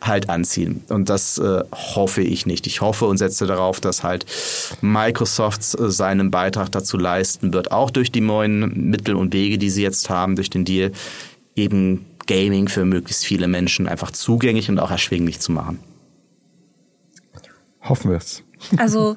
halt 0.00 0.28
anziehen. 0.28 0.82
Und 0.88 1.08
das 1.08 1.38
äh, 1.38 1.62
hoffe 1.72 2.22
ich 2.22 2.46
nicht. 2.46 2.66
Ich 2.66 2.80
hoffe 2.80 3.04
und 3.06 3.18
setze 3.18 3.46
darauf, 3.46 3.80
dass 3.80 4.02
halt 4.02 4.26
Microsoft 4.80 5.78
äh, 5.78 5.90
seinen 5.90 6.30
Beitrag 6.30 6.72
dazu 6.72 6.98
leisten 6.98 7.52
wird, 7.52 7.70
auch 7.70 7.90
durch 7.90 8.10
die 8.10 8.20
neuen 8.20 8.90
Mittel 8.90 9.14
und 9.14 9.32
Wege, 9.32 9.58
die 9.58 9.70
sie 9.70 9.82
jetzt 9.82 10.10
haben, 10.10 10.36
durch 10.36 10.50
den 10.50 10.64
Deal, 10.64 10.92
eben 11.54 12.06
Gaming 12.26 12.68
für 12.68 12.84
möglichst 12.84 13.24
viele 13.24 13.48
Menschen 13.48 13.88
einfach 13.88 14.10
zugänglich 14.10 14.68
und 14.68 14.78
auch 14.78 14.90
erschwinglich 14.90 15.40
zu 15.40 15.52
machen. 15.52 15.80
Hoffen 17.82 18.10
wir 18.10 18.18
es. 18.18 18.42
Also 18.78 19.16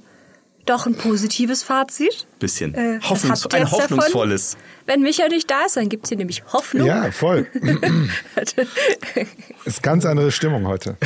doch 0.65 0.87
ein 0.87 0.95
positives 0.95 1.61
Fazit. 1.61 2.25
Bisschen. 2.39 2.73
Äh, 2.73 2.99
Hoffnungs 3.03 3.45
ein 3.45 3.61
jetzt 3.61 3.71
davon? 3.71 3.81
hoffnungsvolles. 3.83 4.57
Wenn 4.87 5.01
Micha 5.01 5.27
nicht 5.27 5.49
da 5.49 5.65
ist, 5.65 5.77
dann 5.77 5.89
gibt's 5.89 6.09
hier 6.09 6.17
nämlich 6.17 6.43
Hoffnung. 6.51 6.87
Ja, 6.87 7.11
voll. 7.11 7.47
Ist 9.65 9.83
ganz 9.83 10.05
andere 10.05 10.31
Stimmung 10.31 10.65
heute. 10.65 10.97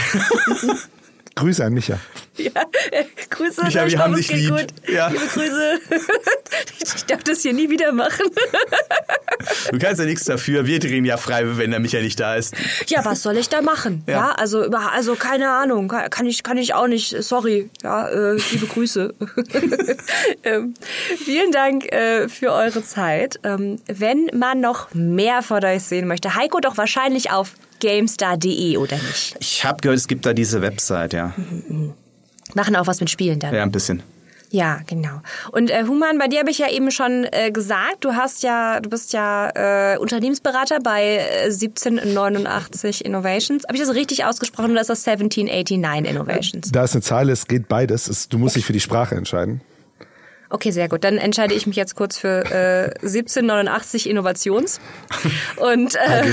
Grüße 1.39 1.63
an 1.65 1.73
Micha. 1.73 1.99
Ja, 2.39 2.51
äh, 2.91 3.03
Grüße. 3.29 3.65
Micha, 3.65 3.85
ich 3.85 3.91
wir 3.91 3.99
haben 3.99 4.15
dich 4.15 4.31
lieb. 4.31 4.49
Gut. 4.51 4.67
Ja. 4.87 5.09
Liebe 5.09 5.25
Grüße. 5.25 5.79
Ich 6.95 7.05
darf 7.05 7.21
das 7.23 7.41
hier 7.41 7.51
nie 7.53 7.69
wieder 7.69 7.91
machen. 7.91 8.25
Du 9.71 9.77
kannst 9.77 9.99
ja 9.99 10.05
nichts 10.05 10.23
dafür. 10.23 10.65
Wir 10.65 10.79
drehen 10.79 11.03
ja 11.03 11.17
frei, 11.17 11.57
wenn 11.57 11.71
der 11.71 11.81
Micha 11.81 11.99
nicht 11.99 12.17
da 12.19 12.35
ist. 12.35 12.53
Ja, 12.87 13.03
was 13.03 13.23
soll 13.23 13.35
ich 13.37 13.49
da 13.49 13.61
machen? 13.61 14.03
Ja, 14.07 14.13
Ja. 14.13 14.31
also, 14.31 14.61
also 14.69 15.15
keine 15.15 15.49
Ahnung, 15.51 15.89
kann 15.89 16.25
ich, 16.25 16.41
kann 16.43 16.57
ich 16.57 16.73
auch 16.73 16.87
nicht. 16.87 17.21
Sorry. 17.23 17.69
Ja, 17.83 18.07
äh, 18.07 18.37
liebe 18.51 18.67
Grüße. 18.67 19.13
ähm, 20.43 20.73
vielen 21.17 21.51
Dank 21.51 21.91
äh, 21.91 22.29
für 22.29 22.53
eure 22.53 22.83
Zeit. 22.85 23.39
Ähm, 23.43 23.81
wenn 23.87 24.29
man 24.33 24.61
noch 24.61 24.93
mehr 24.93 25.41
von 25.41 25.63
euch 25.63 25.83
sehen 25.83 26.07
möchte, 26.07 26.35
Heiko 26.35 26.59
doch 26.61 26.77
wahrscheinlich 26.77 27.31
auf 27.31 27.51
gamestar.de 27.79 28.77
oder 28.77 28.95
nicht? 28.95 29.35
Ich 29.39 29.63
habe 29.63 29.81
gehört, 29.81 29.97
es 29.97 30.07
gibt 30.07 30.25
da 30.25 30.33
diese 30.33 30.61
Website, 30.61 31.13
ja. 31.13 31.33
Machen 32.53 32.75
auch 32.75 32.87
was 32.87 32.99
mit 32.99 33.09
Spielen 33.09 33.39
dann. 33.39 33.53
Ja, 33.53 33.63
ein 33.63 33.71
bisschen. 33.71 34.03
Ja, 34.51 34.79
genau. 34.87 35.21
Und 35.51 35.69
äh, 35.69 35.83
Human, 35.87 36.17
bei 36.17 36.27
dir 36.27 36.39
habe 36.39 36.49
ich 36.49 36.57
ja 36.57 36.69
eben 36.69 36.89
schon 36.89 37.27
äh, 37.31 37.51
gesagt, 37.51 38.03
du 38.03 38.13
hast 38.13 38.41
ja, 38.41 38.79
du 38.79 38.89
bist 38.89 39.13
ja 39.13 39.93
äh, 39.93 39.97
Unternehmensberater 39.97 40.79
bei 40.79 41.17
äh, 41.17 41.43
1789 41.43 43.05
Innovations. 43.05 43.63
Habe 43.67 43.77
ich 43.77 43.83
das 43.83 43.93
richtig 43.93 44.25
ausgesprochen 44.25 44.71
oder 44.71 44.81
ist 44.81 44.89
das 44.89 45.07
1789 45.07 46.11
Innovations? 46.11 46.71
Da 46.71 46.83
ist 46.83 46.95
eine 46.95 47.03
Zahl, 47.03 47.29
es 47.29 47.47
geht 47.47 47.67
beides. 47.67 48.07
Es, 48.07 48.27
du 48.27 48.39
musst 48.39 48.55
dich 48.55 48.65
für 48.65 48.73
die 48.73 48.79
Sprache 48.79 49.13
entscheiden. 49.15 49.61
Okay, 50.51 50.71
sehr 50.71 50.89
gut. 50.89 51.03
Dann 51.03 51.17
entscheide 51.17 51.53
ich 51.53 51.67
mich 51.67 51.75
jetzt 51.75 51.95
kurz 51.95 52.17
für 52.17 52.43
äh, 52.45 52.85
1789 53.01 54.09
Innovations 54.09 54.79
und 55.57 55.95
äh, 55.95 56.23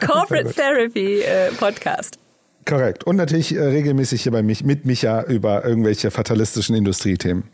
Corporate 0.06 0.52
Therapy 0.52 1.22
äh, 1.22 1.50
Podcast. 1.52 2.18
Korrekt. 2.66 3.04
Und 3.04 3.16
natürlich 3.16 3.54
äh, 3.54 3.60
regelmäßig 3.60 4.22
hier 4.22 4.32
bei 4.32 4.42
mich 4.42 4.64
mit 4.64 4.86
Micha 4.86 5.22
über 5.24 5.64
irgendwelche 5.64 6.10
fatalistischen 6.10 6.74
Industriethemen. 6.74 7.44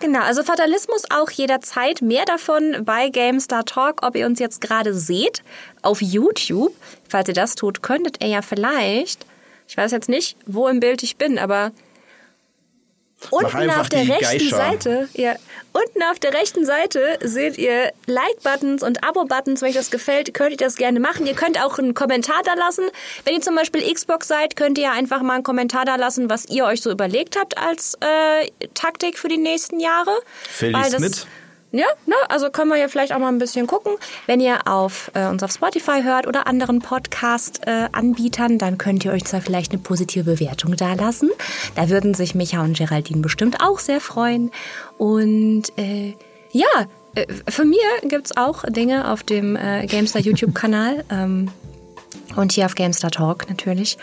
Genau, 0.00 0.20
also 0.20 0.42
Fatalismus 0.42 1.04
auch 1.10 1.30
jederzeit. 1.30 2.02
Mehr 2.02 2.24
davon 2.24 2.84
bei 2.84 3.08
GameStar 3.08 3.64
Talk, 3.64 4.04
ob 4.04 4.16
ihr 4.16 4.26
uns 4.26 4.40
jetzt 4.40 4.60
gerade 4.60 4.94
seht 4.94 5.44
auf 5.82 6.02
YouTube. 6.02 6.72
Falls 7.08 7.28
ihr 7.28 7.34
das 7.34 7.54
tut, 7.54 7.82
könntet 7.82 8.22
ihr 8.22 8.28
ja 8.28 8.42
vielleicht, 8.42 9.26
ich 9.68 9.76
weiß 9.76 9.92
jetzt 9.92 10.08
nicht, 10.08 10.36
wo 10.46 10.66
im 10.66 10.80
Bild 10.80 11.02
ich 11.04 11.18
bin, 11.18 11.38
aber 11.38 11.70
unten 13.30 13.70
auf 13.70 13.88
der 13.88 14.08
rechten 14.08 14.38
Geisha. 14.38 14.56
Seite, 14.56 15.08
ja, 15.14 15.34
unten 15.72 16.02
auf 16.10 16.18
der 16.18 16.34
rechten 16.34 16.64
Seite 16.66 17.18
seht 17.22 17.56
ihr 17.58 17.92
Like-Buttons 18.06 18.82
und 18.82 19.04
Abo-Buttons. 19.04 19.62
Wenn 19.62 19.68
euch 19.70 19.74
das 19.74 19.90
gefällt, 19.90 20.34
könnt 20.34 20.50
ihr 20.52 20.56
das 20.56 20.76
gerne 20.76 21.00
machen. 21.00 21.26
Ihr 21.26 21.34
könnt 21.34 21.62
auch 21.62 21.78
einen 21.78 21.94
Kommentar 21.94 22.42
da 22.44 22.54
lassen. 22.54 22.84
Wenn 23.24 23.34
ihr 23.34 23.40
zum 23.40 23.54
Beispiel 23.54 23.82
Xbox 23.92 24.28
seid, 24.28 24.56
könnt 24.56 24.78
ihr 24.78 24.92
einfach 24.92 25.22
mal 25.22 25.34
einen 25.34 25.42
Kommentar 25.44 25.84
da 25.84 25.96
lassen, 25.96 26.28
was 26.30 26.46
ihr 26.48 26.64
euch 26.64 26.82
so 26.82 26.90
überlegt 26.90 27.38
habt 27.38 27.58
als 27.58 27.94
äh, 28.00 28.50
Taktik 28.74 29.18
für 29.18 29.28
die 29.28 29.38
nächsten 29.38 29.80
Jahre. 29.80 30.10
Liest 30.60 30.94
das- 30.94 31.00
mit. 31.00 31.26
Ja, 31.74 31.86
ne, 32.04 32.14
also 32.28 32.50
können 32.50 32.68
wir 32.68 32.76
ja 32.76 32.88
vielleicht 32.88 33.14
auch 33.14 33.18
mal 33.18 33.28
ein 33.28 33.38
bisschen 33.38 33.66
gucken. 33.66 33.94
Wenn 34.26 34.40
ihr 34.40 34.68
auf 34.68 35.10
äh, 35.14 35.26
uns 35.26 35.42
auf 35.42 35.52
Spotify 35.52 36.02
hört 36.02 36.26
oder 36.26 36.46
anderen 36.46 36.80
Podcast-Anbietern, 36.80 38.58
dann 38.58 38.76
könnt 38.76 39.06
ihr 39.06 39.12
euch 39.12 39.24
zwar 39.24 39.40
vielleicht 39.40 39.72
eine 39.72 39.80
positive 39.80 40.24
Bewertung 40.24 40.76
da 40.76 40.92
lassen. 40.92 41.30
Da 41.74 41.88
würden 41.88 42.12
sich 42.12 42.34
Micha 42.34 42.62
und 42.62 42.76
Geraldine 42.76 43.22
bestimmt 43.22 43.62
auch 43.62 43.78
sehr 43.78 44.02
freuen. 44.02 44.50
Und 44.98 45.72
äh, 45.78 46.14
ja, 46.50 46.66
äh, 47.14 47.26
von 47.48 47.70
mir 47.70 47.80
gibt's 48.02 48.36
auch 48.36 48.64
Dinge 48.68 49.10
auf 49.10 49.22
dem 49.22 49.56
äh, 49.56 49.86
Gamestar 49.86 50.20
YouTube-Kanal 50.20 51.04
ähm, 51.10 51.50
und 52.36 52.52
hier 52.52 52.66
auf 52.66 52.74
Gamestar 52.74 53.10
Talk 53.10 53.48
natürlich. 53.48 53.96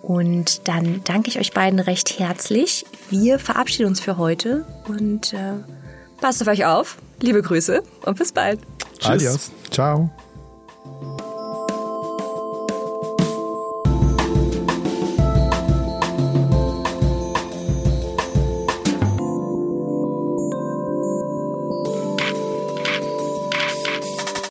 Und 0.00 0.68
dann 0.68 1.02
danke 1.04 1.28
ich 1.28 1.40
euch 1.40 1.52
beiden 1.52 1.80
recht 1.80 2.20
herzlich. 2.20 2.86
Wir 3.10 3.40
verabschieden 3.40 3.88
uns 3.88 3.98
für 4.00 4.16
heute 4.16 4.64
und 4.86 5.34
äh, 5.34 5.58
passt 6.20 6.40
auf 6.42 6.48
euch 6.48 6.64
auf. 6.64 6.96
Liebe 7.20 7.42
Grüße 7.42 7.82
und 8.06 8.18
bis 8.18 8.32
bald. 8.32 8.60
Tschüss. 8.98 9.10
Adios. 9.10 9.50
Ciao. 9.70 10.10